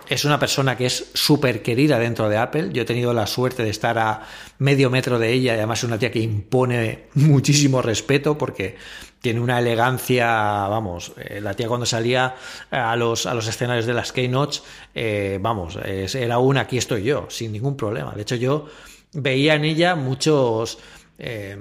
es 0.10 0.26
una 0.26 0.40
persona 0.40 0.76
que 0.76 0.88
es 0.88 1.12
súper 1.14 1.62
querida 1.62 2.00
dentro 2.00 2.28
de 2.30 2.38
Apple. 2.38 2.72
Yo 2.74 2.82
he 2.82 2.86
tenido 2.86 3.14
la 3.14 3.28
suerte 3.28 3.64
de 3.64 3.70
estar 3.70 4.00
a 4.00 4.24
medio 4.58 4.90
metro 4.90 5.20
de 5.20 5.32
ella 5.32 5.54
y 5.54 5.58
además 5.58 5.80
es 5.80 5.84
una 5.84 6.00
tía 6.00 6.12
que 6.12 6.20
impone 6.20 7.06
muchísimo 7.14 7.82
respeto 7.84 8.36
porque 8.36 8.76
tiene 9.22 9.40
una 9.40 9.60
elegancia, 9.60 10.26
vamos, 10.68 11.12
eh, 11.18 11.40
la 11.42 11.54
tía 11.54 11.68
cuando 11.68 11.86
salía 11.86 12.36
a 12.72 12.96
los, 12.96 13.28
a 13.28 13.36
los 13.36 13.48
escenarios 13.48 13.86
de 13.86 13.94
las 13.94 14.12
Keynotes, 14.12 14.64
eh, 14.96 15.38
vamos, 15.40 15.78
era 15.86 16.40
un 16.40 16.58
aquí 16.58 16.80
estoy 16.80 17.04
yo, 17.04 17.28
sin 17.30 17.52
ningún 17.52 17.78
problema. 17.78 18.14
De 18.14 18.24
hecho, 18.24 18.36
yo 18.36 18.66
veía 19.14 19.56
en 19.56 19.66
ella 19.66 19.96
muchos... 19.96 20.80
Eh, 21.22 21.58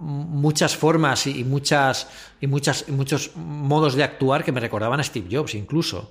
muchas 0.00 0.74
formas 0.74 1.26
y 1.26 1.44
muchas 1.44 2.08
y 2.40 2.46
muchas 2.46 2.86
y 2.88 2.92
muchos 2.92 3.36
modos 3.36 3.96
de 3.96 4.02
actuar 4.02 4.44
que 4.44 4.50
me 4.50 4.60
recordaban 4.60 4.98
a 4.98 5.02
Steve 5.02 5.28
Jobs 5.30 5.54
incluso 5.54 6.10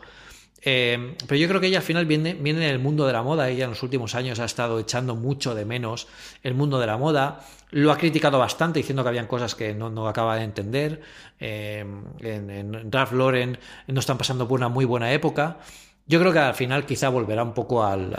eh, 0.63 1.15
pero 1.27 1.39
yo 1.39 1.47
creo 1.47 1.59
que 1.59 1.67
ella 1.67 1.79
al 1.79 1.83
final 1.83 2.05
viene, 2.05 2.35
viene 2.35 2.65
en 2.65 2.71
el 2.71 2.79
mundo 2.79 3.07
de 3.07 3.13
la 3.13 3.23
moda. 3.23 3.49
Ella 3.49 3.65
en 3.65 3.71
los 3.71 3.83
últimos 3.83 4.13
años 4.15 4.39
ha 4.39 4.45
estado 4.45 4.79
echando 4.79 5.15
mucho 5.15 5.55
de 5.55 5.65
menos 5.65 6.07
el 6.43 6.53
mundo 6.53 6.79
de 6.79 6.87
la 6.87 6.97
moda. 6.97 7.41
Lo 7.71 7.91
ha 7.91 7.97
criticado 7.97 8.37
bastante, 8.37 8.79
diciendo 8.79 9.03
que 9.03 9.09
habían 9.09 9.27
cosas 9.27 9.55
que 9.55 9.73
no, 9.73 9.89
no 9.89 10.07
acaba 10.07 10.35
de 10.35 10.43
entender. 10.43 11.01
Eh, 11.39 11.85
en, 12.19 12.91
Ralph 12.91 13.13
Lauren 13.13 13.57
no 13.87 13.99
están 13.99 14.17
pasando 14.17 14.47
por 14.47 14.59
una 14.59 14.69
muy 14.69 14.85
buena 14.85 15.11
época. 15.11 15.57
Yo 16.05 16.19
creo 16.19 16.33
que 16.33 16.39
al 16.39 16.55
final 16.55 16.85
quizá 16.85 17.09
volverá 17.09 17.43
un 17.43 17.53
poco 17.53 17.83
al, 17.83 18.11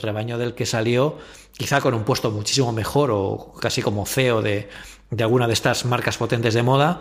rebaño 0.00 0.38
del 0.38 0.54
que 0.54 0.66
salió, 0.66 1.18
quizá 1.52 1.80
con 1.80 1.94
un 1.94 2.04
puesto 2.04 2.30
muchísimo 2.30 2.72
mejor 2.72 3.10
o 3.12 3.52
casi 3.60 3.82
como 3.82 4.06
CEO 4.06 4.40
de 4.40 4.68
alguna 5.18 5.48
de 5.48 5.54
estas 5.54 5.84
marcas 5.84 6.16
potentes 6.16 6.54
de 6.54 6.62
moda. 6.62 7.00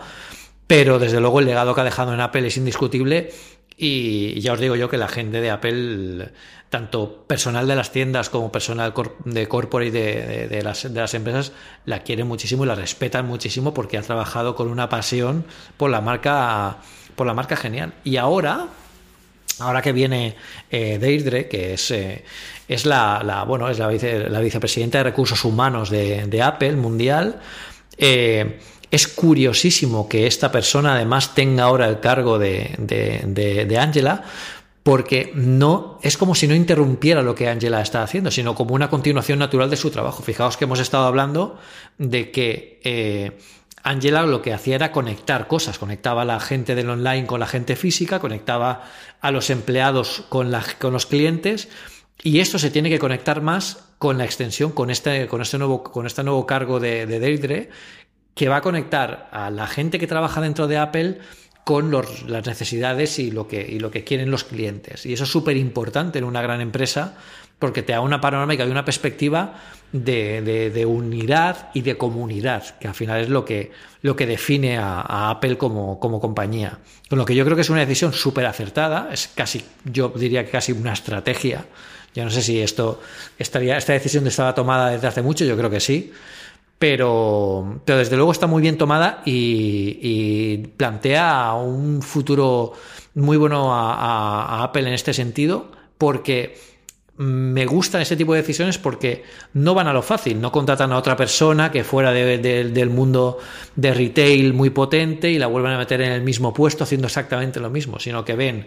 Pero 0.66 1.00
desde 1.00 1.20
luego 1.20 1.42
el 1.42 1.46
legado 1.46 1.76
que 1.76 1.82
ha 1.82 1.84
dejado 1.84 2.14
en 2.14 2.22
Apple 2.22 2.48
es 2.48 2.56
indiscutible 2.56 3.32
y 3.78 4.40
ya 4.42 4.54
os 4.54 4.60
digo 4.60 4.76
yo 4.76 4.90
que 4.90 4.98
la 4.98 5.08
gente 5.08 5.42
de 5.42 5.50
Apple, 5.50 6.30
tanto 6.70 7.24
personal 7.28 7.68
de 7.68 7.76
las 7.76 7.92
tiendas 7.92 8.30
como 8.30 8.52
personal 8.52 8.94
de 9.26 9.48
corporate 9.48 9.92
de, 9.92 10.26
de, 10.26 10.48
de, 10.48 10.64
las, 10.64 10.84
de 10.84 11.00
las 11.00 11.14
empresas, 11.14 11.52
la 11.86 12.04
quieren 12.04 12.28
muchísimo 12.28 12.64
y 12.64 12.68
la 12.68 12.76
respetan 12.76 13.26
muchísimo 13.26 13.74
porque 13.74 13.98
ha 13.98 14.02
trabajado 14.02 14.56
con 14.56 14.70
una 14.70 14.88
pasión 14.88 15.46
por 15.78 15.90
la 15.90 16.02
marca, 16.02 16.78
por 17.16 17.28
la 17.28 17.34
marca 17.34 17.56
genial. 17.56 17.94
Y 18.04 18.18
ahora, 18.18 18.68
ahora 19.60 19.82
que 19.82 19.94
viene 19.94 20.36
eh, 20.70 20.98
Deirdre, 21.00 21.48
que 21.48 21.74
es, 21.74 21.92
eh, 21.92 22.24
es 22.68 22.86
la, 22.86 23.22
la, 23.24 23.44
bueno, 23.44 23.70
es 23.70 23.80
la, 23.80 23.88
vice, 23.88 24.30
la 24.30 24.40
vicepresidenta 24.40 25.00
de 25.00 25.06
recursos 25.06 25.44
humanos 25.44 25.90
de, 25.90 26.28
de 26.28 26.42
Apple 26.42 26.74
mundial, 26.74 27.42
eh, 27.98 28.60
es 28.92 29.08
curiosísimo 29.08 30.10
que 30.10 30.28
esta 30.28 30.52
persona 30.52 30.96
además 30.96 31.34
tenga 31.34 31.64
ahora 31.64 31.88
el 31.88 32.02
cargo 32.02 32.38
de, 32.38 32.76
de, 32.78 33.66
de, 33.66 33.78
Angela, 33.80 34.24
porque 34.84 35.32
no 35.34 35.98
es 36.04 36.18
como 36.18 36.36
si 36.36 36.46
no 36.46 36.54
interrumpiera 36.54 37.22
lo 37.22 37.34
que 37.34 37.48
Angela 37.48 37.82
está 37.82 38.04
haciendo, 38.04 38.32
sino 38.32 38.54
como 38.54 38.76
una 38.76 38.90
continuación 38.90 39.40
natural 39.40 39.70
de 39.70 39.78
su 39.78 39.92
trabajo. 39.92 40.24
Fijaos 40.24 40.58
que 40.58 40.66
hemos 40.66 40.80
estado 40.80 41.06
hablando 41.06 41.58
de 41.98 42.32
que 42.32 42.82
eh, 42.84 43.38
Angela 43.82 44.24
lo 44.24 44.42
que 44.42 44.54
hacía 44.54 44.76
era 44.76 44.92
conectar 44.92 45.48
cosas, 45.48 45.80
conectaba 45.80 46.24
a 46.24 46.26
la 46.26 46.42
gente 46.42 46.76
del 46.76 46.90
online 46.90 47.26
con 47.26 47.40
la 47.40 47.48
gente 47.48 47.78
física, 47.78 48.20
conectaba 48.20 48.84
a 49.22 49.32
los 49.32 49.50
empleados 49.50 50.26
con, 50.28 50.52
los 50.52 51.06
clientes, 51.06 51.70
y 52.24 52.40
esto 52.40 52.60
se 52.60 52.72
tiene 52.72 52.90
que 52.90 53.00
conectar 53.00 53.42
más 53.42 53.86
con 53.98 54.18
la 54.18 54.26
extensión, 54.26 54.72
con 54.72 54.90
este, 54.90 55.28
con 55.28 55.42
este, 55.42 55.58
nuevo, 55.58 55.84
con 55.84 56.06
este 56.06 56.24
nuevo 56.24 56.46
cargo 56.46 56.80
de, 56.80 57.06
de 57.06 57.20
Deirdre, 57.20 57.70
que 58.36 58.50
va 58.50 58.58
a 58.58 58.62
conectar 58.62 59.30
a 59.32 59.50
la 59.50 59.68
gente 59.68 60.00
que 60.00 60.08
trabaja 60.08 60.42
dentro 60.42 60.68
de 60.68 60.78
Apple 60.78 61.20
con 61.64 61.92
los, 61.92 62.24
las 62.24 62.46
necesidades 62.46 63.20
y 63.20 63.32
lo, 63.32 63.48
que, 63.48 63.62
y 63.62 63.80
lo 63.80 63.92
que 63.92 64.04
quieren 64.04 64.32
los 64.32 64.44
clientes. 64.44 65.06
Y 65.06 65.14
eso 65.14 65.26
es 65.26 65.30
súper 65.30 65.58
importante 65.58 66.20
en 66.20 66.26
una 66.26 66.42
gran 66.42 66.62
empresa 66.62 67.16
porque 67.60 67.84
te 67.84 67.94
da 67.94 68.02
una 68.02 68.20
panorámica 68.20 68.66
y 68.66 68.72
una 68.72 68.84
perspectiva 68.84 69.54
de, 69.92 70.42
de, 70.42 70.72
de, 70.72 70.86
unidad 70.88 71.70
y 71.76 71.82
de 71.82 71.96
comunidad, 71.96 72.80
que 72.80 72.88
al 72.88 72.96
final 72.96 73.22
es 73.22 73.30
lo 73.30 73.46
que, 73.46 73.72
lo 74.02 74.16
que 74.16 74.26
define 74.26 74.80
a, 74.80 75.30
Apple 75.30 75.58
como, 75.58 76.00
como, 76.00 76.20
compañía. 76.20 76.80
Con 77.08 77.20
lo 77.20 77.26
que 77.26 77.36
yo 77.36 77.46
creo 77.46 77.56
que 77.56 77.62
es 77.62 77.70
una 77.70 77.82
decisión 77.82 78.14
súper 78.14 78.48
acertada, 78.48 79.10
es 79.12 79.28
casi, 79.28 79.64
yo 79.86 80.10
diría 80.10 80.44
que 80.44 80.50
casi 80.50 80.72
una 80.72 80.94
estrategia. 80.94 81.68
Yo 82.16 82.24
no 82.24 82.32
sé 82.32 82.42
si 82.42 82.60
esto 82.60 83.00
estaría, 83.38 83.78
esta 83.78 83.94
decisión 83.94 84.26
estaba 84.26 84.56
tomada 84.56 84.90
desde 84.90 85.08
hace 85.08 85.22
mucho, 85.22 85.46
yo 85.46 85.56
creo 85.56 85.70
que 85.70 85.80
sí 85.80 86.12
pero, 86.82 87.80
pero 87.86 88.00
desde 88.00 88.16
luego 88.16 88.32
está 88.32 88.48
muy 88.48 88.60
bien 88.60 88.76
tomada 88.76 89.22
y, 89.24 90.00
y 90.02 90.58
plantea 90.78 91.54
un 91.54 92.02
futuro 92.02 92.74
muy 93.14 93.38
bueno 93.38 93.72
a, 93.72 94.64
Apple 94.64 94.88
en 94.88 94.96
este 94.96 95.14
sentido, 95.14 95.70
porque 96.00 96.58
me 97.18 97.68
gustan 97.68 98.02
ese 98.02 98.16
tipo 98.16 98.34
de 98.34 98.42
decisiones 98.42 98.80
porque 98.80 99.24
no 99.54 99.76
van 99.76 99.90
a 99.90 99.94
lo 99.94 100.02
fácil, 100.02 100.42
no 100.42 100.52
contratan 100.52 100.92
a 100.92 100.98
otra 100.98 101.16
persona 101.16 101.72
que 101.72 101.84
fuera 101.84 102.12
de, 102.12 102.40
de, 102.40 102.64
del 102.64 102.90
mundo 102.90 103.38
de 103.76 103.94
retail 103.94 104.56
muy 104.56 104.72
potente 104.72 105.30
y 105.30 105.38
la 105.38 105.46
vuelven 105.46 105.74
a 105.74 105.78
meter 105.78 106.02
en 106.02 106.14
el 106.14 106.24
mismo 106.24 106.52
puesto 106.52 106.84
haciendo 106.84 107.06
exactamente 107.06 107.60
lo 107.60 107.70
mismo, 107.70 108.00
sino 108.00 108.26
que 108.26 108.36
ven 108.36 108.66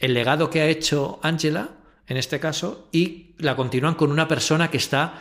el 0.00 0.12
legado 0.12 0.50
que 0.50 0.60
ha 0.60 0.66
hecho 0.66 1.18
Angela, 1.22 1.70
en 2.08 2.18
este 2.18 2.38
caso, 2.38 2.88
y 2.92 3.28
la 3.38 3.56
continúan 3.56 3.94
con 3.94 4.10
una 4.10 4.28
persona 4.28 4.70
que 4.70 4.76
está 4.76 5.14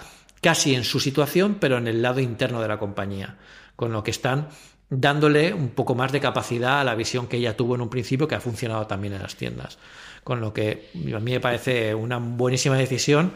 casi 0.43 0.75
en 0.75 0.83
su 0.83 0.99
situación, 0.99 1.57
pero 1.59 1.77
en 1.77 1.87
el 1.87 2.01
lado 2.03 2.19
interno 2.19 2.61
de 2.61 2.67
la 2.67 2.77
compañía, 2.77 3.37
con 3.75 3.91
lo 3.91 4.03
que 4.03 4.11
están 4.11 4.49
dándole 4.89 5.53
un 5.53 5.69
poco 5.69 5.95
más 5.95 6.11
de 6.11 6.19
capacidad 6.19 6.81
a 6.81 6.83
la 6.83 6.93
visión 6.93 7.27
que 7.27 7.37
ella 7.37 7.57
tuvo 7.57 7.75
en 7.75 7.81
un 7.81 7.89
principio, 7.89 8.27
que 8.27 8.35
ha 8.35 8.41
funcionado 8.41 8.85
también 8.85 9.13
en 9.13 9.23
las 9.23 9.35
tiendas. 9.35 9.79
Con 10.24 10.41
lo 10.41 10.53
que 10.53 10.89
a 11.13 11.19
mí 11.19 11.32
me 11.32 11.39
parece 11.39 11.93
una 11.93 12.17
buenísima 12.17 12.78
decisión 12.78 13.34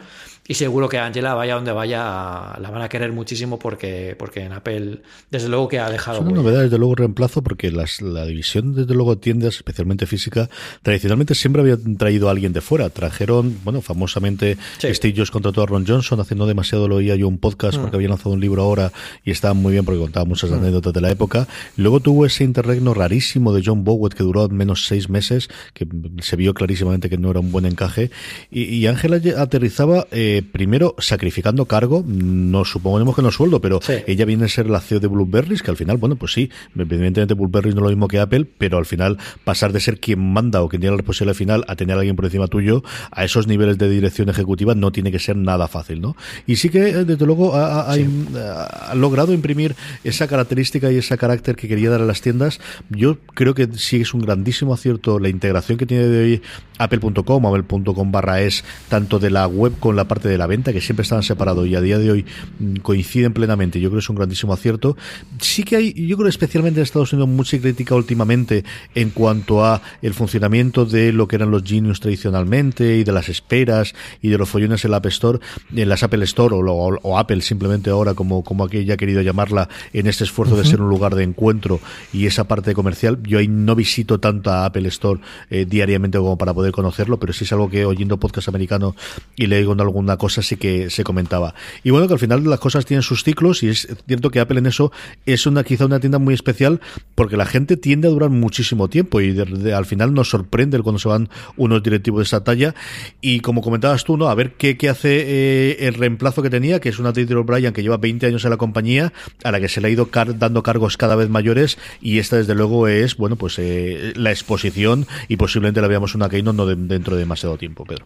y 0.50 0.54
seguro 0.54 0.88
que 0.88 0.98
Angela, 0.98 1.34
vaya 1.34 1.56
donde 1.56 1.72
vaya, 1.72 2.56
la 2.58 2.70
van 2.70 2.80
a 2.80 2.88
querer 2.88 3.12
muchísimo 3.12 3.58
porque, 3.58 4.16
porque 4.18 4.40
en 4.40 4.52
Apple, 4.52 5.02
desde 5.30 5.50
luego 5.50 5.68
que 5.68 5.78
ha 5.78 5.90
dejado. 5.90 6.20
Es 6.20 6.24
una 6.24 6.36
novedad, 6.36 6.62
desde 6.62 6.78
luego, 6.78 6.94
reemplazo, 6.94 7.42
porque 7.42 7.70
las, 7.70 8.00
la 8.00 8.24
división, 8.24 8.74
desde 8.74 8.94
luego, 8.94 9.18
tiendas, 9.18 9.56
especialmente 9.56 10.06
física, 10.06 10.48
tradicionalmente 10.80 11.34
siempre 11.34 11.60
había 11.60 11.76
traído 11.98 12.28
a 12.28 12.30
alguien 12.30 12.54
de 12.54 12.62
fuera. 12.62 12.88
Trajeron, 12.88 13.58
bueno, 13.62 13.82
famosamente, 13.82 14.56
sí. 14.78 14.94
Steve 14.94 15.12
Jobs 15.18 15.30
contrató 15.30 15.64
a 15.64 15.66
Ron 15.66 15.86
Johnson, 15.86 16.18
haciendo 16.18 16.46
demasiado 16.46 16.88
lo 16.88 16.96
oía 16.96 17.14
yo 17.14 17.28
un 17.28 17.36
podcast, 17.36 17.76
mm. 17.76 17.82
porque 17.82 17.96
había 17.96 18.08
lanzado 18.08 18.30
un 18.30 18.40
libro 18.40 18.62
ahora 18.62 18.90
y 19.26 19.32
estaba 19.32 19.52
muy 19.52 19.72
bien 19.72 19.84
porque 19.84 20.00
contaba 20.00 20.24
muchas 20.24 20.50
mm. 20.50 20.54
anécdotas 20.54 20.94
de 20.94 21.00
la 21.02 21.10
época. 21.10 21.46
Luego 21.76 22.00
tuvo 22.00 22.24
ese 22.24 22.44
interregno 22.44 22.94
rarísimo 22.94 23.52
de 23.52 23.60
John 23.62 23.84
Bowen 23.84 24.12
que 24.16 24.22
duró 24.22 24.48
menos 24.48 24.86
seis 24.86 25.10
meses, 25.10 25.50
que 25.74 25.86
se 26.22 26.36
vio 26.36 26.54
clarísimamente 26.78 27.10
que 27.10 27.18
no 27.18 27.30
era 27.30 27.40
un 27.40 27.50
buen 27.50 27.66
encaje. 27.66 28.10
Y 28.50 28.86
Ángela 28.86 29.20
aterrizaba. 29.36 30.06
Eh, 30.10 30.42
primero 30.52 30.94
sacrificando 30.98 31.66
cargo, 31.66 32.04
no 32.06 32.64
supongamos 32.64 33.14
que 33.16 33.22
no 33.22 33.30
sueldo, 33.30 33.60
pero 33.60 33.80
sí. 33.82 33.94
ella 34.06 34.24
viene 34.24 34.44
a 34.44 34.48
ser 34.48 34.68
la 34.68 34.80
CEO 34.80 35.00
de 35.00 35.08
Blueberries, 35.08 35.62
que 35.62 35.70
al 35.70 35.76
final, 35.76 35.96
bueno, 35.96 36.16
pues 36.16 36.32
sí, 36.32 36.50
evidentemente 36.76 37.34
Blueberries 37.34 37.74
no 37.74 37.80
es 37.80 37.84
lo 37.84 37.88
mismo 37.90 38.08
que 38.08 38.18
Apple, 38.18 38.46
pero 38.58 38.78
al 38.78 38.86
final 38.86 39.18
pasar 39.44 39.72
de 39.72 39.80
ser 39.80 39.98
quien 39.98 40.20
manda 40.20 40.62
o 40.62 40.68
quien 40.68 40.80
tiene 40.80 40.92
la 40.92 40.98
responsabilidad 40.98 41.34
final 41.34 41.64
a 41.68 41.76
tener 41.76 41.96
a 41.96 42.00
alguien 42.00 42.16
por 42.16 42.24
encima 42.24 42.46
tuyo, 42.46 42.82
a 43.10 43.24
esos 43.24 43.46
niveles 43.46 43.78
de 43.78 43.88
dirección 43.88 44.28
ejecutiva 44.28 44.74
no 44.74 44.92
tiene 44.92 45.10
que 45.10 45.18
ser 45.18 45.36
nada 45.36 45.68
fácil, 45.68 46.00
¿no? 46.00 46.16
Y 46.46 46.56
sí 46.56 46.68
que, 46.68 46.80
desde 47.04 47.26
luego, 47.26 47.54
ha, 47.54 47.90
ha, 47.90 47.94
sí. 47.94 48.06
ha, 48.36 48.90
ha 48.90 48.94
logrado 48.94 49.32
imprimir 49.32 49.74
esa 50.04 50.26
característica 50.26 50.90
y 50.90 50.96
ese 50.96 51.16
carácter 51.18 51.56
que 51.56 51.68
quería 51.68 51.90
dar 51.90 52.02
a 52.02 52.06
las 52.06 52.20
tiendas. 52.20 52.60
Yo 52.90 53.18
creo 53.34 53.54
que 53.54 53.68
sí 53.74 54.00
es 54.00 54.14
un 54.14 54.20
grandísimo 54.20 54.74
acierto 54.74 55.18
la 55.18 55.28
integración 55.28 55.78
que 55.78 55.86
tiene 55.86 56.06
de 56.06 56.22
hoy 56.22 56.42
apple.com, 56.78 57.46
apple.com 57.46 58.12
barra 58.12 58.42
es, 58.42 58.64
tanto 58.88 59.18
de 59.18 59.30
la 59.30 59.46
web 59.46 59.78
con 59.78 59.96
la 59.96 60.06
parte 60.06 60.28
de 60.28 60.38
la 60.38 60.46
venta, 60.46 60.72
que 60.72 60.80
siempre 60.80 61.02
estaban 61.02 61.22
separados 61.22 61.66
y 61.66 61.74
a 61.74 61.80
día 61.80 61.98
de 61.98 62.10
hoy 62.10 62.26
mm, 62.58 62.76
coinciden 62.76 63.32
plenamente. 63.32 63.80
Yo 63.80 63.90
creo 63.90 63.98
que 63.98 64.04
es 64.04 64.10
un 64.10 64.16
grandísimo 64.16 64.52
acierto. 64.52 64.96
Sí 65.40 65.62
que 65.62 65.76
hay, 65.76 66.06
yo 66.06 66.16
creo 66.16 66.28
especialmente 66.28 66.80
en 66.80 66.84
Estados 66.84 67.12
Unidos, 67.12 67.28
mucha 67.28 67.58
crítica 67.58 67.94
últimamente 67.94 68.64
en 68.94 69.10
cuanto 69.10 69.64
a 69.64 69.82
el 70.02 70.14
funcionamiento 70.14 70.84
de 70.84 71.12
lo 71.12 71.28
que 71.28 71.36
eran 71.36 71.50
los 71.50 71.64
Genius 71.64 72.00
tradicionalmente 72.00 72.96
y 72.96 73.04
de 73.04 73.12
las 73.12 73.28
esperas 73.28 73.94
y 74.22 74.28
de 74.28 74.38
los 74.38 74.48
follones 74.48 74.84
en 74.84 74.90
la 74.90 74.98
App 74.98 75.06
Store, 75.06 75.38
en 75.74 75.88
las 75.88 76.02
Apple 76.02 76.24
Store 76.24 76.54
o, 76.54 76.58
o, 76.60 76.98
o 77.02 77.18
Apple 77.18 77.40
simplemente 77.40 77.90
ahora 77.90 78.14
como, 78.14 78.42
como 78.44 78.64
aquella 78.64 78.94
ha 78.94 78.96
querido 78.96 79.22
llamarla 79.22 79.68
en 79.92 80.06
este 80.06 80.24
esfuerzo 80.24 80.54
uh 80.54 80.58
-huh. 80.58 80.62
de 80.62 80.68
ser 80.68 80.80
un 80.80 80.88
lugar 80.88 81.14
de 81.14 81.24
encuentro 81.24 81.80
y 82.12 82.26
esa 82.26 82.44
parte 82.44 82.74
comercial. 82.74 83.18
Yo 83.22 83.38
ahí 83.38 83.48
no 83.48 83.74
visito 83.74 84.18
tanto 84.20 84.50
a 84.50 84.66
Apple 84.66 84.88
Store 84.88 85.20
eh, 85.50 85.64
diariamente 85.64 86.18
como 86.18 86.36
para 86.38 86.54
poder 86.54 86.67
conocerlo, 86.72 87.18
pero 87.18 87.32
sí 87.32 87.44
es 87.44 87.52
algo 87.52 87.70
que 87.70 87.84
oyendo 87.84 88.18
podcast 88.18 88.48
americano 88.48 88.94
y 89.36 89.46
leyendo 89.46 89.82
alguna 89.82 90.16
cosa 90.16 90.42
sí 90.42 90.56
que 90.56 90.90
se 90.90 91.04
comentaba. 91.04 91.54
Y 91.84 91.90
bueno, 91.90 92.06
que 92.06 92.14
al 92.14 92.18
final 92.18 92.44
las 92.44 92.60
cosas 92.60 92.86
tienen 92.86 93.02
sus 93.02 93.24
ciclos 93.24 93.62
y 93.62 93.68
es 93.68 93.88
cierto 94.06 94.30
que 94.30 94.40
Apple 94.40 94.58
en 94.58 94.66
eso 94.66 94.92
es 95.26 95.46
una 95.46 95.64
quizá 95.64 95.86
una 95.86 96.00
tienda 96.00 96.18
muy 96.18 96.34
especial 96.34 96.80
porque 97.14 97.36
la 97.36 97.46
gente 97.46 97.76
tiende 97.76 98.08
a 98.08 98.10
durar 98.10 98.30
muchísimo 98.30 98.88
tiempo 98.88 99.20
y 99.20 99.32
de, 99.32 99.74
al 99.74 99.86
final 99.86 100.14
nos 100.14 100.30
sorprende 100.30 100.78
cuando 100.80 100.98
se 100.98 101.08
van 101.08 101.28
unos 101.56 101.82
directivos 101.82 102.20
de 102.20 102.24
esa 102.24 102.44
talla 102.44 102.74
y 103.20 103.40
como 103.40 103.62
comentabas 103.62 104.04
tú, 104.04 104.16
¿no? 104.16 104.28
A 104.28 104.34
ver 104.34 104.52
qué, 104.52 104.76
hace 104.88 105.24
eh, 105.26 105.86
el 105.86 105.94
reemplazo 105.94 106.42
que 106.42 106.50
tenía, 106.50 106.80
que 106.80 106.88
es 106.88 106.98
una 106.98 107.12
Taylor 107.12 107.38
O'Brien 107.38 107.72
que 107.72 107.82
lleva 107.82 107.96
20 107.96 108.26
años 108.26 108.44
en 108.44 108.50
la 108.50 108.56
compañía, 108.56 109.12
a 109.44 109.50
la 109.50 109.60
que 109.60 109.68
se 109.68 109.80
le 109.80 109.88
ha 109.88 109.90
ido 109.90 110.10
car 110.10 110.38
dando 110.38 110.62
cargos 110.62 110.96
cada 110.96 111.16
vez 111.16 111.28
mayores 111.28 111.78
y 112.00 112.18
esta 112.18 112.36
desde 112.36 112.54
luego 112.54 112.88
es, 112.88 113.16
bueno, 113.16 113.36
pues 113.36 113.58
eh, 113.58 114.12
la 114.16 114.30
exposición 114.30 115.06
y 115.28 115.36
posiblemente 115.36 115.80
la 115.80 115.88
veamos 115.88 116.14
una 116.14 116.28
Keynote 116.28 116.56
no 116.58 116.66
de, 116.66 116.76
dentro 116.76 117.14
de 117.14 117.20
demasiado 117.20 117.56
tiempo, 117.56 117.84
Pedro. 117.84 118.04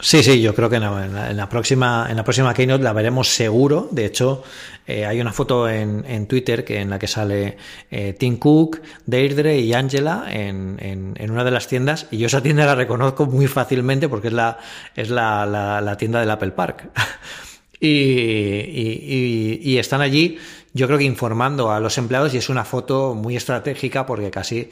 Sí, 0.00 0.22
sí, 0.22 0.40
yo 0.40 0.54
creo 0.54 0.70
que 0.70 0.76
en 0.76 1.36
la, 1.36 1.48
próxima 1.48 2.06
en 2.08 2.16
la 2.16 2.22
próxima 2.22 2.54
keynote 2.54 2.84
la 2.84 2.92
veremos 2.92 3.30
seguro. 3.30 3.88
De 3.90 4.06
hecho, 4.06 4.44
eh, 4.86 5.04
hay 5.04 5.20
una 5.20 5.32
foto 5.32 5.68
en, 5.68 6.26
Twitter 6.28 6.64
que 6.64 6.80
en 6.80 6.88
la 6.88 7.00
que 7.00 7.08
sale 7.08 7.56
eh, 7.90 8.14
Tim 8.16 8.36
Cook, 8.36 8.80
Deirdre 9.06 9.58
y 9.58 9.72
Angela 9.72 10.26
en, 10.28 11.16
una 11.18 11.42
de 11.42 11.50
las 11.50 11.66
tiendas 11.66 12.06
y 12.12 12.18
yo 12.18 12.28
esa 12.28 12.40
tienda 12.40 12.64
la 12.64 12.76
reconozco 12.76 13.26
muy 13.26 13.48
fácilmente 13.48 14.08
porque 14.08 14.28
es 14.28 14.34
la 14.34 14.58
es 14.94 15.10
la, 15.10 15.96
tienda 15.98 16.20
del 16.20 16.30
Apple 16.30 16.52
Park. 16.52 16.90
y 17.80 19.76
están 19.78 20.00
allí, 20.00 20.38
yo 20.74 20.86
creo 20.86 20.98
que 20.98 21.04
informando 21.04 21.72
a 21.72 21.80
los 21.80 21.98
empleados 21.98 22.34
y 22.34 22.38
es 22.38 22.48
una 22.48 22.64
foto 22.64 23.14
muy 23.14 23.36
estratégica 23.36 24.06
porque 24.06 24.30
casi 24.30 24.70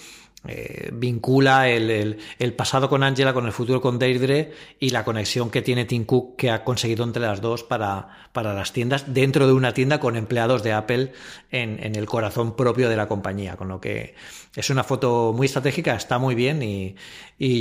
eh, 0.48 0.90
vincula 0.92 1.68
el, 1.68 1.90
el, 1.90 2.18
el, 2.38 2.52
pasado 2.54 2.88
con 2.88 3.02
Angela 3.02 3.32
con 3.32 3.46
el 3.46 3.52
futuro 3.52 3.80
con 3.80 3.98
Deirdre 3.98 4.52
y 4.78 4.90
la 4.90 5.04
conexión 5.04 5.50
que 5.50 5.62
tiene 5.62 5.84
Tim 5.84 6.04
Cook 6.04 6.36
que 6.36 6.50
ha 6.50 6.64
conseguido 6.64 7.04
entre 7.04 7.22
las 7.22 7.40
dos 7.40 7.64
para, 7.64 8.08
para 8.32 8.54
las 8.54 8.72
tiendas 8.72 9.12
dentro 9.12 9.46
de 9.46 9.52
una 9.52 9.72
tienda 9.72 10.00
con 10.00 10.16
empleados 10.16 10.62
de 10.62 10.72
Apple 10.72 11.12
en, 11.50 11.82
en, 11.82 11.96
el 11.96 12.06
corazón 12.06 12.56
propio 12.56 12.88
de 12.88 12.96
la 12.96 13.08
compañía. 13.08 13.56
Con 13.56 13.68
lo 13.68 13.80
que 13.80 14.14
es 14.56 14.70
una 14.70 14.82
foto 14.82 15.34
muy 15.36 15.46
estratégica, 15.46 15.94
está 15.94 16.18
muy 16.18 16.34
bien 16.34 16.62
y, 16.62 16.96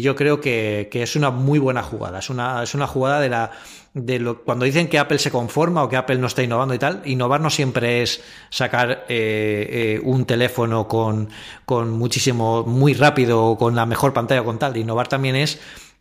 yo 0.02 0.16
creo 0.16 0.40
que, 0.40 0.90
es 0.92 1.16
una 1.18 1.30
muy 1.30 1.60
buena 1.60 1.84
jugada. 1.84 2.20
Es 2.20 2.30
una, 2.30 2.64
es 2.64 2.74
una 2.74 2.88
jugada 2.88 3.20
de 3.20 3.30
la 3.30 3.52
de 3.94 4.20
lo, 4.20 4.44
cuando 4.44 4.66
dicen 4.66 4.88
que 4.88 4.98
Apple 4.98 5.20
se 5.20 5.32
conforma 5.32 5.84
o 5.84 5.90
que 5.90 5.98
Apple 5.98 6.18
no 6.18 6.28
está 6.28 6.44
innovando 6.44 6.74
y 6.74 6.80
tal, 6.80 7.02
innovar 7.06 7.42
no 7.42 7.50
siempre 7.50 8.02
es 8.02 8.22
sacar 8.50 9.06
eh, 9.10 9.98
eh, 9.98 10.02
un 10.04 10.26
teléfono 10.26 10.88
con, 10.88 11.30
con 11.66 11.92
muchísimo, 11.92 12.64
muy 12.64 12.94
rápido 12.94 13.44
o 13.46 13.58
con 13.58 13.76
la 13.76 13.86
mejor 13.86 14.14
pantalla 14.14 14.42
o 14.42 14.46
con 14.46 14.60
tal. 14.60 14.78
Innovar 14.78 15.08
también 15.08 15.36
es 15.36 15.60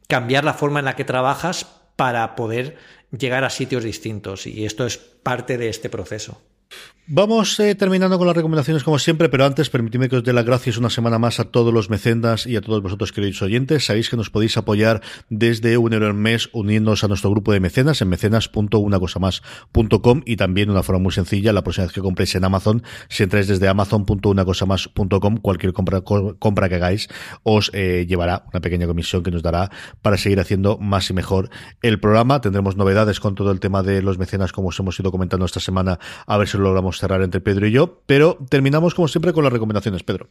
cambiar 0.09 0.45
la 0.45 0.55
forma 0.55 0.79
en 0.79 0.85
la 0.85 0.97
que 0.97 1.05
trabajas 1.05 1.67
para 1.97 2.37
poder 2.37 2.77
llegar 3.11 3.45
a 3.45 3.51
sitios 3.51 3.85
distintos 3.85 4.47
y 4.47 4.65
esto 4.65 4.87
es 4.87 4.99
parte 4.99 5.59
de 5.59 5.69
este 5.69 5.89
proceso. 5.89 6.41
Vamos 7.07 7.61
eh, 7.61 7.75
terminando 7.75 8.17
con 8.17 8.27
las 8.27 8.35
recomendaciones 8.35 8.83
como 8.83 8.99
siempre, 8.99 9.29
pero 9.29 9.45
antes 9.45 9.69
permitidme 9.69 10.09
que 10.09 10.17
os 10.17 10.25
dé 10.25 10.33
las 10.33 10.47
gracias 10.47 10.79
una 10.79 10.89
semana 10.89 11.19
más 11.19 11.39
a 11.39 11.45
todos 11.45 11.71
los 11.71 11.91
mecenas 11.91 12.47
y 12.47 12.57
a 12.57 12.63
todos 12.63 12.81
vosotros 12.81 13.13
queridos 13.13 13.43
oyentes. 13.43 13.85
Sabéis 13.85 14.09
que 14.09 14.17
nos 14.17 14.31
podéis 14.31 14.57
apoyar 14.57 15.03
desde 15.29 15.77
un 15.77 15.93
euro 15.93 16.07
al 16.07 16.15
mes 16.15 16.49
uniéndonos 16.55 17.05
a 17.05 17.09
nuestro 17.09 17.31
grupo 17.31 17.53
de 17.53 17.61
mecenas 17.61 18.01
en 18.01 18.09
mecenas.unacosamás.com 18.09 20.23
y 20.25 20.37
también 20.37 20.71
una 20.71 20.83
forma 20.83 21.03
muy 21.03 21.13
sencilla, 21.13 21.53
la 21.53 21.63
próxima 21.63 21.85
vez 21.85 21.93
que 21.93 22.01
compréis 22.01 22.37
en 22.37 22.45
Amazon, 22.45 22.83
si 23.11 23.23
entráis 23.23 23.49
desde 23.49 23.69
amazon.unacosamás.com, 23.69 25.37
cualquier 25.43 25.75
compra, 25.75 26.01
compra 26.01 26.71
que 26.71 26.77
hagáis 26.77 27.09
os 27.43 27.71
eh, 27.75 28.07
llevará 28.09 28.47
una 28.51 28.63
pequeña 28.63 28.87
comisión 28.87 29.23
que 29.23 29.31
nos 29.31 29.43
dará 29.43 29.71
para 30.01 30.17
seguir 30.17 30.41
haciendo 30.41 30.79
más 30.79 31.11
y 31.11 31.13
mejor 31.13 31.51
el 31.83 32.01
programa. 32.01 32.41
Tendremos 32.41 32.77
novedades 32.77 33.21
con 33.21 33.35
todo 33.35 33.51
el 33.51 33.61
tema 33.61 33.83
de 33.83 34.01
los 34.01 34.17
mecenas 34.17 34.53
como 34.53 34.69
os 34.69 34.81
hemos 34.81 34.99
ido 34.99 35.11
comentando 35.11 35.45
esta 35.45 35.61
semana, 35.61 35.99
a 36.27 36.39
ver 36.39 36.49
si 36.49 36.57
lo 36.57 36.65
logramos 36.65 36.94
cerrar 36.99 37.23
entre 37.23 37.41
Pedro 37.41 37.67
y 37.67 37.73
yo, 37.73 38.03
pero 38.07 38.39
terminamos 38.49 38.95
como 38.95 39.09
siempre 39.09 39.33
con 39.33 39.45
las 39.45 39.53
recomendaciones, 39.53 40.03
Pedro. 40.03 40.29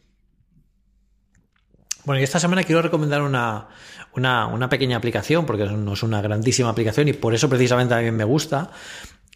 Bueno, 2.04 2.20
y 2.20 2.24
esta 2.24 2.38
semana 2.38 2.64
quiero 2.64 2.82
recomendar 2.82 3.22
una, 3.22 3.68
una, 4.14 4.46
una, 4.46 4.68
pequeña 4.68 4.98
aplicación, 4.98 5.46
porque 5.46 5.64
no 5.64 5.94
es 5.94 6.02
una 6.02 6.20
grandísima 6.20 6.68
aplicación 6.68 7.08
y 7.08 7.14
por 7.14 7.34
eso 7.34 7.48
precisamente 7.48 7.94
a 7.94 8.00
mí 8.00 8.10
me 8.10 8.24
gusta, 8.24 8.70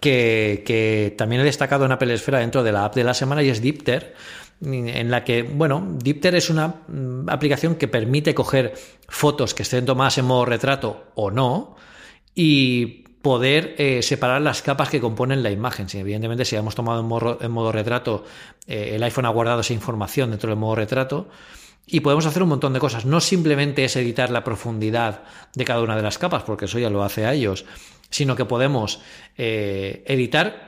que, 0.00 0.62
que 0.66 1.14
también 1.16 1.40
he 1.40 1.44
destacado 1.44 1.86
en 1.86 1.92
Apple 1.92 2.12
Esfera 2.12 2.40
dentro 2.40 2.62
de 2.62 2.72
la 2.72 2.84
app 2.84 2.94
de 2.94 3.04
la 3.04 3.14
semana 3.14 3.42
y 3.42 3.48
es 3.48 3.62
Dipter, 3.62 4.14
en 4.60 5.10
la 5.10 5.24
que, 5.24 5.42
bueno, 5.42 5.96
Dipter 5.98 6.34
es 6.34 6.50
una 6.50 6.82
mm, 6.88 7.28
aplicación 7.28 7.76
que 7.76 7.88
permite 7.88 8.34
coger 8.34 8.74
fotos 9.08 9.54
que 9.54 9.62
estén 9.62 9.86
tomadas 9.86 10.18
en 10.18 10.24
modo 10.24 10.44
retrato 10.44 11.06
o 11.14 11.30
no 11.30 11.76
y 12.34 13.04
poder 13.22 13.74
eh, 13.78 14.02
separar 14.02 14.40
las 14.42 14.62
capas 14.62 14.90
que 14.90 15.00
componen 15.00 15.42
la 15.42 15.50
imagen. 15.50 15.88
Si, 15.88 15.98
evidentemente, 15.98 16.44
si 16.44 16.56
hemos 16.56 16.74
tomado 16.74 17.00
en 17.40 17.50
modo, 17.50 17.72
retrato, 17.72 18.24
eh, 18.66 18.92
el 18.94 19.02
iPhone 19.02 19.26
ha 19.26 19.30
guardado 19.30 19.60
esa 19.60 19.72
información 19.72 20.30
dentro 20.30 20.50
del 20.50 20.58
modo 20.58 20.76
retrato 20.76 21.28
y 21.86 22.00
podemos 22.00 22.26
hacer 22.26 22.42
un 22.42 22.50
montón 22.50 22.72
de 22.72 22.80
cosas. 22.80 23.04
No 23.04 23.20
simplemente 23.20 23.84
es 23.84 23.96
editar 23.96 24.30
la 24.30 24.44
profundidad 24.44 25.22
de 25.54 25.64
cada 25.64 25.82
una 25.82 25.96
de 25.96 26.02
las 26.02 26.18
capas, 26.18 26.42
porque 26.42 26.66
eso 26.66 26.78
ya 26.78 26.90
lo 26.90 27.02
hace 27.02 27.24
a 27.24 27.32
ellos, 27.32 27.64
sino 28.10 28.36
que 28.36 28.44
podemos 28.44 29.00
eh, 29.36 30.04
editar 30.06 30.67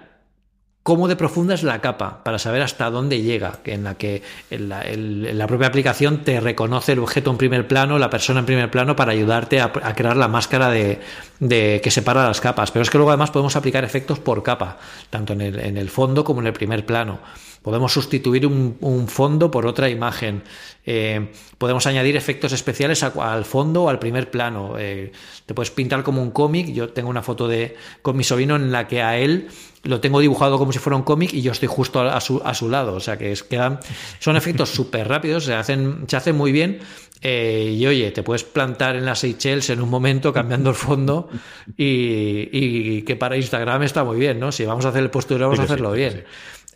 cómo 0.82 1.08
de 1.08 1.16
profunda 1.16 1.54
es 1.54 1.62
la 1.62 1.80
capa 1.80 2.24
para 2.24 2.38
saber 2.38 2.62
hasta 2.62 2.90
dónde 2.90 3.20
llega, 3.22 3.58
en 3.64 3.84
la 3.84 3.94
que 3.96 4.22
en 4.50 4.68
la, 4.68 4.82
en 4.82 5.36
la, 5.38 5.46
propia 5.46 5.68
aplicación 5.68 6.24
te 6.24 6.40
reconoce 6.40 6.92
el 6.92 7.00
objeto 7.00 7.30
en 7.30 7.36
primer 7.36 7.68
plano, 7.68 7.98
la 7.98 8.10
persona 8.10 8.40
en 8.40 8.46
primer 8.46 8.70
plano 8.70 8.96
para 8.96 9.12
ayudarte 9.12 9.60
a, 9.60 9.72
crear 9.72 10.16
la 10.16 10.28
máscara 10.28 10.70
de, 10.70 11.00
de, 11.38 11.80
que 11.82 11.90
separa 11.90 12.26
las 12.26 12.40
capas. 12.40 12.70
Pero 12.70 12.82
es 12.82 12.90
que 12.90 12.98
luego 12.98 13.10
además 13.10 13.30
podemos 13.30 13.56
aplicar 13.56 13.84
efectos 13.84 14.18
por 14.18 14.42
capa, 14.42 14.78
tanto 15.10 15.34
en 15.34 15.42
el, 15.42 15.58
en 15.58 15.76
el 15.76 15.90
fondo 15.90 16.24
como 16.24 16.40
en 16.40 16.46
el 16.46 16.52
primer 16.52 16.86
plano. 16.86 17.20
Podemos 17.62 17.92
sustituir 17.92 18.46
un, 18.46 19.06
fondo 19.08 19.50
por 19.50 19.66
otra 19.66 19.90
imagen. 19.90 20.42
Eh, 20.86 21.30
podemos 21.58 21.86
añadir 21.86 22.16
efectos 22.16 22.52
especiales 22.52 23.02
al 23.02 23.44
fondo 23.44 23.84
o 23.84 23.88
al 23.90 23.98
primer 23.98 24.30
plano. 24.30 24.76
Eh, 24.78 25.12
te 25.44 25.52
puedes 25.52 25.70
pintar 25.70 26.02
como 26.02 26.22
un 26.22 26.30
cómic. 26.30 26.72
Yo 26.72 26.88
tengo 26.88 27.10
una 27.10 27.22
foto 27.22 27.48
de 27.48 27.76
con 28.00 28.16
mi 28.16 28.24
sobrino 28.24 28.56
en 28.56 28.72
la 28.72 28.88
que 28.88 29.02
a 29.02 29.18
él 29.18 29.48
lo 29.82 30.00
tengo 30.00 30.20
dibujado 30.20 30.58
como 30.58 30.72
si 30.72 30.78
fuera 30.78 30.96
un 30.96 31.02
cómic 31.02 31.32
y 31.32 31.42
yo 31.42 31.52
estoy 31.52 31.68
justo 31.68 32.00
a 32.00 32.20
su, 32.20 32.40
a 32.44 32.54
su 32.54 32.68
lado. 32.68 32.94
O 32.94 33.00
sea 33.00 33.18
que 33.18 33.32
es, 33.32 33.42
quedan, 33.42 33.80
son 34.18 34.36
efectos 34.36 34.70
súper 34.70 35.08
rápidos, 35.08 35.44
se 35.44 35.54
hacen, 35.54 36.04
se 36.06 36.16
hacen 36.16 36.36
muy 36.36 36.52
bien. 36.52 36.80
Eh, 37.22 37.76
y 37.76 37.86
oye, 37.86 38.10
te 38.12 38.22
puedes 38.22 38.44
plantar 38.44 38.96
en 38.96 39.04
las 39.04 39.18
Seychelles 39.18 39.68
en 39.68 39.82
un 39.82 39.90
momento 39.90 40.32
cambiando 40.32 40.70
el 40.70 40.76
fondo 40.76 41.28
y, 41.76 43.02
que 43.02 43.16
para 43.16 43.36
Instagram 43.36 43.82
está 43.82 44.04
muy 44.04 44.18
bien, 44.18 44.40
¿no? 44.40 44.52
Si 44.52 44.64
vamos 44.64 44.86
a 44.86 44.88
hacer 44.88 45.02
el 45.02 45.10
postureo, 45.10 45.48
vamos 45.48 45.60
a 45.60 45.64
hacerlo 45.64 45.92
bien. 45.92 46.24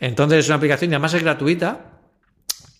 Entonces 0.01 0.41
es 0.41 0.47
una 0.49 0.57
aplicación 0.57 0.91
y 0.91 0.95
además 0.95 1.15
es 1.15 1.23
gratuita 1.23 1.94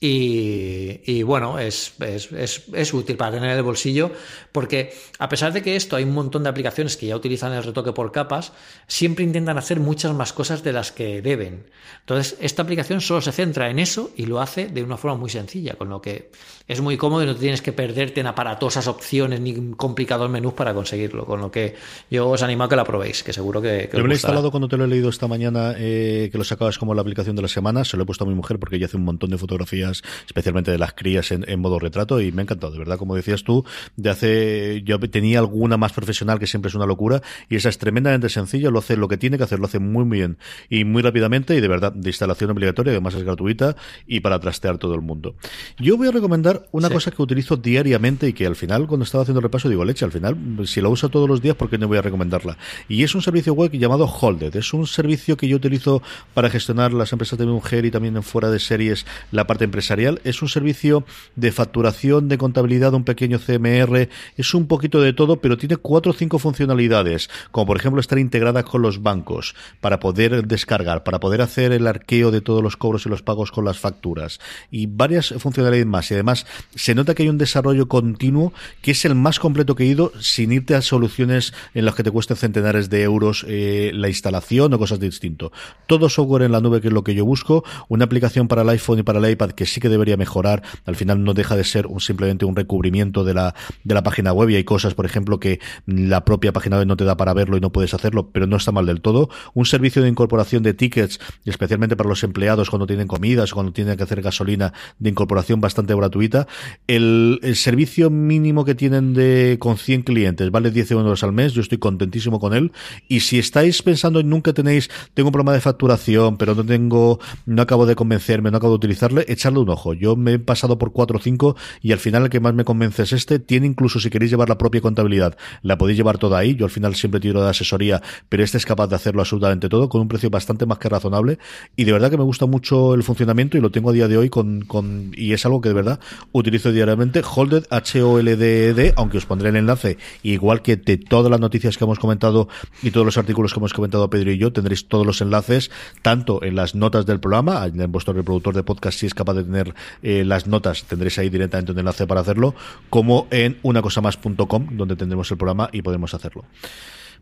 y, 0.01 1.23
bueno, 1.23 1.59
es, 1.59 1.95
es, 2.01 2.95
útil 2.95 3.17
para 3.17 3.33
tener 3.33 3.51
en 3.51 3.57
el 3.57 3.63
bolsillo 3.63 4.13
porque 4.53 4.93
a 5.19 5.31
pesar 5.31 5.53
de 5.55 5.63
que 5.63 5.77
esto 5.77 5.97
hay 5.97 6.05
un 6.05 6.13
montón 6.13 6.43
de 6.43 6.51
aplicaciones 6.51 6.99
que 6.99 7.07
ya 7.07 7.17
utilizan 7.17 7.53
el 7.53 7.63
retoque 7.63 7.93
por 7.93 8.13
capas, 8.13 8.53
siempre 8.87 9.25
intentan 9.25 9.57
hacer 9.57 9.81
muchas 9.81 10.15
más 10.15 10.35
cosas 10.35 10.63
de 10.63 10.73
las 10.73 10.93
que 10.93 11.23
deben. 11.23 11.65
Entonces, 12.01 12.37
esta 12.41 12.63
aplicación 12.63 13.01
solo 13.01 13.23
se 13.23 13.33
centra 13.33 13.71
en 13.71 13.79
eso 13.79 14.11
y 14.15 14.27
lo 14.27 14.41
hace 14.41 14.67
de 14.67 14.83
una 14.83 14.99
forma 14.99 15.17
muy 15.17 15.31
sencilla, 15.31 15.75
con 15.75 15.89
lo 15.89 16.03
que 16.03 16.31
es 16.69 16.81
muy 16.81 16.99
cómodo 16.99 17.23
y 17.23 17.27
no 17.27 17.35
tienes 17.35 17.63
que 17.63 17.73
perderte 17.73 18.21
en 18.21 18.27
aparatosas 18.27 18.87
opciones 18.89 19.41
ni 19.41 19.73
complicados 19.73 20.29
menús 20.31 20.53
para 20.53 20.75
conseguirlo. 20.75 21.25
Con 21.25 21.41
lo 21.41 21.51
que 21.51 21.77
yo 22.11 22.29
os 22.29 22.43
animo 22.43 22.65
a 22.65 22.69
que 22.69 22.77
la 22.77 22.85
probéis, 22.85 23.23
que 23.23 23.33
seguro 23.33 23.63
que, 23.63 23.89
que 23.91 23.99
lo 23.99 24.07
he 24.07 24.13
instalado 24.13 24.51
cuando 24.51 24.69
te 24.69 24.77
lo 24.77 24.85
he 24.85 24.89
leído 24.89 25.09
esta 25.09 25.29
mañana, 25.29 25.75
eh, 25.79 26.29
que 26.31 26.37
lo 26.37 26.45
sacabas 26.45 26.79
como 26.79 26.95
la 26.95 27.01
aplicación 27.01 27.37
de 27.37 27.43
la 27.43 27.49
semana. 27.49 27.85
Se 27.85 27.97
lo 27.97 28.03
he 28.03 28.07
puesto 28.07 28.25
a 28.25 28.27
mi 28.27 28.35
mujer 28.35 28.59
porque 28.59 28.77
ella 28.77 28.87
hace 28.87 28.97
un 28.97 29.05
montón 29.05 29.31
de 29.31 29.39
fotografías 29.39 29.94
especialmente 30.27 30.71
de 30.71 30.79
las 30.79 30.95
crías 30.95 31.31
en, 31.31 31.61
modo 31.61 31.79
retrato, 31.79 32.21
y 32.21 32.33
me 32.33 32.43
ha 32.43 32.45
encantado, 32.45 32.73
de 32.73 32.79
verdad, 32.79 32.99
como 32.99 33.15
decías 33.15 33.45
tú, 33.45 33.65
de 33.97 34.11
hace, 34.11 34.83
yo 34.85 34.99
tenía 35.01 35.39
alguna 35.39 35.77
más 35.77 35.93
profesional 35.93 36.39
que 36.39 36.47
siempre 36.47 36.69
es 36.69 36.75
una 36.75 36.87
locura, 36.87 37.23
y 37.49 37.57
esa 37.57 37.69
es 37.69 37.79
tremendamente 37.79 38.29
sencilla, 38.29 38.71
lo 38.71 38.81
hace 38.81 38.97
lo 38.97 39.09
que 39.09 39.17
tiene 39.17 39.39
que 39.39 39.45
hacer, 39.45 39.59
lo 39.59 39.67
hace 39.67 39.79
muy, 39.79 40.05
bien 40.05 40.39
y 40.69 40.85
muy 40.85 41.03
rápidamente, 41.03 41.57
y 41.57 41.61
de 41.61 41.69
verdad, 41.69 41.93
de 41.93 42.11
instalación 42.11 42.51
obligatoria, 42.51 42.93
además 42.93 43.15
es 43.15 43.23
gratuita, 43.23 43.77
y 44.07 44.21
para 44.21 44.39
trastear 44.39 44.79
todo 44.79 44.95
el 44.95 45.01
mundo. 45.01 45.37
Yo 45.79 45.97
voy 45.97 46.09
a 46.09 46.13
recomendar 46.13 46.67
una 46.73 46.91
cosa 46.91 47.11
que 47.11 47.23
utilizo 47.23 47.57
diariamente 47.57 48.29
y 48.29 48.33
que 48.33 48.47
al 48.47 48.57
final, 48.57 48.87
cuando 48.87 49.05
estaba 49.05 49.23
haciendo 49.23 49.41
el 49.41 49.45
repaso, 49.45 49.69
digo, 49.69 49.85
leche, 49.85 50.05
al 50.05 50.13
final, 50.13 50.37
si 50.67 50.81
la 50.81 50.89
uso 50.89 51.09
todos 51.09 51.29
los 51.29 51.41
días, 51.41 51.57
¿por 51.57 51.71
qué 51.71 51.79
no 51.79 51.89
voy 51.89 51.99
a 51.99 52.03
recomendarla? 52.03 52.59
Y 52.89 53.03
es 53.03 53.15
un 53.15 53.23
servicio 53.23 53.55
web 53.55 53.73
llamado 53.73 54.07
Holded. 54.07 54.55
Es 54.57 54.73
un 54.73 54.87
servicio 54.87 55.37
que 55.37 55.49
yo 55.49 55.57
utilizo 55.57 56.03
para 56.33 56.51
gestionar 56.51 56.93
las 56.93 57.13
empresas 57.13 57.39
de 57.39 57.47
mi 57.47 57.53
mujer 57.53 57.85
y 57.85 57.91
también 57.91 58.23
fuera 58.23 58.51
de 58.51 58.59
series 58.59 59.07
la 59.31 59.47
parte 59.47 59.65
empresarial 59.75 60.21
es 60.23 60.41
un 60.41 60.49
servicio 60.49 61.05
de 61.35 61.51
facturación, 61.51 62.29
de 62.29 62.39
contabilidad, 62.39 62.95
un 62.95 63.03
pequeño 63.03 63.41
CMR, 63.41 64.09
es 64.37 64.55
un 64.55 64.69
poquito 64.69 65.01
de 65.01 65.13
todo, 65.13 65.41
pero 65.41 65.59
tiene 65.59 65.77
cuatro 65.77 66.13
o 66.13 66.15
cinco 66.15 66.39
funcionalidades, 66.39 67.29
como 67.51 67.67
por 67.67 67.77
ejemplo 67.77 68.01
estar 68.01 68.21
integrada 68.21 68.63
con 68.63 68.83
los 68.83 69.03
bancos 69.03 69.57
para 69.81 69.99
poder 69.99 70.47
descargar, 70.47 71.03
para 71.03 71.19
poder 71.19 71.43
hacer 71.43 71.73
el 71.73 71.89
arqueo 71.89 72.31
de 72.31 72.41
todos 72.41 72.63
los 72.63 72.77
cobros 72.77 73.05
y 73.07 73.09
los 73.09 73.23
pagos 73.23 73.51
con 73.51 73.65
las 73.65 73.79
facturas 73.79 74.39
y 74.71 74.87
varias 74.87 75.35
funcionalidades 75.39 75.87
más. 75.87 76.09
Y 76.11 76.15
además 76.15 76.47
se 76.77 76.95
nota 76.95 77.17
que 77.17 77.25
hay 77.25 77.29
un 77.29 77.39
desarrollo 77.39 77.89
continuo 77.89 78.53
que 78.81 78.93
es 78.93 79.05
el 79.05 79.17
más 79.17 79.41
completo 79.41 79.75
que 79.75 79.83
he 79.83 79.89
ido 79.89 80.13
sin 80.21 80.53
irte 80.53 80.77
a 80.77 80.83
soluciones 80.83 81.53
en 81.75 81.85
las 81.85 81.97
que 81.97 82.05
te 82.05 82.13
cuesten 82.13 82.37
centenares 82.37 82.91
de 82.91 83.03
euros 83.03 83.45
eh, 83.49 83.91
la 83.93 84.09
instalación 84.09 84.73
o 84.73 84.79
cosas 84.79 85.01
de 85.01 85.07
distinto. 85.07 85.51
Todo 85.89 86.09
software 86.09 86.43
en 86.43 86.53
la 86.53 86.61
nube 86.61 86.81
que 86.81 86.89
es 86.89 86.95
lo 86.95 87.03
que 87.03 87.17
yo 87.17 87.25
busco, 87.25 87.65
una 87.89 88.05
aplicación 88.05 88.47
para 88.47 88.63
el 88.63 88.69
iPhone 88.69 89.01
y 89.01 89.03
para 89.03 89.19
el 89.19 89.29
iPad 89.33 89.51
que 89.51 89.64
sí 89.67 89.81
que 89.81 89.89
debe 89.89 90.05
mejorar. 90.17 90.63
Al 90.85 90.97
final 90.97 91.25
no 91.25 91.35
deja 91.35 91.57
de 91.57 91.65
ser 91.65 91.87
un, 91.87 92.01
simplemente 92.01 92.45
un 92.45 92.55
recubrimiento 92.55 93.25
de 93.25 93.35
la, 93.35 93.55
de 93.83 93.95
la 93.95 94.03
página 94.03 94.33
web 94.33 94.51
y 94.51 94.57
hay 94.57 94.65
cosas, 94.65 94.95
por 94.95 95.07
ejemplo, 95.07 95.41
que 95.41 95.61
la 95.87 96.25
propia 96.25 96.53
página 96.53 96.79
web 96.79 96.87
no 96.87 96.97
te 96.97 97.05
da 97.05 97.17
para 97.17 97.33
verlo 97.33 97.57
y 97.57 97.61
no 97.61 97.73
puedes 97.73 97.95
hacerlo, 97.95 98.31
pero 98.31 98.47
no 98.47 98.57
está 98.57 98.73
mal 98.73 98.87
del 98.87 99.01
todo. 99.01 99.31
Un 99.55 99.67
servicio 99.67 100.03
de 100.03 100.09
incorporación 100.09 100.63
de 100.63 100.75
tickets, 100.75 101.19
especialmente 101.45 101.97
para 101.97 102.09
los 102.09 102.23
empleados 102.23 102.71
cuando 102.71 102.87
tienen 102.87 103.09
comidas, 103.09 103.53
cuando 103.53 103.73
tienen 103.73 103.97
que 103.97 104.03
hacer 104.03 104.21
gasolina, 104.21 104.73
de 104.99 105.11
incorporación 105.11 105.61
bastante 105.61 105.95
gratuita. 105.95 106.47
El, 106.87 107.41
servicio 107.55 108.11
mínimo 108.11 108.65
que 108.65 108.75
tienen 108.75 109.15
de 109.15 109.57
con 109.61 109.79
100 109.79 110.03
clientes 110.03 110.51
vale 110.51 110.71
10 110.71 110.91
euros 110.93 111.23
al 111.23 111.33
mes. 111.33 111.53
Yo 111.53 111.63
estoy 111.63 111.79
contentísimo 111.79 112.41
con 112.41 112.53
él. 112.53 112.73
Y 113.09 113.21
si 113.21 113.39
estáis 113.39 113.81
pensando 113.83 114.21
en 114.21 114.29
nunca 114.29 114.53
tenéis, 114.53 114.91
tengo 115.15 115.29
un 115.29 115.33
problema 115.33 115.53
de 115.53 115.61
facturación, 115.61 116.37
pero 116.37 116.55
no 116.55 116.65
tengo, 116.65 117.21
no 117.47 117.63
acabo 117.63 117.87
de 117.87 117.95
convencerme, 117.95 118.51
no 118.51 118.59
acabo 118.59 118.73
de 118.73 118.77
utilizarle, 118.77 119.25
echarle 119.29 119.54
un 119.59 119.71
ojo. 119.71 119.95
Yo 119.95 120.17
me 120.17 120.35
he 120.35 120.39
pasado 120.39 120.79
por 120.79 120.93
4 120.93 121.19
o 121.19 121.21
5 121.21 121.57
y 121.81 121.93
al 121.93 121.99
final 121.99 122.25
el 122.25 122.31
que 122.31 122.41
más 122.41 122.55
me 122.55 122.65
convence 122.65 123.03
es 123.03 123.13
este. 123.13 123.39
Tiene 123.39 123.67
incluso 123.67 124.01
si 124.01 124.11
queréis 124.11 124.31
llevar 124.31 124.49
la 124.49 124.59
propia 124.59 124.81
contabilidad, 124.81 125.37
la 125.63 125.79
podéis 125.79 125.99
llevar 125.99 126.19
toda 126.19 126.39
ahí. 126.39 126.55
Yo 126.55 126.65
al 126.65 126.71
final 126.71 126.95
siempre 126.95 127.21
tiro 127.21 127.43
de 127.43 127.51
asesoría, 127.51 128.03
pero 128.29 128.43
este 128.43 128.59
es 128.59 128.67
capaz 128.67 128.89
de 128.89 128.97
hacerlo 128.97 129.23
absolutamente 129.23 129.69
todo 129.69 129.89
con 129.89 130.01
un 130.01 130.09
precio 130.09 130.31
bastante 130.31 130.67
más 130.67 130.79
que 130.79 130.89
razonable. 130.89 131.39
Y 131.77 131.85
de 131.85 131.93
verdad 131.93 132.11
que 132.11 132.19
me 132.19 132.25
gusta 132.25 132.47
mucho 132.47 132.95
el 132.95 133.03
funcionamiento 133.03 133.59
y 133.59 133.61
lo 133.61 133.71
tengo 133.71 133.91
a 133.91 133.93
día 133.93 134.09
de 134.09 134.17
hoy 134.17 134.31
con, 134.31 134.63
con 134.63 135.13
y 135.17 135.33
es 135.33 135.45
algo 135.47 135.61
que 135.61 135.69
de 135.69 135.75
verdad 135.75 136.01
utilizo 136.33 136.73
diariamente. 136.73 137.23
Holded, 137.25 137.65
H-O-L-D-E-D, 137.71 138.95
aunque 138.97 139.19
os 139.19 139.27
pondré 139.27 139.51
el 139.51 139.57
enlace, 139.57 139.99
igual 140.23 140.63
que 140.63 140.77
de 140.77 140.97
todas 140.97 141.31
las 141.31 141.41
noticias 141.41 141.77
que 141.77 141.85
hemos 141.85 141.99
comentado 141.99 142.49
y 142.83 142.91
todos 142.91 143.07
los 143.07 143.19
artículos 143.19 143.53
que 143.53 143.61
hemos 143.61 143.73
comentado 143.73 144.09
Pedro 144.11 144.33
y 144.33 144.39
yo, 144.39 144.53
tendréis 144.53 144.89
todos 144.89 145.07
los 145.07 145.21
enlaces, 145.21 145.71
tanto 146.03 146.43
en 146.43 146.55
las 146.55 146.75
notas 146.75 147.07
del 147.07 147.21
programa, 147.21 147.67
en 147.67 147.93
vuestro 147.93 148.15
reproductor 148.15 148.55
de 148.55 148.63
podcast 148.63 148.99
si 148.99 149.07
es 149.07 149.15
capaz 149.15 149.35
de 149.35 149.44
tener 149.45 149.75
eh, 150.03 150.25
las 150.25 150.47
notas, 150.47 150.85
tendréis 150.85 151.19
ahí 151.19 151.29
directamente 151.29 151.73
un 151.73 151.79
enlace 151.79 152.07
para 152.07 152.21
hacerlo, 152.21 152.55
como 152.91 153.27
en 153.31 153.59
unacosamás.com, 153.63 154.69
donde 154.73 154.97
tendremos 154.97 155.31
el 155.31 155.37
programa 155.37 155.69
y 155.73 155.83
podemos 155.83 156.15
hacerlo. 156.15 156.45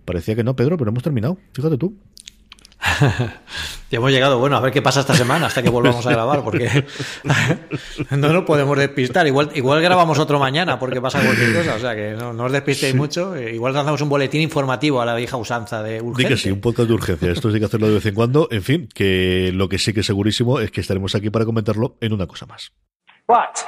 Parecía 0.05 0.35
que 0.35 0.45
no, 0.45 0.57
Pedro, 0.57 0.77
pero 0.77 0.91
hemos 0.91 1.03
terminado. 1.03 1.39
Fíjate 1.53 1.79
tú. 1.79 1.97
ya 3.91 3.99
hemos 3.99 4.11
llegado, 4.11 4.39
bueno, 4.39 4.57
a 4.57 4.61
ver 4.61 4.72
qué 4.72 4.83
pasa 4.83 5.01
esta 5.01 5.14
semana 5.14 5.47
hasta 5.47 5.62
que 5.62 5.70
volvamos 5.70 6.05
a 6.07 6.11
grabar, 6.11 6.43
porque 6.43 6.68
no 8.11 8.33
nos 8.33 8.45
podemos 8.45 8.76
despistar. 8.76 9.26
Igual, 9.26 9.51
igual 9.55 9.80
grabamos 9.80 10.18
otro 10.18 10.39
mañana 10.39 10.78
porque 10.78 11.01
pasa 11.01 11.22
cualquier 11.24 11.55
cosa, 11.55 11.76
o 11.76 11.78
sea 11.78 11.95
que 11.95 12.12
no, 12.12 12.30
os 12.30 12.53
despistéis 12.53 12.95
mucho. 12.95 13.37
Eh, 13.37 13.55
igual 13.55 13.72
lanzamos 13.72 14.01
un 14.03 14.09
boletín 14.09 14.41
informativo 14.41 15.01
a 15.01 15.07
la 15.07 15.14
vieja 15.14 15.37
usanza 15.37 15.83
de 15.83 16.01
urgencia. 16.01 16.37
que 16.37 16.37
sí, 16.37 16.51
un 16.51 16.61
podcast 16.61 16.89
de 16.89 16.95
urgencia. 16.95 17.30
Esto 17.30 17.49
hay 17.49 17.61
que 17.61 17.66
hacerlo 17.66 17.87
de 17.87 17.95
vez 17.95 18.07
en 18.07 18.14
cuando. 18.14 18.49
En 18.51 18.62
fin, 18.62 18.89
que 18.93 19.53
lo 19.55 19.68
que 19.68 19.78
sí 19.78 19.93
que 19.93 20.01
es 20.01 20.07
segurísimo 20.07 20.59
es 20.59 20.70
que 20.70 20.80
estaremos 20.80 21.14
aquí 21.14 21.30
para 21.30 21.45
comentarlo 21.45 21.97
en 22.01 22.12
una 22.12 22.26
cosa 22.26 22.47
más. 22.47 22.72
But 23.28 23.64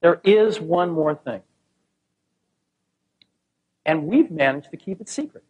there 0.00 0.20
is 0.24 0.58
one 0.58 0.92
more 0.92 1.16
thing. 1.22 1.42
And 3.84 4.04
we've 4.04 4.30
managed 4.30 4.70
to 4.70 4.78
keep 4.78 5.00
it 5.00 5.08
secret. 5.08 5.42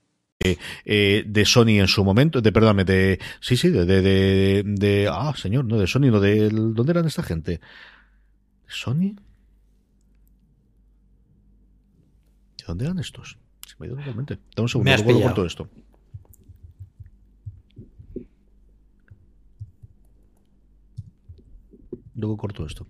Eh, 0.84 1.24
de 1.26 1.44
Sony 1.44 1.80
en 1.80 1.88
su 1.88 2.04
momento, 2.04 2.40
de 2.40 2.52
perdóname, 2.52 2.84
de 2.84 3.18
sí, 3.40 3.56
sí, 3.56 3.68
de, 3.68 3.84
de, 3.84 4.62
de, 4.64 5.08
ah, 5.10 5.32
señor, 5.36 5.64
no 5.64 5.78
de 5.78 5.86
Sony, 5.86 6.10
no 6.10 6.20
de 6.20 6.48
¿dónde 6.50 6.92
eran 6.92 7.06
esta 7.06 7.22
gente? 7.22 7.60
¿Sony? 8.66 9.14
¿De 12.58 12.64
dónde 12.66 12.84
eran 12.84 12.98
estos? 12.98 13.38
Se 13.66 13.74
me 13.78 13.86
ha 13.86 13.88
ido 13.88 13.96
totalmente. 13.96 14.38
Dame 14.56 14.64
un 14.64 14.68
segundo, 14.68 14.96
luego 15.04 15.22
corto 15.22 15.46
esto. 15.46 15.68
Luego 22.14 22.36
corto 22.36 22.66
esto. 22.66 22.86